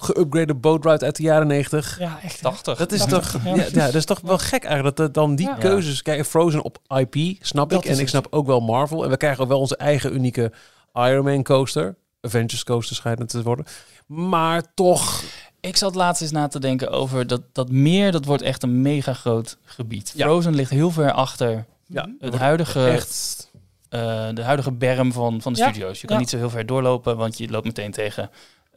[0.00, 1.98] geüpgrade boat ride uit de jaren 90.
[1.98, 2.34] Ja, echt.
[2.36, 2.42] hè.
[2.42, 2.78] 80.
[2.78, 5.54] Dat is toch, ja, dat is toch wel gek eigenlijk dat er dan die Ja.
[5.54, 6.02] keuzes.
[6.02, 8.08] Kijk, Frozen op IP snap Dat ik en ik het.
[8.08, 10.52] snap ook wel Marvel en we krijgen ook wel onze eigen unieke
[10.94, 13.66] Iron Man coaster, Avengers coaster schijnt het te worden.
[14.06, 15.22] Maar toch,
[15.60, 18.82] Ik zat laatst eens na te denken over dat, dat meer, dat wordt echt een
[18.82, 20.12] mega groot gebied.
[20.16, 20.26] Ja.
[20.26, 23.50] Frozen ligt heel ver achter ja, het huidige, echt.
[23.88, 25.68] eh, de huidige berm van, van de Ja.
[25.68, 26.00] studio's.
[26.00, 26.20] Je kan Ja.
[26.22, 28.30] niet zo heel ver doorlopen, want je loopt meteen tegen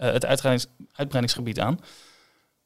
[0.08, 1.80] het uitbreidings, uitbreidingsgebied aan.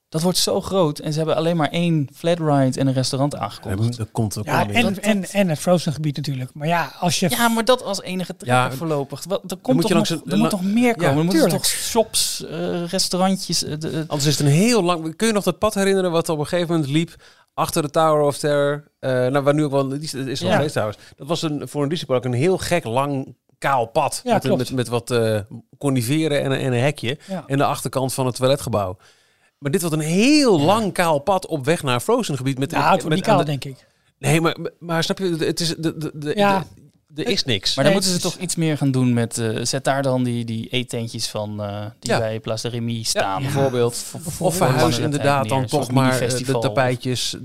[0.09, 3.35] Dat wordt zo groot en ze hebben alleen maar één flat ride en een restaurant
[3.35, 3.97] aangekondigd.
[3.97, 6.49] Dat komt ook Ja, en, en, en het Frozen gebied natuurlijk.
[6.53, 7.29] Maar ja, als je...
[7.29, 9.23] Ja, maar dat als enige trekker Ja, voorlopig.
[9.27, 11.11] Wat, er moet komt je toch langs nog, een- er moet toch meer komen?
[11.11, 13.63] Ja, er moeten toch shops, eh, restaurantjes...
[13.63, 15.15] eh, de- Anders is het een heel lang.
[15.15, 17.15] Kun je nog dat pad herinneren wat op een gegeven moment liep
[17.53, 18.91] achter de Tower of Terror?
[18.99, 20.55] Eh nou, waar nu ook wel die is nog Ja.
[20.55, 20.97] steeds trouwens.
[21.15, 23.35] Dat was een voor een Disneypark een heel gek lang
[23.69, 25.39] kaal pad Ja, met, met, met wat eh
[25.77, 27.43] coniferen en, een- en een hekje Ja.
[27.47, 28.97] en de achterkant van het toiletgebouw.
[29.57, 32.77] Maar dit wordt een heel lang kaal pad op weg naar Frozen gebied met Ja,
[32.77, 33.87] het wordt met- niet kaal, aan de- denk ik.
[34.19, 35.35] Nee, maar, maar snap je?
[35.39, 36.65] Het is de, de, de, Ja.
[37.07, 37.75] de- er is niks.
[37.75, 39.37] Maar dan Nee, moeten ze toch iets meer gaan doen met...
[39.37, 42.17] eh, zet daar dan die, die eetentjes van eh, die Ja.
[42.19, 43.41] bij Place de Remy staan.
[43.41, 44.05] bijvoorbeeld.
[44.11, 44.41] Bijvoorbeeld.
[44.41, 47.35] Of verhuis inderdaad dan toch maar de tapijtjes.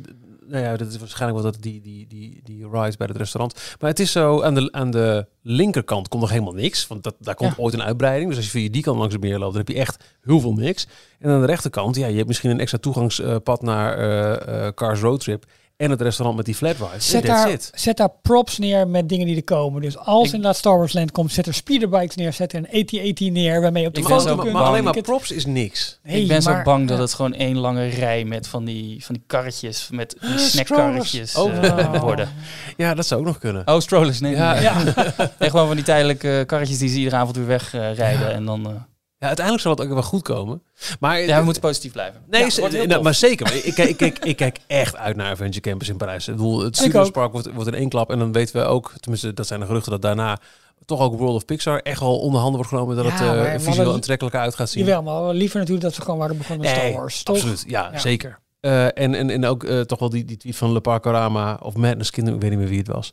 [0.51, 3.77] Nou ja, dat is waarschijnlijk wel dat die, die, die, die rides bij het restaurant.
[3.81, 6.87] Maar het is zo, aan de, aan de linkerkant komt nog helemaal niks.
[6.87, 7.63] Want dat, daar komt Ja.
[7.63, 8.29] ooit een uitbreiding.
[8.29, 10.41] Dus als je via die kant langs de meer loopt, dan heb je echt heel
[10.41, 10.87] veel niks.
[11.19, 15.01] En aan de rechterkant, ja, je hebt misschien een extra toegangspad naar eh, eh, Cars
[15.01, 15.45] Road Trip.
[15.81, 17.09] En het restaurant met die flat rides.
[17.11, 17.71] Zet En daar, it.
[17.75, 19.83] zet daar props neer met dingen die er komen.
[19.83, 22.33] Dus als Ik- inderdaad Star Wars Land komt, zet er speederbikes neer.
[22.33, 24.53] Zet er een AT-AT neer waarmee je op de foto maar, kunt.
[24.53, 25.99] maar alleen maar props is niks.
[26.05, 29.15] Ik ben maar- zo bang dat het gewoon één lange rij met van die, van
[29.15, 32.01] die karretjes, met die Ah, snackkarretjes eh, Oh.
[32.01, 32.29] worden.
[32.77, 33.67] Ja, dat zou ook nog kunnen.
[33.67, 34.35] Oh, strollers, nee.
[34.35, 34.63] Ja, nee.
[34.63, 34.83] Ja,
[35.39, 38.33] Nee, gewoon van die tijdelijke karretjes die ze iedere avond weer wegrijden.
[38.33, 38.73] en dan, eh,
[39.21, 40.63] Ja, uiteindelijk zal het ook wel goed komen.
[41.01, 42.21] Maar ja, we moeten positief blijven.
[42.29, 43.55] Nee, Ja, nou, maar zeker.
[43.67, 46.29] Ik, kijk, ik, kijk, ik kijk echt uit naar Adventure Campus in Parijs.
[46.29, 47.11] Ik bedoel, het Studios.
[47.11, 48.11] Park wordt, wordt in één klap.
[48.11, 50.39] En dan weten we ook, tenminste dat zijn de geruchten, dat daarna
[50.85, 52.97] toch ook World of Pixar echt wel onder handen wordt genomen.
[52.97, 54.85] Dat Ja, het we visueel aantrekkelijker uit gaat zien.
[54.85, 57.23] jawel, maar liever natuurlijk dat ze gewoon waren begonnen met Nee, Star Wars.
[57.23, 57.35] Toch?
[57.37, 57.99] Absoluut, ja, Ja.
[57.99, 58.39] zeker.
[58.61, 61.75] Eh, en, en, en ook eh, toch wel die, die tweet van Le Parcorama of
[61.77, 63.11] Madness Kingdom, ik weet niet meer wie het was.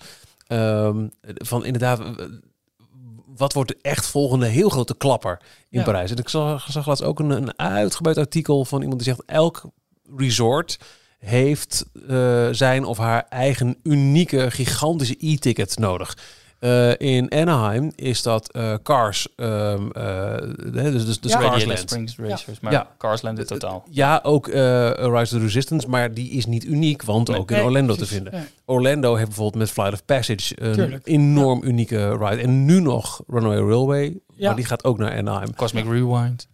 [0.47, 2.01] Ehm, van inderdaad,
[3.38, 5.85] wat wordt de echt volgende heel grote klapper in Ja.
[5.85, 6.11] Parijs?
[6.11, 9.63] En ik zag, zag laatst ook een, een uitgebreid artikel van iemand die zegt, elk
[10.15, 10.77] resort
[11.19, 16.17] heeft eh, zijn of haar eigen unieke, gigantische e-ticket nodig.
[16.60, 20.03] Eh, in Anaheim is dat eh, Cars, ehm, eh,
[20.74, 21.38] hè, dus, dus, dus Ja.
[21.38, 21.80] Cars Radiator Land.
[21.89, 22.88] Springs Racers, maar Ja.
[22.97, 23.84] Carsland in totaal.
[23.89, 27.38] Ja, ook eh, Rise of the Resistance, maar die is niet uniek, want Nee.
[27.39, 28.08] ook in Orlando precies.
[28.08, 28.34] te vinden.
[28.34, 28.45] Ja.
[28.66, 31.08] Orlando heeft bijvoorbeeld met Flight of Passage een Tuurlijk.
[31.08, 32.41] enorm unieke ride.
[32.41, 34.45] En nu nog Runaway Railway, Ja.
[34.47, 35.55] maar die gaat ook naar Anaheim.
[35.55, 36.47] Cosmic Rewind,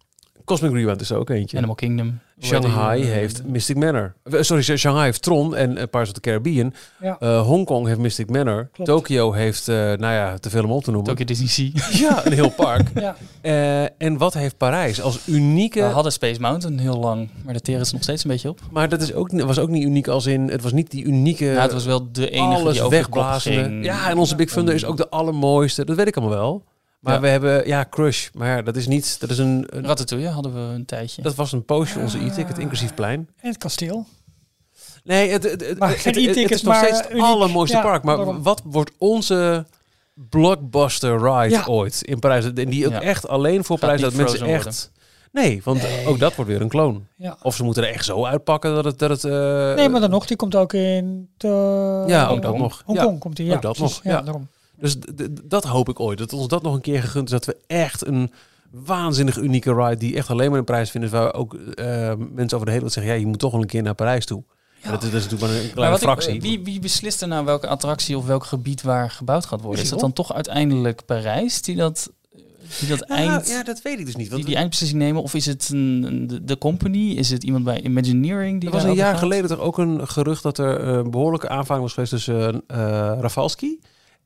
[0.44, 1.56] Cosmic Rewind is er ook eentje.
[1.56, 2.18] Animal Kingdom.
[2.40, 4.14] Shanghai Eh, heeft Mystic Manor.
[4.24, 6.72] Eh, Sorry, Shanghai heeft Tron en eh, Pirates of the Caribbean.
[7.00, 7.16] Ja.
[7.20, 8.68] Eh, Hongkong heeft Mystic Manor.
[8.72, 8.90] Klopt.
[8.90, 11.08] Tokyo heeft, eh, nou ja, te veel om op te noemen.
[11.08, 11.70] Tokyo Disney Sea.
[12.08, 12.90] Ja, een heel park.
[13.00, 13.16] Ja.
[13.40, 15.80] Eh, en wat heeft Parijs als unieke...
[15.80, 18.60] We hadden Space Mountain heel lang, maar dat teren ze nog steeds een beetje op.
[18.70, 20.48] Maar dat is ook, was ook niet uniek als in...
[20.48, 21.44] Het was niet die unieke...
[21.44, 23.82] ja, het was wel de enige alles die de wegblazen.
[23.82, 25.84] Ja, en onze Big Thunder is ook de allermooiste.
[25.84, 26.64] Dat weet ik allemaal wel.
[27.04, 27.20] Maar Ja.
[27.20, 28.28] we hebben, ja, Crush.
[28.32, 31.22] Maar dat is niet, dat is een, een- Ratatouille hadden we een tijdje.
[31.22, 33.28] dat was een poosje onze e-ticket, inclusief plein.
[33.40, 34.06] En het kasteel.
[35.04, 36.16] Nee, het, het, het, Maar het,
[36.50, 38.02] is nog steeds het allermooiste Ja, park.
[38.02, 38.42] Maar daarom.
[38.42, 39.66] wat wordt onze
[40.14, 41.64] blockbuster ride Ja.
[41.66, 42.44] ooit in Parijs?
[42.44, 43.00] En die ook Ja.
[43.00, 44.92] echt alleen voor Parijs, dat mensen echt...
[45.32, 46.06] Nee, want Nee.
[46.06, 47.00] ook dat wordt weer een clone.
[47.16, 47.36] Ja.
[47.42, 48.98] Of ze moeten er echt zo uitpakken dat het...
[48.98, 51.48] Dat het eh, Nee, maar dan nog, die komt ook in de...
[52.06, 52.40] Ja, ook Hongkong.
[52.42, 52.82] dat nog.
[52.84, 53.18] Hongkong Ja.
[53.18, 53.54] komt die, ja.
[53.54, 53.96] ook dat precies.
[53.96, 54.22] nog, Ja, ja.
[54.24, 54.48] daarom.
[54.78, 54.96] Dus
[55.44, 56.18] dat hoop ik ooit.
[56.18, 57.30] Dat ons dat nog een keer gegund is.
[57.30, 58.32] Dat we echt een
[58.70, 59.96] waanzinnig unieke ride...
[59.96, 61.10] die echt alleen maar een prijs vinden...
[61.10, 63.12] waar ook eh, mensen over de hele wereld zeggen...
[63.12, 64.42] ja, je moet toch wel een keer naar Parijs toe.
[64.82, 64.90] Ja.
[64.90, 66.40] Dat, is, dat is natuurlijk maar een Maar kleine ik- fractie.
[66.40, 69.82] wie, wie beslist er nou welke attractie of welk gebied waar gebouwd gaat worden?
[69.82, 72.10] Is dat dan toch uiteindelijk Parijs die dat,
[72.80, 73.48] die dat Nou, eind...
[73.48, 74.24] ja, dat weet ik dus niet.
[74.24, 75.22] die, Want die eindbeslissing nemen?
[75.22, 77.10] Of is het een, de, de company?
[77.10, 79.18] Is het iemand bij Imagineering die er was een jaar gaat?
[79.18, 80.42] geleden toch ook een gerucht...
[80.42, 82.76] dat er een behoorlijke aanvang was geweest tussen eh
[83.20, 83.78] Rafalski...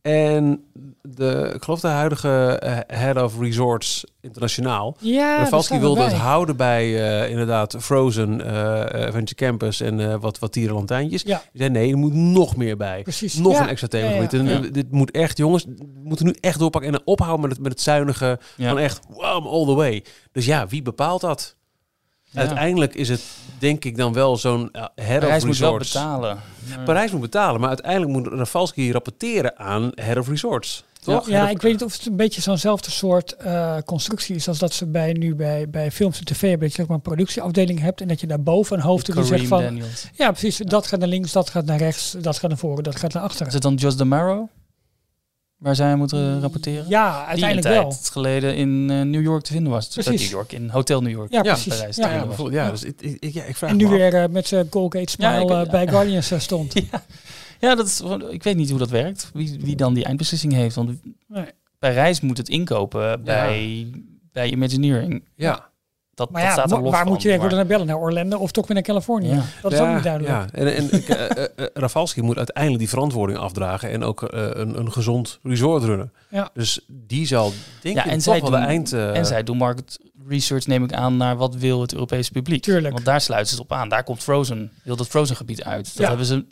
[0.03, 0.64] En
[1.03, 4.96] de, ik geloof de huidige eh, head of resorts internationaal.
[5.01, 6.18] Ja, Rafalski wilde het bij.
[6.18, 6.84] houden bij
[7.22, 11.22] eh, inderdaad Frozen, eh Adventure Campus en eh, wat, wat tierenlantijntjes.
[11.22, 11.36] Ja.
[11.53, 13.03] Die zei nee, er moet nog meer bij.
[13.03, 13.34] Precies.
[13.34, 13.62] Nog Ja.
[13.62, 14.32] een extra themagebied.
[14.32, 14.68] Ja, ja, En, ja.
[14.70, 17.80] Dit moet echt, jongens, we moeten nu echt doorpakken en ophouden met het, met het
[17.80, 18.68] zuinige Ja.
[18.68, 20.05] van echt wow, all the way.
[20.32, 21.57] Dus ja, wie bepaalt dat?
[22.31, 22.41] Ja.
[22.41, 23.22] Uiteindelijk is het
[23.59, 26.39] denk ik dan wel zo'n eh, head Parijs of moet wel betalen.
[26.68, 30.85] Maar- Parijs moet betalen, maar uiteindelijk moet Rafalski rapporteren aan head of resorts.
[31.03, 31.29] Toch?
[31.29, 34.72] Ja, ik weet niet of het een beetje zo'nzelfde soort eh, constructie is als dat
[34.72, 36.61] ze bij, nu bij, bij films en tv hebben.
[36.61, 39.29] Dat je zeg maar een productieafdeling hebt en dat je daarboven een hoofd die zegt
[39.29, 39.62] Kareem van...
[39.62, 40.09] Daniels.
[40.14, 40.57] Ja, precies.
[40.57, 43.22] Dat gaat naar links, dat gaat naar rechts, dat gaat naar voren, dat gaat naar
[43.22, 43.47] achteren.
[43.47, 44.49] Is het dan Just Damaro?
[45.59, 46.84] Waar zij moeten rapporteren?
[46.88, 47.90] Ja, Die uiteindelijk een wel.
[47.90, 49.88] tijd geleden in eh, New York te vinden was.
[49.88, 50.11] Precies.
[50.11, 51.32] Niet New York, in Hotel New York.
[51.32, 51.76] Ja, Ja, precies.
[51.76, 54.46] Parijs, Ja, ja, dus ik, ik, ik- ja, ik vraag En nu weer eh, met
[54.46, 56.72] zijn Colgate Smile Ja, ik- eh, bij Guardians eh, stond.
[56.90, 57.04] Ja.
[57.61, 59.30] Ja, dat is, ik weet niet hoe dat werkt.
[59.34, 60.74] Wie, wie dan die eindbeslissing heeft.
[60.74, 61.44] Want Nee.
[61.78, 63.86] Parijs moet het inkopen bij,
[64.32, 65.24] bij Imagineering.
[65.34, 65.70] Ja.
[66.18, 67.86] Dat, Maar dat ja, staat er wa- los waar van, moet je maar- naar bellen?
[67.86, 69.28] Naar Orlando of toch weer naar Californië?
[69.28, 69.42] Ja.
[69.62, 70.32] Dat is ook niet duidelijk.
[70.34, 74.78] Ja, en, en eh, eh, eh, Rafalski moet uiteindelijk die verantwoording afdragen en ook een,
[74.78, 76.12] een gezond resort runnen.
[76.30, 76.50] Ja.
[76.54, 77.52] Dus die zal
[77.82, 78.92] denk Ja, ik en toch wel doen- de eind...
[78.92, 79.98] En zij doen market
[80.28, 82.62] research, neem ik aan, naar wat wil het Europese publiek.
[82.62, 82.92] Tuurlijk.
[82.92, 83.88] Want daar sluiten ze het op aan.
[83.88, 85.84] Daar komt Frozen, heel dat Frozen gebied uit.
[85.86, 86.08] Dat Ja.
[86.08, 86.44] hebben ze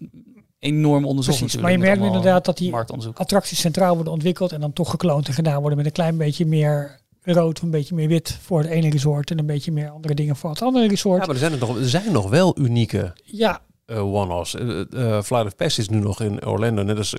[0.58, 1.62] enorm onderzocht Precies, natuurlijk.
[1.62, 3.18] maar je merkt inderdaad dat die Marktonderzoek.
[3.18, 6.46] attracties centraal worden ontwikkeld en dan toch gekloond en gedaan worden met een klein beetje
[6.46, 7.00] meer
[7.32, 10.36] rood, een beetje meer wit voor het ene resort en een beetje meer andere dingen
[10.36, 11.20] voor het andere resort.
[11.20, 14.54] ja, maar er zijn, er nog, er zijn nog wel unieke Ja, eh, one-offs.
[14.54, 17.14] Eh, eh, Flight of Passage is nu nog in Orlando, net als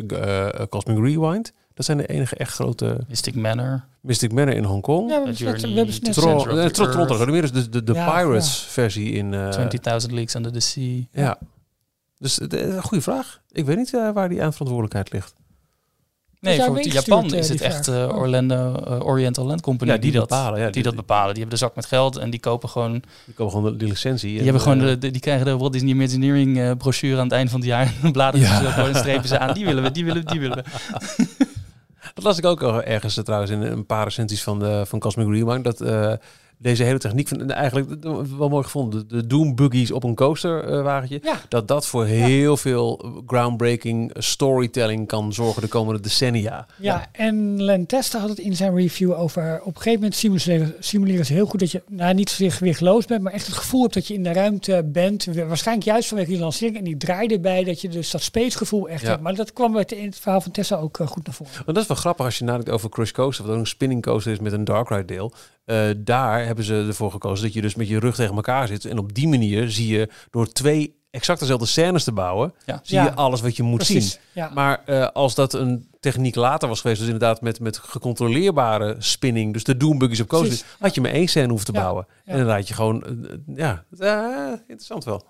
[0.69, 1.53] Cosmic Rewind.
[1.73, 2.97] Dat zijn de enige echt grote...
[3.07, 3.83] Mystic Manor.
[4.01, 5.09] Mystic Manor in Hongkong.
[5.09, 6.37] ja we, hebben het net- Tron,
[7.41, 9.33] dus de, de, de Ja, Pirates versie in...
[9.33, 9.65] eh, 20.000
[10.09, 11.01] Leagues Under the Sea.
[11.11, 11.37] ja.
[12.19, 13.41] Dus een goede vraag.
[13.51, 15.33] Ik weet niet eh, waar die eindverantwoordelijkheid ligt.
[16.39, 18.17] Nee, voor Japan eh, is het echt eh, Oh.
[18.17, 21.33] Orlando eh, Oriental Land Company Ja, die, die dat bepalen, ja, die, die- dat bepalen.
[21.33, 22.91] Die hebben de zak met geld en die kopen gewoon.
[23.25, 24.29] Die komen gewoon de, die licentie.
[24.29, 27.23] Die en, hebben gewoon de, de- die krijgen de Walt Disney Imagineering eh, brochure aan
[27.23, 27.85] het eind van het jaar.
[27.85, 28.59] En dan bladeren Ja.
[28.59, 29.53] ze gewoon en strepen ze aan.
[29.53, 30.63] Die willen we, die willen we, die willen we.
[32.13, 35.27] Dat las ik ook al ergens trouwens in een paar recensies van, de, van Cosmic
[35.27, 35.63] Rewind.
[35.63, 36.13] Dat eh,
[36.57, 39.07] deze hele techniek van eigenlijk eh, wel mooi gevonden.
[39.07, 41.19] De, Doom buggies op een coaster eh, wagentje.
[41.23, 41.41] Ja.
[41.49, 46.65] Dat dat voor heel veel groundbreaking storytelling kan zorgen de komende decennia.
[46.77, 49.59] Ja, en Len Testa had het in zijn review over...
[49.59, 51.81] op een gegeven moment simuleren, simuleren ze heel goed dat je...
[51.87, 54.83] nou, niet zozeer gewichtloos bent, maar echt het gevoel hebt dat je in de ruimte
[54.91, 55.25] bent.
[55.47, 56.77] Waarschijnlijk juist vanwege die lancering.
[56.77, 59.09] En die draaide bij dat je dus dat spacegevoel echt Ja.
[59.09, 59.21] hebt.
[59.21, 61.53] Maar dat kwam bij het- in het verhaal van Tessa ook eh, goed naar voren.
[61.53, 64.01] Want dat is wel grappig als je nadenkt over Crush Coaster, wat ook een spinning
[64.01, 65.33] coaster is met een dark ride deel.
[65.67, 68.85] Eh, daar hebben ze ervoor gekozen dat je dus met je rug tegen elkaar zit.
[68.85, 72.79] En op die manier zie je door twee exact dezelfde scènes te bouwen, Ja.
[72.83, 73.03] zie Ja.
[73.03, 74.03] je alles wat je moet zien.
[74.33, 74.51] Ja.
[74.53, 79.53] Maar eh, als dat een techniek later was geweest, dus inderdaad met, met gecontroleerbare spinning,
[79.53, 81.79] dus de doombuggies op coasters, had je maar één scène hoeven te Ja.
[81.81, 82.05] bouwen.
[82.25, 82.31] Ja.
[82.31, 83.83] En dan laat je gewoon, eh, ja,
[84.67, 85.23] interessant wel.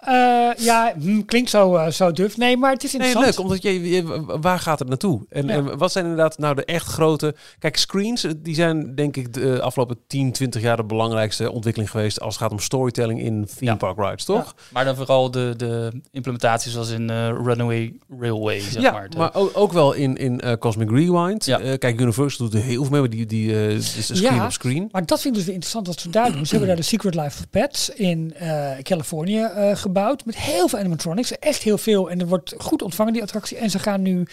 [0.00, 0.14] Eh,
[0.56, 2.36] ja, hm, klinkt zo, eh, zo duf.
[2.36, 3.36] Nee, maar het is Nee, interessant.
[3.36, 5.26] leuk, omdat je, je- waar gaat het naartoe?
[5.28, 5.52] En, Ja.
[5.54, 7.34] en wat zijn inderdaad nou de echt grote...
[7.58, 11.90] Kijk, screens, eh, die zijn denk ik de afgelopen 10, 20 jaar de belangrijkste ontwikkeling
[11.90, 13.76] geweest als het gaat om storytelling in theme Ja.
[13.76, 14.54] park rides, toch?
[14.72, 17.10] Maar dan vooral de, de implementaties zoals in
[17.44, 19.08] Runaway Railway, zeg Ja, maar.
[19.10, 21.44] De- maar ook, ook wel in, in Cosmic Rewind.
[21.44, 21.58] Ja.
[21.60, 24.34] Eh, kijk, Universal doet er heel veel mee, maar die, die eh, is een screen
[24.34, 24.44] Ja.
[24.44, 24.88] op screen.
[24.92, 26.44] Maar dat vind ik dus weer interessant wat ze daar doen.
[26.46, 30.24] Ze hebben daar de Secret Life of Pets in eh, Californië eh, gebouwd.
[30.24, 31.38] Met heel veel animatronics.
[31.38, 32.10] Echt heel veel.
[32.10, 33.56] En er wordt goed ontvangen, die attractie.
[33.56, 34.26] En ze gaan nu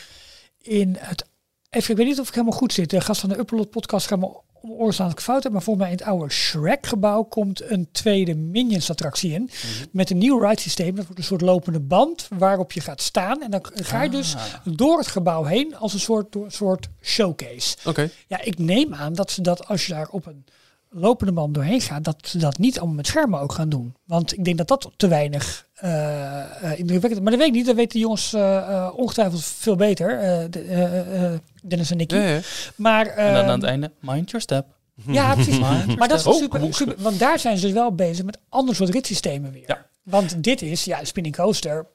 [0.62, 1.26] in het...
[1.70, 2.90] Even, ik weet niet of ik helemaal goed zit.
[2.90, 5.52] De gast van de Upload podcast gaat me om ik fout heb.
[5.52, 9.50] Maar volgens mij in het oude Shrek-gebouw komt een tweede Minions-attractie in.
[9.92, 10.96] Met een nieuw ride systeem.
[10.96, 13.42] Dat wordt een soort lopende band waarop je gaat staan.
[13.42, 14.42] En dan ga je dus Ah.
[14.64, 17.78] door het gebouw heen als een soort, door, soort showcase.
[17.86, 18.10] Oké.
[18.28, 20.46] Ja, ik neem aan dat ze dat als je daar op een
[20.90, 23.96] lopende band doorheen gaat, dat ze dat niet allemaal met schermen ook gaan doen.
[24.06, 27.66] Want ik denk dat dat te weinig eh eh, indrukwekkend Maar dat weet ik niet.
[27.66, 30.20] Dat weten de jongens eh, eh, ongetwijfeld veel beter.
[30.20, 32.16] eh, de, Dennis en Nicky.
[32.16, 32.40] Ja, ja.
[32.76, 34.66] Maar en dan eh, aan het einde, mind your step.
[35.08, 35.60] ja, precies.
[35.60, 36.72] Mind maar dat is Oh, super, oh.
[36.72, 36.96] super.
[36.98, 39.64] Want daar zijn ze dus wel bezig met ander soort ritssystemen weer.
[39.68, 39.86] Ja.
[40.04, 41.88] Want dit is, ja, spinning coaster.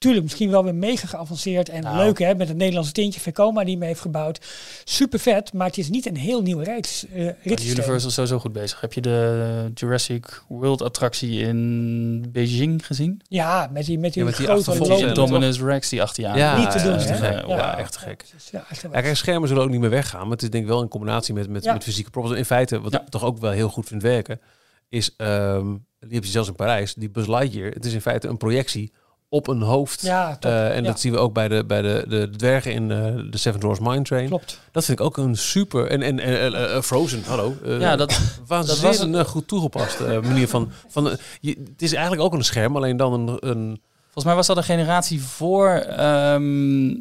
[0.00, 1.96] Tuurlijk, misschien wel weer mega geavanceerd en Nou.
[1.96, 4.46] leuk hè, met het Nederlandse tintje Vekoma die mee heeft gebouwd.
[4.84, 7.70] Super vet, maar het is niet een heel nieuw rits, eh ritssysteem.
[7.70, 8.80] Universal is sowieso goed bezig.
[8.80, 13.20] Heb je de Jurassic World attractie in Beijing gezien?
[13.28, 16.38] Ja, met die, met die, Ja, met die grote Dominus Rex die achter je aan.
[16.38, 17.32] Ja, Niet te doen, echt te hè?
[17.36, 17.46] gek.
[17.46, 17.56] Ja.
[17.56, 18.24] Ja, echt te gek.
[18.50, 20.22] Ja, echt Ja, kijk, schermen zullen ook niet meer weggaan.
[20.22, 21.72] Maar het is denk ik wel in combinatie met, met, Ja.
[21.72, 22.30] met fysieke props.
[22.30, 23.00] In feite, wat Ja.
[23.00, 24.40] ik toch ook wel heel goed vind werken,
[24.88, 25.66] is, ehm
[26.00, 27.70] die heb je zelfs in Parijs, die Buzz Lightyear.
[27.70, 28.92] Het is in feite een projectie
[29.32, 30.02] op een hoofd.
[30.02, 30.36] Ja.
[30.40, 30.88] Eh, en Ja.
[30.88, 32.98] dat zien we ook bij de, bij de, de dwergen in eh,
[33.30, 34.26] de Seven Dwarfs Mine Train.
[34.28, 34.60] Klopt.
[34.72, 35.86] Dat vind ik ook een super...
[35.86, 37.54] En, en, en eh, Frozen, hallo.
[37.64, 40.70] Ja, dat, waanzinnig dat was een- goed toegepast eh, manier van...
[40.88, 43.48] van je, het is eigenlijk ook een scherm, alleen dan een...
[43.50, 45.68] een Volgens mij was dat een generatie voor.
[45.70, 46.94] ehm,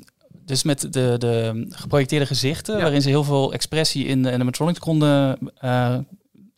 [0.46, 2.82] dus met de, de geprojecteerde gezichten, Ja.
[2.82, 5.38] waarin ze heel veel expressie in de animatronics konden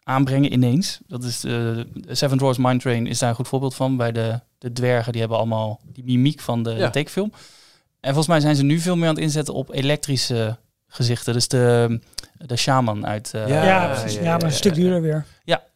[0.04, 1.00] aanbrengen ineens.
[1.08, 3.98] Dat is de, de Seven Dwarfs Mine Train is daar een goed voorbeeld van.
[3.98, 6.86] Bij de, de dwergen, die hebben allemaal die mimiek van de, Ja.
[6.86, 7.32] de tekenfilm.
[8.00, 10.58] En volgens mij zijn ze nu veel meer aan het inzetten op elektrische
[10.88, 11.34] gezichten.
[11.34, 12.00] Dus de,
[12.38, 13.34] de shaman uit...
[13.34, 14.20] eh, Ja, Ja, precies.
[14.20, 15.26] ja, maar een stuk duurder weer.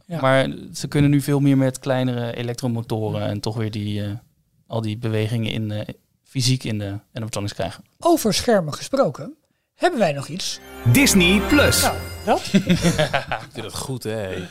[0.08, 0.22] Ja.
[0.22, 4.10] Maar ze kunnen nu veel meer met kleinere elektromotoren en toch weer die, eh,
[4.68, 5.88] al die bewegingen in eh,
[6.24, 7.84] fysiek in de animatronics krijgen.
[8.00, 9.34] Over schermen gesproken,
[9.76, 10.60] hebben wij nog iets?
[10.92, 11.82] Disney Plus.
[11.82, 11.96] Nou,
[12.26, 12.42] dat?
[12.54, 14.48] Ik doe dat goed, hè.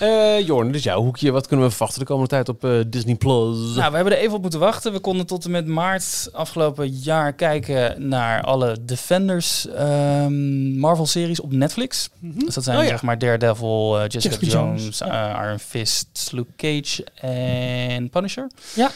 [0.00, 1.30] Eh Jorn, is jouw hoekje.
[1.30, 3.14] Wat kunnen we verwachten de komende tijd op eh, Disney+.
[3.14, 3.74] Plus?
[3.74, 4.92] Nou, we hebben er even op moeten wachten.
[4.92, 11.52] We konden tot en met maart afgelopen jaar kijken naar alle Defenders ehm, Marvel-series op
[11.52, 12.08] Netflix.
[12.20, 12.88] Dus dat zijn Oh ja.
[12.88, 18.50] zeg maar Daredevil, eh, Jessica, Jessica Jones, Jones, eh, Iron Fist, Luke Cage en Punisher.
[18.74, 18.90] Ja.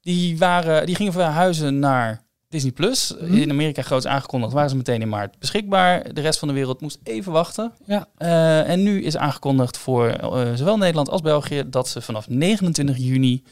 [0.00, 2.23] Die, waren, die gingen verhuizen naar
[2.54, 2.72] Disney+.
[2.72, 3.14] Plus.
[3.20, 3.34] Mhm.
[3.34, 6.14] In Amerika groots aangekondigd, waren ze meteen in maart beschikbaar.
[6.14, 7.72] De rest van de wereld moest even wachten.
[7.86, 8.08] Ja.
[8.16, 12.96] Eh, en nu is aangekondigd voor eh, zowel Nederland als België dat ze vanaf 29
[12.98, 13.42] juni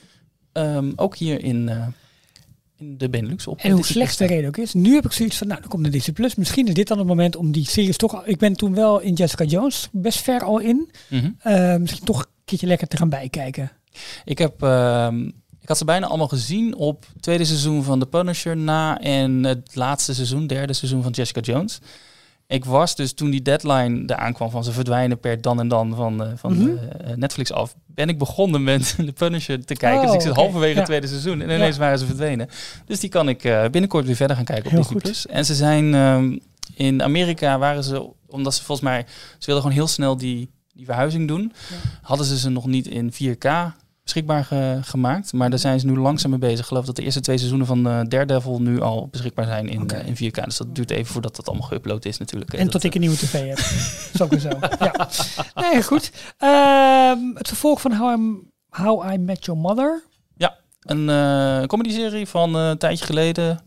[0.53, 1.87] ehm, ook hier in, eh,
[2.79, 4.75] in de Benelux op En hoe slecht de reden ook is.
[4.75, 6.35] Nu heb ik zoiets van, nou, dan komt de Disney Plus.
[6.35, 8.27] Misschien is dit dan het moment om die series toch...
[8.27, 10.91] Ik ben toen wel in Jessica Jones best ver al in.
[11.09, 11.81] Mhm.
[11.81, 13.73] Misschien toch een keertje lekker te gaan bijkijken.
[14.25, 14.63] Ik heb...
[14.63, 15.29] ehm,
[15.63, 19.45] ik had ze bijna allemaal gezien op het tweede seizoen van The Punisher na en
[19.45, 21.79] het laatste seizoen, derde seizoen van Jessica Jones.
[22.47, 25.95] Ik was dus toen die deadline eraan kwam van ze verdwijnen per dan en dan
[25.95, 26.69] van, eh, van Mhm.
[26.77, 30.01] eh, Netflix af, ben ik begonnen met The Punisher te kijken.
[30.01, 30.77] Oh, dus ik zit halverwege Ja.
[30.77, 31.55] het tweede seizoen en Ja.
[31.57, 32.49] ineens waren ze verdwenen.
[32.87, 35.01] Dus die kan ik eh, binnenkort weer verder gaan kijken op Heel Disney+.
[35.01, 35.27] Plus.
[35.27, 36.39] En ze zijn ehm,
[36.75, 39.05] in Amerika waren ze, omdat ze volgens mij,
[39.39, 41.53] ze wilden gewoon heel snel die, die verhuizing doen,
[42.03, 43.47] hadden ze ze nog niet in 4K
[44.03, 45.33] beschikbaar ge- gemaakt.
[45.33, 46.59] Maar daar zijn ze nu langzaam mee bezig.
[46.59, 49.83] Ik geloof dat de eerste twee seizoenen van eh, Daredevil nu al beschikbaar zijn in,
[49.83, 49.95] Oké.
[49.95, 50.45] eh, in 4K.
[50.45, 52.53] Dus dat duurt even voordat dat allemaal geüpload is natuurlijk.
[52.53, 53.59] En Dat, tot ik eh, een nieuwe tv heb.
[54.31, 54.49] weer zo.
[54.79, 55.09] Ja.
[55.55, 56.13] Nee, goed.
[56.39, 60.03] Ehm, het vervolg van How I, How I Met Your Mother.
[60.83, 63.61] Een eh comedy-serie van eh, een tijdje geleden.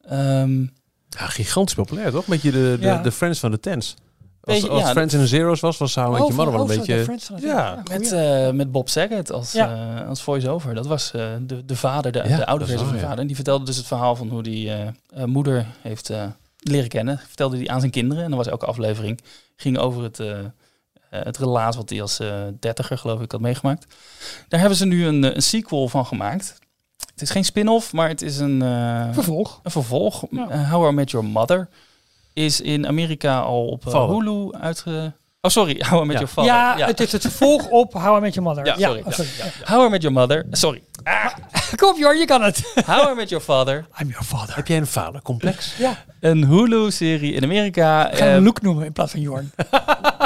[0.00, 0.60] Ehm,
[1.08, 2.26] Ja, gigantisch populair, toch?
[2.26, 3.02] Beetje de, de, Ja.
[3.02, 3.94] de Friends van de Tens.
[4.48, 6.52] Als, Beetje, als ja, Friends in the Zeros was, was How I Met Your Mother
[6.52, 7.02] wel een beetje...
[7.04, 9.98] Friends ja, met, eh, met Bob Saget als, Ja.
[10.00, 10.74] eh, als voice-over.
[10.74, 13.06] Dat was eh, de, de vader, de, Ja, de oude versie van de ja.
[13.06, 13.18] vader.
[13.20, 14.70] En die vertelde dus het verhaal van hoe die
[15.26, 16.22] moeder heeft eh,
[16.58, 17.18] leren kennen.
[17.26, 18.22] Vertelde hij aan zijn kinderen.
[18.22, 19.20] En dan was elke aflevering
[19.56, 20.44] ging over het, eh, eh,
[21.10, 23.86] het relaas wat hij als eh dertiger, geloof ik, had meegemaakt.
[24.48, 26.58] Daar hebben ze nu een, een sequel van gemaakt.
[27.12, 29.60] Het is geen spin-off, maar het is een, eh, Vervolg.
[29.62, 30.24] een vervolg.
[30.30, 30.64] Ja.
[30.64, 31.68] How I Met Your Mother
[32.32, 34.06] is in Amerika al op eh.
[34.08, 35.12] Hulu uitge...
[35.40, 36.24] Oh, sorry, How I Met Ja.
[36.24, 36.78] Your Father.
[36.78, 38.66] Ja, het is het vervolg op How I Met Your Mother.
[38.66, 39.02] Ja, sorry.
[39.04, 39.30] oh, sorry.
[39.64, 40.46] How I Met Your Mother.
[40.50, 40.82] Sorry.
[41.76, 42.72] Kom op, Jor, je kan het.
[42.86, 43.86] How I Met Your Father.
[44.00, 44.54] I'm your father.
[44.56, 45.74] Heb jij een vadercomplex?
[45.78, 48.10] Ja, Een Hulu-serie in Amerika.
[48.10, 49.50] ik ga hem eh, Luke noemen in plaats van Jorn.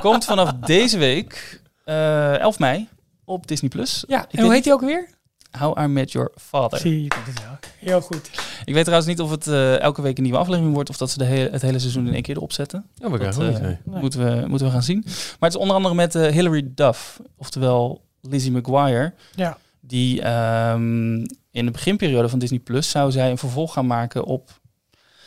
[0.01, 2.89] komt vanaf deze week, eh 11 mei,
[3.25, 3.71] op Disney+.
[3.71, 4.05] Plus.
[4.09, 5.09] Ja, en hoe heet hij ook weer?
[5.59, 6.79] How I Met Your Father.
[6.79, 7.59] Zie je, het wel.
[7.79, 8.31] Heel goed.
[8.65, 10.91] Ik weet trouwens niet of het eh, elke week een nieuwe aflevering wordt...
[10.91, 12.87] of dat ze de hele, het hele seizoen in één keer erop zetten.
[12.95, 13.61] Ja, we Dat eh, niet.
[13.61, 13.79] nee.
[13.85, 14.01] Nee.
[14.01, 15.03] moeten, we, moeten we gaan zien.
[15.05, 19.15] Maar het is onder andere met eh, Hilary Duff, oftewel Lizzie McGuire...
[19.35, 19.59] Ja.
[19.81, 21.15] die ehm,
[21.51, 24.61] in de beginperiode van Disney Plus zou zij een vervolg gaan maken op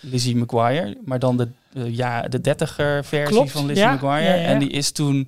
[0.01, 1.49] Lizzie McGuire, maar dan de,
[1.91, 4.29] ja, de 30er versie Klopt, van Lizzie ja, McGuire.
[4.29, 4.47] ja, ja.
[4.47, 5.27] En die is toen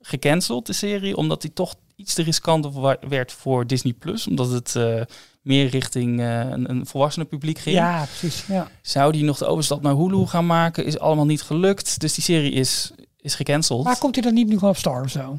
[0.00, 2.68] gecanceld, de serie, omdat die toch iets te riskant
[3.08, 5.00] werd voor Disney Plus, omdat het eh,
[5.42, 7.76] meer richting eh, een, een volwassenen publiek ging.
[7.76, 8.44] Ja, precies.
[8.46, 8.68] Ja.
[8.82, 10.84] Zou die nog de overstap naar Hulu gaan maken?
[10.84, 12.00] Is allemaal niet gelukt.
[12.00, 13.84] Dus die serie is, is gecanceld.
[13.84, 15.38] Maar komt hij dan niet nu gewoon op Star of zo?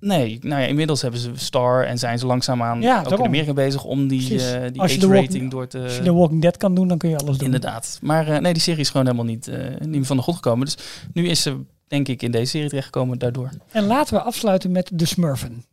[0.00, 3.26] Nee, nou ja, inmiddels hebben ze Star en zijn ze langzaamaan Ja, ook in daarom.
[3.26, 5.78] Amerika bezig om die, eh, die Als je de age walking- rating door te...
[5.78, 7.46] Als je de Walking Dead kan doen, dan kun je alles doen.
[7.46, 7.98] Inderdaad.
[8.02, 10.64] Maar nee, die serie is gewoon helemaal niet, eh, niet meer van de grond gekomen.
[10.64, 10.76] Dus
[11.12, 11.56] nu is ze,
[11.86, 13.50] denk ik, in deze serie terechtgekomen daardoor.
[13.72, 15.64] En laten we afsluiten met de Smurfen.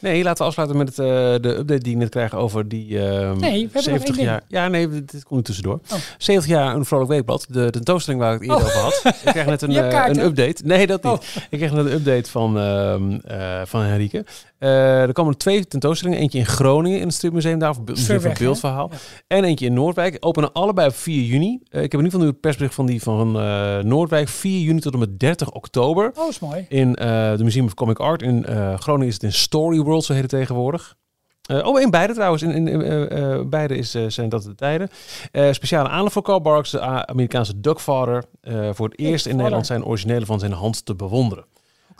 [0.00, 1.04] Nee, laten we afsluiten met het, eh,
[1.42, 4.26] de update die ik net krijg over die ehm, Nee, we hebben nog 70 één
[4.26, 4.42] jaar.
[4.48, 5.80] Ja, nee, dit komt nu tussendoor.
[5.92, 5.98] Oh.
[6.18, 7.46] 70 jaar een vrolijk weekblad.
[7.48, 8.76] De tentoonstelling waar ik het eerder Oh.
[8.76, 9.14] over had.
[9.24, 10.62] Ik krijg net een, eh, een update.
[10.64, 11.12] Nee, dat niet.
[11.12, 11.20] Oh.
[11.50, 14.24] Ik kreeg net een update van, ehm eh van Henrike.
[14.58, 16.20] Eh, er komen twee tentoonstellingen.
[16.20, 17.74] Eentje in Groningen in het Stripmuseum daar.
[17.84, 18.44] Museum van weg, hè?
[18.44, 18.90] Beeldverhaal.
[19.26, 20.16] En eentje in Noordwijk.
[20.20, 21.60] Openen allebei op 4 juni.
[21.70, 24.28] Eh, ik heb in ieder geval nu het persbericht van die van eh, Noordwijk.
[24.28, 26.12] 4 juni tot en met 30 oktober.
[26.16, 26.66] Oh, is mooi.
[26.68, 28.22] In de Museum of Comic Art.
[28.22, 28.44] In
[28.78, 30.96] Groningen is het in Story World, zo heet het tegenwoordig.
[31.42, 32.42] Eh, oh, in beide trouwens.
[32.42, 34.88] In, in, beide is, zijn dat de tijden.
[35.50, 38.24] Speciale aandacht voor Carl Barks, de Amerikaanse Duckfather.
[38.72, 39.36] voor het eerst in.
[39.36, 41.44] Nederland zijn originele van zijn hand te bewonderen.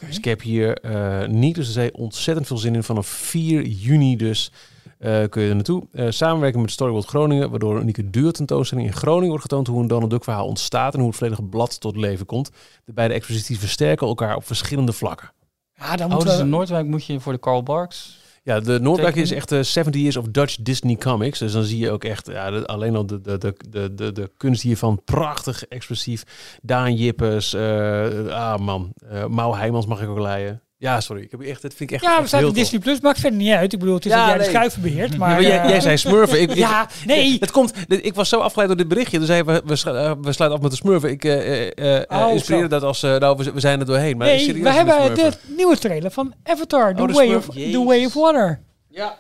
[0.06, 2.82] Dus ik heb hier eh, niet, dus er zei ontzettend veel zin in.
[2.82, 4.52] Vanaf 4 juni dus
[4.98, 5.86] eh, kun je er naartoe.
[5.92, 9.88] Eh, samenwerking met Storyworld Groningen, waardoor een unieke duurtentoonstelling in Groningen wordt getoond hoe een
[9.88, 12.50] Donald Duck verhaal ontstaat en hoe het volledige blad tot leven komt.
[12.84, 15.32] De beide exposities versterken elkaar op verschillende vlakken.
[15.74, 16.42] Ja, dan Oh, moeten dus we...
[16.44, 18.17] in Noordwijk moet je voor de Carl Barks.
[18.48, 21.38] Ja, de Noordwijk is echt de 70 Years of Dutch Disney Comics.
[21.38, 24.30] Dus dan zie je ook echt ja, de- alleen al de, de, de, de, de,
[24.36, 25.00] kunst hiervan.
[25.04, 26.22] Prachtig expressief.
[26.62, 27.54] Daan Jippes.
[27.54, 28.92] eh, ah man.
[29.08, 30.62] eh Mau Heijmans mag ik ook leiden.
[30.80, 31.22] Ja, sorry.
[31.22, 32.62] Ik heb echt, dat vind ik echt Ja, we echt staan heel op tof.
[32.64, 33.72] Disney Plus, maakt verder niet uit.
[33.72, 35.12] Ik bedoel, het is Ja, dat jij de schuiven beheert.
[35.12, 36.40] Ja, Maar, jij, eh, jij zei smurfen.
[36.40, 37.36] Ik, ik- Ja, nee.
[37.40, 39.18] Het komt, ik was zo afgeleid door dit berichtje.
[39.18, 39.52] Dus we, we,
[39.90, 41.10] eh, we sluiten af met de smurfen.
[41.10, 44.16] Ik eh eh eh, Oh, inspireerde dat als, eh, nou, we, we zijn er doorheen.
[44.16, 47.46] Maar nee, serieus we hebben de nieuwe trailer van Avatar, The, Oh, de way, of,
[47.46, 48.62] the way of Water.
[48.88, 49.16] Ja.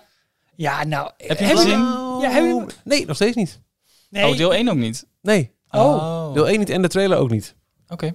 [0.56, 1.10] Ja, nou...
[1.16, 1.68] Heb je gezien?
[1.68, 3.60] jullie- Ja, hebben jullie- Nee, nog steeds niet.
[4.10, 4.26] Nee.
[4.30, 5.06] Oh, deel 1 ook niet.
[5.22, 6.34] Nee, Oh.
[6.34, 7.54] deel 1 niet en de trailer ook niet.
[7.88, 8.14] Oké.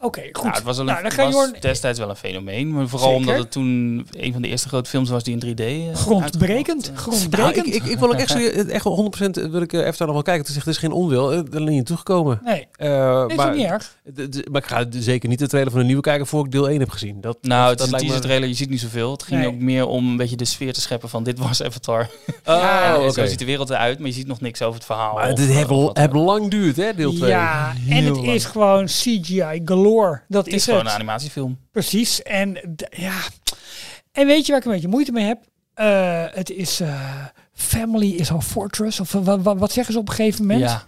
[0.00, 0.44] Oké, goed.
[0.44, 1.60] Ja, het was, nou, een, dan was horen...
[1.60, 2.72] destijds wel een fenomeen.
[2.72, 3.26] Maar vooral Zeker.
[3.26, 5.60] omdat het toen een van de eerste grote films was die in 3D...
[5.64, 6.82] eh, Grondbrekend.
[6.82, 6.88] eh.
[6.88, 7.66] Nou, Grondbrekend.
[7.66, 10.14] ik, ik, ik wil ook echt, serieus- echt wel 100% wil ik eh, even nog
[10.14, 10.40] wel kijken.
[10.42, 11.32] Het is echt, het is geen onwil.
[11.32, 12.40] Er niet toegekomen.
[12.44, 13.96] nee, Eh, dat is maar, ook niet erg.
[14.50, 16.80] maar ik ga zeker niet de trailer van de nieuwe kijken voor ik deel 1
[16.80, 17.20] heb gezien.
[17.20, 19.12] Dat, Nou, dat, het is een me- trailer, je ziet niet zoveel.
[19.12, 19.48] Het ging Nee.
[19.48, 22.08] ook meer om een beetje de sfeer te scheppen van dit was Avatar.
[22.46, 23.12] Oh, Ja, oké.
[23.12, 25.14] Zo ziet de wereld eruit, maar je ziet nog niks over het verhaal.
[25.14, 27.30] Maar of, het heeft, lang duurt, hè, deel 2.
[27.30, 28.26] Ja, en het lang.
[28.28, 29.60] is gewoon CGI
[30.28, 30.88] Dat Het is is gewoon het.
[30.88, 31.58] een animatiefilm.
[31.70, 32.22] Precies.
[32.22, 33.14] En ja.
[34.12, 35.42] En weet je waar ik een beetje moeite mee heb?
[35.74, 39.00] Eh, het is eh, Family is our fortress.
[39.00, 40.70] Of wat, wat, wat zeggen ze op een gegeven moment?
[40.70, 40.84] Ja,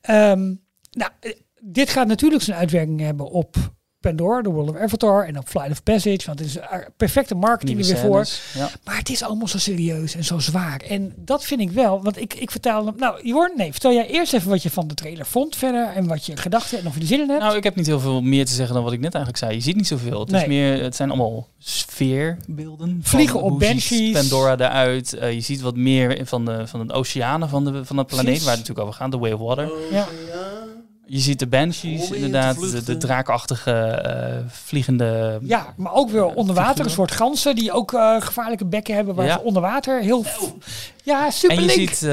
[0.00, 0.54] Ehm,
[0.90, 3.56] nou, eh, dit gaat natuurlijk zijn uitwerking hebben op
[4.00, 6.26] Pandora, The World of Avatar en op Flight of Passage.
[6.26, 6.56] Want het is
[6.96, 8.26] perfecte marketing er weer voor.
[8.54, 8.70] Ja.
[8.84, 10.80] Maar het is allemaal zo serieus en zo zwaar.
[10.80, 12.02] En dat vind ik wel.
[12.02, 12.94] Want ik, ik vertaal hem.
[12.96, 15.86] Nou, Jorn, nee, vertel jij eerst even wat je van de trailer vond verder.
[15.94, 17.40] En wat je gedacht hebt en of je er zin in hebt.
[17.42, 19.54] Nou, ik heb niet heel veel meer te zeggen dan wat ik net eigenlijk zei.
[19.56, 20.20] Je ziet niet zoveel.
[20.20, 20.40] Het, Nee.
[20.42, 23.00] is meer, het zijn allemaal sfeerbeelden.
[23.02, 24.12] Vliegen op banshees.
[24.12, 25.12] Pandora eruit.
[25.14, 28.24] Eh, je ziet wat meer van de, van de oceanen van de, van de planeet,
[28.26, 28.44] Precies.
[28.44, 29.10] waar het natuurlijk over gaat.
[29.10, 29.70] The Way of Water.
[29.90, 30.06] ja.
[31.10, 32.84] Je ziet de banshees, inderdaad.
[32.86, 35.38] De, draakachtige eh, vliegende...
[35.42, 36.84] ja, maar ook weer onder water.
[36.84, 39.14] Een soort ganzen die ook eh, gevaarlijke bekken hebben.
[39.14, 39.32] Waar Ja.
[39.32, 40.24] ze onder water heel...
[41.04, 42.08] Ja, super En je ziet, eh,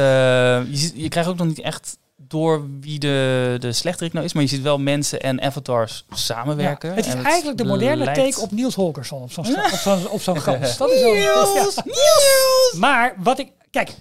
[0.72, 4.34] je ziet, je krijgt ook nog niet echt door wie de, de slechterik nou is,
[4.34, 6.90] maar je ziet wel mensen en avatars samenwerken.
[6.90, 9.22] Ja, het is En eigenlijk de moderne take op Niels Holgersson.
[9.22, 10.78] Op zo'n op zo'n op zo'n gans.
[10.78, 12.80] Dat is ook, ja.
[12.80, 13.52] Maar wat ik...
[13.72, 13.96] Kijk,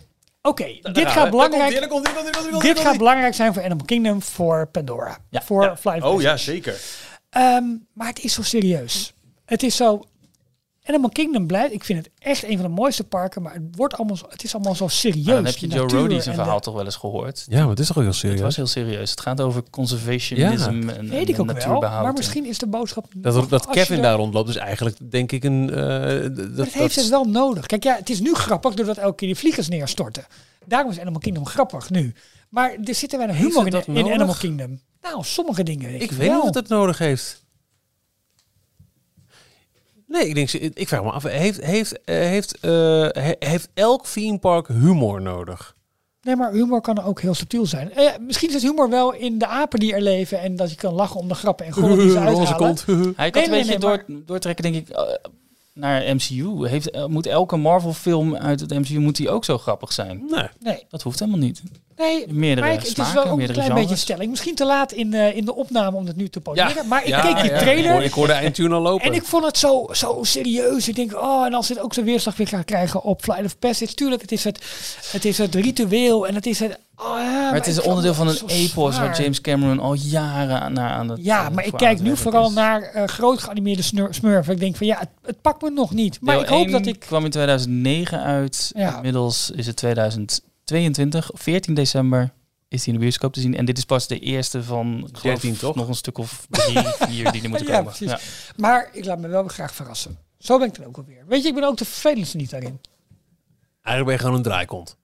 [0.49, 0.79] oké.
[0.93, 1.91] dit gaat belangrijk...
[2.61, 5.19] Dit gaat belangrijk zijn voor Animal Kingdom, voor Pandora.
[5.31, 5.77] Voor.
[5.77, 6.81] Flight Oh ja, zeker.
[7.31, 9.15] Ehm, maar het is zo serieus.
[9.45, 10.05] Het is zo.
[10.87, 11.73] Animal Kingdom blijft.
[11.75, 14.17] Ik vind het echt een van de mooiste parken, maar het wordt allemaal.
[14.17, 15.25] zo- Het is allemaal zo serieus.
[15.25, 17.47] Maar dan heb je Joe de- verhaal toch wel eens gehoord.
[17.49, 18.41] Ja, maar het is toch wel heel Het serieus.
[18.41, 19.11] was heel serieus.
[19.11, 21.81] Het gaat over conservationism en, Weet en ik ook wel.
[21.81, 23.07] Maar en- misschien is de boodschap.
[23.17, 25.71] Dat, dat als je Kevin daar rondloopt is eigenlijk, denk ik, een...
[25.71, 27.67] eh, Maar dat, het heeft het wel nodig.
[27.67, 30.25] Kijk, ja, het is nu grappig doordat elke keer die vliegers neerstorten.
[30.65, 32.15] Daarom is Animal Kingdom grappig nu.
[32.49, 34.13] Maar er zitten weinig Heeft humor het in, in?
[34.13, 34.81] Animal Kingdom.
[35.03, 35.95] Nou, sommige dingen.
[35.95, 37.43] ik ik weet niet of het het nodig heeft.
[40.07, 42.71] Nee, ik denk, ik vraag me af, heeft, heeft, eh, heeft, eh,
[43.11, 45.75] he- heeft elk theme park humor nodig?
[46.23, 47.93] Nee, maar humor kan ook heel subtiel zijn.
[47.93, 50.77] Eh, misschien is het humor wel in de apen die er leven en dat je
[50.77, 52.77] kan lachen om de grappen en gollen die ze uithalen.
[53.17, 55.03] Hij kan Nee, een nee, beetje nee, door, doortrekken, denk ik, eh,
[55.73, 56.69] naar MCU.
[56.69, 60.27] Heeft, moet elke Marvel-film uit het MCU moet die ook zo grappig zijn?
[60.31, 60.47] Nee.
[60.61, 61.63] Nee, Dat hoeft helemaal niet.
[61.97, 62.33] Nee.
[62.33, 64.31] Meerdere Maar ik, het is wel ook een klein beetje stelling.
[64.31, 66.89] Misschien te laat in, eh, in de opname om het nu te poseren.
[66.89, 67.59] maar ik Ja, keek die ja.
[67.59, 69.07] trailer Ik hoorde, ik hoorde de eindtune al lopen.
[69.07, 70.89] en ik vond het zo, zo serieus.
[70.89, 73.59] Ik denk, oh, en als dit ook zijn weerslag weer gaat krijgen op Flight of
[73.59, 73.95] Passage.
[73.95, 74.65] Tuurlijk, het is het,
[75.13, 76.79] het, is het ritueel en het is het...
[76.97, 80.61] Oh, ja, Maar het is onderdeel van een zo epos waar James Cameron al jaren
[80.61, 82.55] aan, naar aan het Ja, maar ik kijk nu vooral is.
[82.55, 84.53] naar eh, groot geanimeerde smurfen.
[84.53, 86.19] Ik denk van ja, het, het pakt me nog niet.
[86.21, 86.99] Maar Deel ik hoop 1 dat ik...
[86.99, 88.71] kwam in 2009 uit.
[88.77, 88.97] Ja.
[88.97, 89.77] Inmiddels is het
[90.65, 91.31] 2022.
[91.35, 92.33] 14 december
[92.69, 93.57] is hij in de bioscoop te zien.
[93.57, 95.75] En dit is pas de eerste van ik geloof, 13 toch?
[95.75, 97.93] nog een stuk of drie, vier die er moeten Ja, komen.
[97.93, 98.11] precies.
[98.11, 98.19] Ja.
[98.57, 100.19] Maar ik laat me wel graag verrassen.
[100.39, 101.25] Zo ben ik dan ook alweer.
[101.27, 102.81] Weet je, ik ben ook de vervelendste niet daarin.
[103.83, 104.97] Eigenlijk ben je gewoon een draaikont.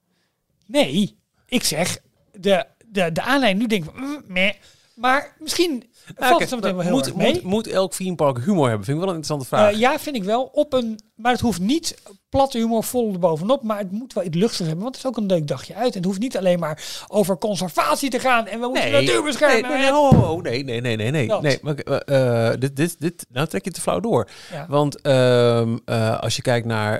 [0.66, 1.16] Nee,
[1.46, 1.98] ik zeg,
[2.32, 4.52] de, de, de aanleiding nu denk ik mm, meh.
[4.94, 8.84] Maar misschien Het wel heel moet, elk theme park humor hebben?
[8.84, 9.72] Vind ik wel een interessante vraag.
[9.72, 10.42] Eh, ja, vind ik wel.
[10.52, 11.94] Op een, maar het hoeft niet
[12.28, 13.62] platte humor vol erbovenop.
[13.62, 14.82] Maar het moet wel iets luchtigs hebben.
[14.82, 15.90] Want het is ook een leuk dagje uit.
[15.90, 18.46] En het hoeft niet alleen maar over conservatie te gaan.
[18.46, 19.62] En we moeten de natuur beschermen.
[19.62, 21.40] Nee, nee, nee, oh, nee, nee, nee, nee, nee.
[21.40, 24.28] Nee maar, eh, eh, dit, dit, dit, nou trek je te flauw door.
[24.52, 24.66] Ja.
[24.68, 26.98] Want ehm, eh, als je kijkt naar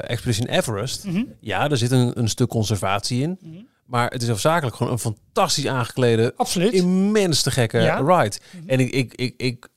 [0.00, 1.24] Expedition Everest, Mhm.
[1.40, 3.38] ja, er zit een, een stuk conservatie in.
[3.40, 3.56] Mhm.
[3.86, 6.72] Maar het is hoofdzakelijk gewoon een fantastisch aangeklede, Absoluut.
[6.72, 7.96] immens te gekke Ja.
[7.96, 8.36] ride.
[8.52, 8.68] Mhm.
[8.68, 9.68] En ik, ik, ik, ik,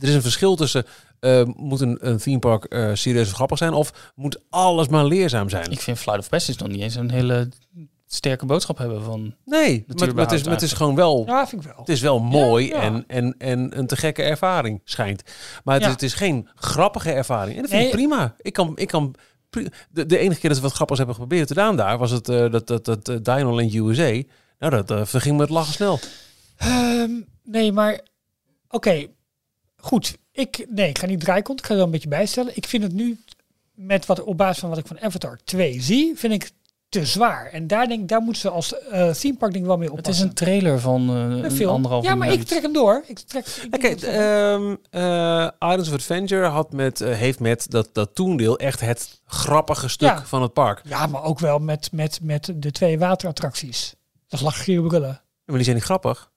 [0.00, 0.84] er is een verschil tussen,
[1.20, 5.04] eh, moet een, een theme park eh, serieus of grappig zijn, of moet alles maar
[5.04, 5.70] leerzaam zijn?
[5.70, 7.48] Ik vind Flight of Passage nog niet eens een hele
[8.06, 9.34] sterke boodschap hebben van...
[9.44, 11.78] nee, maar, maar, het is, maar het is gewoon wel Ja, vind ik wel.
[11.78, 12.82] Het is wel mooi Ja, ja.
[12.82, 15.22] En, en, en een te gekke ervaring schijnt.
[15.64, 15.88] Maar het, Ja.
[15.88, 17.56] is, het is geen grappige ervaring.
[17.56, 17.90] En dat vind Nee.
[17.90, 18.34] ik prima.
[18.40, 19.14] Ik kan, ik kan
[19.90, 22.28] de, de enige keer dat we wat grappigs hebben geprobeerd te doen daar, was het
[22.28, 24.22] eh, dat, dat, dat uh, Dinoland USA.
[24.58, 25.98] Nou, dat uh, verging met lachen snel.
[26.56, 27.10] Ehm,
[27.42, 28.00] nee, maar
[28.68, 29.06] oké.
[29.76, 30.18] Goed.
[30.32, 31.58] Ik, nee, ik ga niet draaikont.
[31.58, 32.56] Ik ga er wel een beetje bijstellen.
[32.56, 33.18] Ik vind het nu,
[33.74, 36.50] met wat op basis van wat ik van Avatar 2 zie, vind ik
[36.88, 37.46] te zwaar.
[37.46, 39.98] En daar denk daar moeten ze als eh theme park denk ik wel mee Het
[39.98, 40.24] oppassen.
[40.24, 41.70] is een trailer van eh, Een een film.
[41.70, 43.02] anderhalf Ja, maar ik trek hem door.
[43.06, 43.46] Ik trek.
[43.46, 48.58] ik Oké, dat- ehm eh, Islands of Adventure had met, heeft met dat, dat toendeel
[48.58, 50.24] echt het grappige stuk Ja.
[50.24, 50.80] van het park.
[50.84, 53.94] ja, maar ook wel met, met, met de twee waterattracties.
[54.28, 55.20] Dat is lachen, brillen.
[55.44, 56.30] Maar die zijn niet grappig.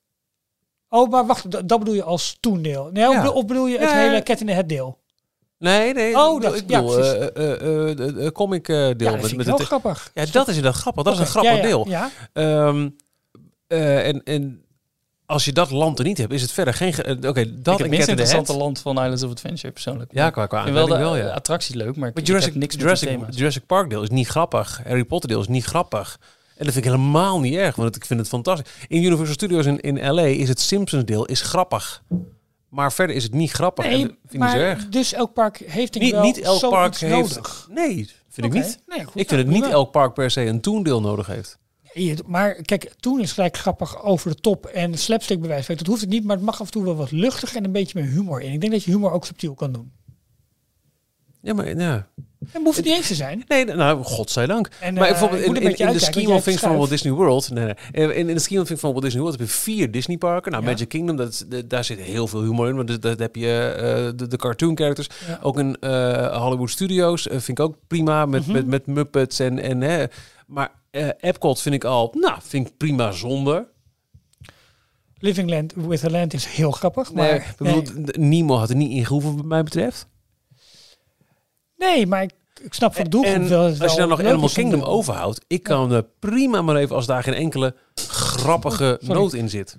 [0.89, 2.89] Oh, maar wacht, dat, dat bedoel je als toendeel.
[2.93, 3.19] Nee, of Ja.
[3.21, 3.95] bedoel- of bedoel je het Ja.
[3.97, 4.97] hele Cat in the Head deel?
[5.59, 6.17] Nee, nee.
[6.17, 7.13] Oh, ik dat- ik ja, bedoel precies.
[7.13, 8.85] eh, eh, eh, de- de comic eh, deel.
[8.85, 10.11] Ja, dat met, vind ik met wel het- grappig.
[10.13, 11.03] ja, dat is inderdaad grappig.
[11.03, 11.87] Dat is een grappig ja, ja, deel.
[11.87, 12.89] Ja, Ehm,
[13.67, 14.63] eh, en, en
[15.25, 16.93] als je dat land er niet hebt, is het verder geen...
[16.93, 20.11] ge- eh, Oké, dat ik en het minst interessante land van Islands of Adventure persoonlijk.
[20.13, 21.29] Ja, qua, qua ik vind wel de wel, ja.
[21.29, 23.19] attracties leuk, maar ik, Maar ik Jurassic, heb niks met Jurassic.
[23.35, 24.81] Jurassic Park deel is niet grappig.
[24.83, 26.17] Harry Potter deel is niet grappig.
[26.57, 28.71] En dat vind ik helemaal niet erg, want ik vind het fantastisch.
[28.87, 32.03] In Universal Studios in, in LA is het Simpsons deel is grappig.
[32.69, 33.85] Maar verder is het niet grappig.
[33.85, 34.89] en dat vind ik niet maar zo erg.
[34.89, 37.35] dus elk park heeft ik Niet, wel niet elk park heeft...
[37.35, 37.67] nodig.
[37.71, 38.79] Nee, vind ik niet.
[38.87, 39.75] nee, goed, ik vind nou, het niet prima.
[39.75, 41.57] elk park per se een toendeel nodig heeft.
[42.25, 45.67] Maar kijk, toen is gelijk grappig over de top en slapstick bewijs.
[45.67, 47.71] Dat hoeft het niet, maar het mag af en toe wel wat luchtig en een
[47.71, 48.53] beetje met humor in.
[48.53, 49.91] Ik denk dat je humor ook subtiel kan doen.
[51.41, 52.07] Ja, maar ja.
[52.53, 53.43] En hoeft het niet eens te zijn.
[53.47, 54.69] Nee, nou, godzijdank.
[54.79, 56.89] En, maar eh, bijvoorbeeld in, in, in de scheme of things van Walt.
[56.89, 58.15] Disney World, nee, nee.
[58.15, 60.51] In, in de scheme of things van Walt Disney World heb je vier Disney parken.
[60.51, 60.69] Nou, Ja.
[60.69, 62.75] Magic Kingdom, dat daar zit heel veel humor in.
[62.75, 65.07] Want dat, dat heb je eh, de, de cartoon characters.
[65.27, 65.39] Ja.
[65.41, 68.51] Ook in eh, Hollywood Studios vind ik ook prima met, Mhm.
[68.55, 70.05] met, met Muppets en, en hè.
[70.47, 70.71] Maar
[71.19, 73.67] Epcot vind ik al, nou, vind ik prima zonder.
[75.17, 77.13] Living Land with a Land is heel grappig.
[77.13, 80.07] Maar bedoel, Nemo had er niet ingehoeven wat mij betreft.
[81.79, 82.31] Nee, maar ik,
[82.61, 83.63] ik snap van de doelgroep En wel.
[83.79, 84.89] als je dan nog Animal Kingdom doen.
[84.89, 89.49] overhoudt, ik kan er prima maar even als daar geen enkele grappige Oh, noot in
[89.49, 89.77] zit.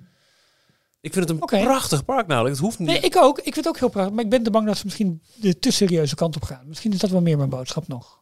[1.01, 2.55] Ik vind het een prachtig park namelijk.
[2.55, 2.87] Het hoeft niet.
[2.87, 3.37] Nee, ik ook.
[3.37, 4.13] Ik vind het ook heel prachtig.
[4.15, 6.63] Maar ik ben te bang dat ze misschien de te serieuze kant op gaan.
[6.67, 8.19] Misschien is dat wel meer mijn boodschap nog.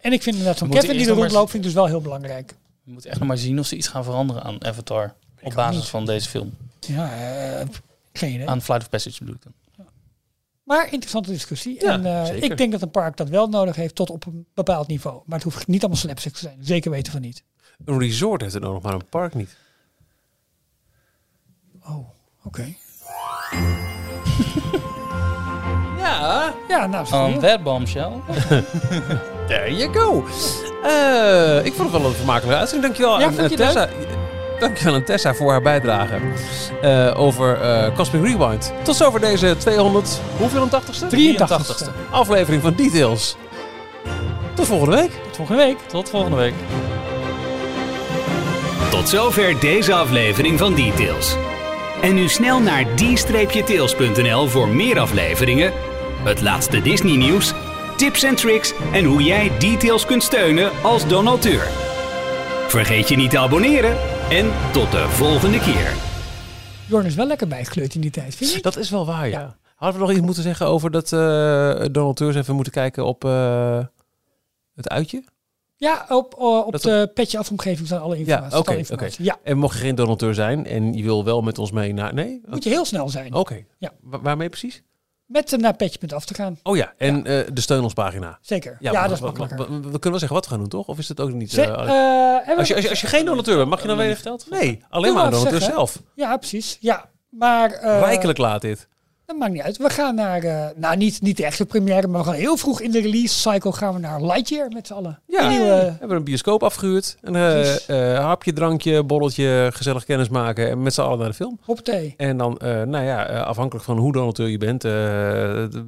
[0.00, 2.00] En ik vind inderdaad moeten Kevin die er maar rondloopt, vind ik dus wel heel
[2.00, 2.54] belangrijk.
[2.84, 5.14] We moeten echt nog maar zien of ze iets gaan veranderen aan Avatar.
[5.42, 5.88] Op basis niet.
[5.88, 6.54] van deze film.
[6.80, 7.12] Ja,
[7.60, 7.66] eh,
[8.12, 8.48] geen idee.
[8.48, 9.52] Aan Flight of Passage bedoel ik dan.
[10.64, 11.84] Maar interessante discussie.
[11.84, 14.46] Ja, en eh, ik denk dat een park dat wel nodig heeft tot op een
[14.54, 15.22] bepaald niveau.
[15.26, 16.58] Maar het hoeft niet allemaal slapstick te zijn.
[16.60, 17.44] Zeker weten van niet.
[17.84, 19.56] Een resort heeft het nodig, maar een park niet.
[21.82, 22.08] Oh,
[22.44, 22.74] oké.
[26.04, 28.12] Ja, Ja, nou, On um, that bombshell.
[29.48, 30.24] there you go.
[30.82, 32.94] Eh, ik vond het wel een vermakelijke uitzending.
[32.94, 33.88] Dankjewel Ja, vond eh, je Tessa.
[34.58, 36.18] Dankjewel aan Tessa voor haar bijdrage
[36.82, 38.72] eh, over eh Cosmic Rewind.
[38.82, 41.16] Tot zover deze 200, hoeveel 80ste?
[41.16, 42.10] 83ste.
[42.10, 43.36] aflevering van Details.
[44.54, 45.10] Tot volgende week.
[45.10, 45.78] Tot volgende week.
[45.86, 46.54] Tot volgende week.
[48.90, 51.36] Tot zover deze aflevering van Details.
[52.00, 55.72] En nu snel naar d-tails.nl voor meer afleveringen,
[56.24, 57.52] het laatste Disney nieuws,
[57.96, 61.66] tips en tricks en hoe jij Details kunt steunen als donateur.
[62.68, 65.92] Vergeet je niet te abonneren en tot de volgende keer.
[66.88, 68.62] Jorn is wel lekker bijgekleurd in die tijd, vind je?
[68.62, 69.38] Dat is wel waar, ja.
[69.40, 69.56] Ja.
[69.74, 73.84] Hadden we nog iets moeten zeggen over dat eh donateurs even moeten kijken op eh,
[74.74, 75.24] het uitje?
[75.76, 78.50] Ja, op, op Dat- de petje afomgeving staan alle informatie.
[78.52, 79.24] Ja, oké, alle informatie.
[79.24, 82.14] Ja, En mocht je geen donateur zijn en je wil wel met ons mee naar...
[82.14, 82.40] Nee?
[82.46, 83.34] moet je heel snel zijn.
[83.34, 83.64] Oké.
[83.78, 83.92] Ja.
[84.00, 84.82] Wa- waarmee precies?
[85.34, 86.58] Met eh, naar petje.af te gaan.
[86.62, 88.38] Oh ja, en eh, de steun ons pagina.
[88.40, 88.76] Zeker.
[88.80, 89.58] Ja, dat is we- makkelijker.
[89.58, 90.86] We, we kunnen wel zeggen wat we gaan doen, toch?
[90.86, 91.58] Of is dat ook niet...
[91.58, 91.66] Eh,
[92.58, 94.14] als, je, als, je, als je geen donateur bent, mag je dan weer...
[94.14, 94.46] verteld?
[94.50, 95.72] Nee, alleen maar een donateur zeggen?
[95.76, 96.02] zelf.
[96.14, 96.76] Ja, precies.
[96.80, 97.70] Ja, maar...
[97.72, 98.88] eh, Rijkelijk laat dit.
[99.26, 99.76] Dat maakt niet uit.
[99.76, 102.80] We gaan naar, eh, nou niet, niet de echte première, maar we gaan heel vroeg
[102.80, 105.20] in de release cycle gaan we naar Lightyear met z'n allen.
[105.26, 107.16] Ja, nieuwe- we hebben een bioscoop afgehuurd.
[107.20, 111.58] Een eh, hapje, drankje, borreltje, gezellig kennis maken en met z'n allen naar de film.
[111.64, 112.14] Hoppatee.
[112.16, 114.82] En dan, nou ja, afhankelijk van hoe donateur je bent,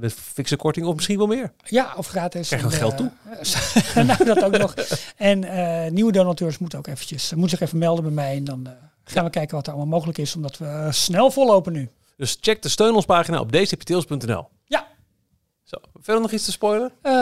[0.00, 1.52] met fikse korting of misschien wel meer.
[1.64, 2.46] Ja, of gratis.
[2.48, 4.74] Krijgen we geld eh, nou, dat ook nog.
[5.16, 5.44] En
[5.94, 8.36] nieuwe donateurs moeten ook eventjes, moeten zich even melden bij mij.
[8.36, 8.66] En dan
[9.04, 11.88] gaan we kijken wat er allemaal mogelijk is, omdat we snel vollopen nu.
[12.16, 14.48] Dus check de steun ons pagina op dcptails.nl.
[14.64, 14.86] Ja.
[15.62, 16.92] Zo, verder nog iets te spoilen?
[17.02, 17.12] Eh,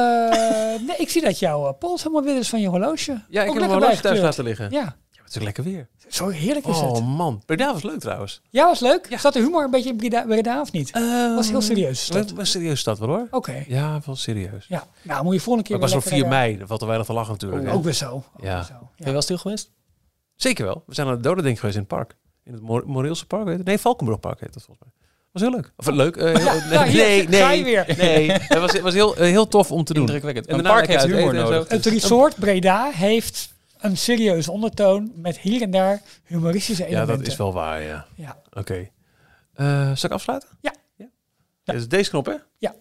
[0.86, 3.12] nee, ik zie dat jouw uh, pols helemaal wit is van je horloge.
[3.12, 4.70] Ja, ik Ook heb hem lekker horloge thuis laten liggen.
[4.70, 5.88] Ja, Ja, het is lekker weer.
[6.08, 7.04] zo heerlijk is Oh het.
[7.04, 8.40] man, Breda was leuk trouwens.
[8.50, 9.16] Ja, was leuk.
[9.18, 10.90] Zat de humor een beetje in Breda, Breda of niet?
[11.34, 12.06] was heel serieus.
[12.06, 12.36] Dat Dat.
[12.36, 13.26] was serieus stad wel hoor.
[13.30, 13.64] Oké.
[13.68, 14.66] Ja, wel serieus.
[14.68, 16.66] Ja, nou moet je volgende keer Maar ik was op weer 4 lekker, mei, er
[16.66, 17.62] valt er weinig te lachen natuurlijk.
[17.62, 17.74] eh, hè.
[17.76, 18.10] Ook weer zo.
[18.14, 18.54] Ook Ja.
[18.54, 18.72] weer zo.
[18.78, 19.12] Ben je Ja.
[19.12, 19.70] wel stil geweest?
[20.34, 20.82] Zeker wel.
[20.86, 22.16] We zijn aan het Dodendenk geweest in het park.
[22.44, 23.66] In het Mor- Moreelse park, weet het?
[23.66, 24.94] Nee, Valkenburg park heet dat volgens mij.
[25.32, 25.72] Was heel leuk.
[25.76, 26.16] Of leuk?
[26.16, 27.40] eh, heel- ja, nee, nee.
[27.40, 27.94] ga je weer.
[27.98, 30.02] Nee, het was, was heel, eh, heel tof om te doen.
[30.02, 30.46] Indrukwekkend.
[30.46, 31.68] En Een park heeft humor nodig.
[31.68, 37.18] Het resort Breda heeft een serieuze ondertoon met hier en daar humoristische Ja, elementen.
[37.18, 38.06] dat is wel waar, ja.
[38.14, 38.36] Ja.
[38.52, 38.88] Oké.
[39.54, 40.48] Eh, zal ik afsluiten?
[40.60, 40.72] Ja.
[40.96, 41.06] ja.
[41.64, 42.34] Dit is deze knop, hè?
[42.58, 42.74] Ja.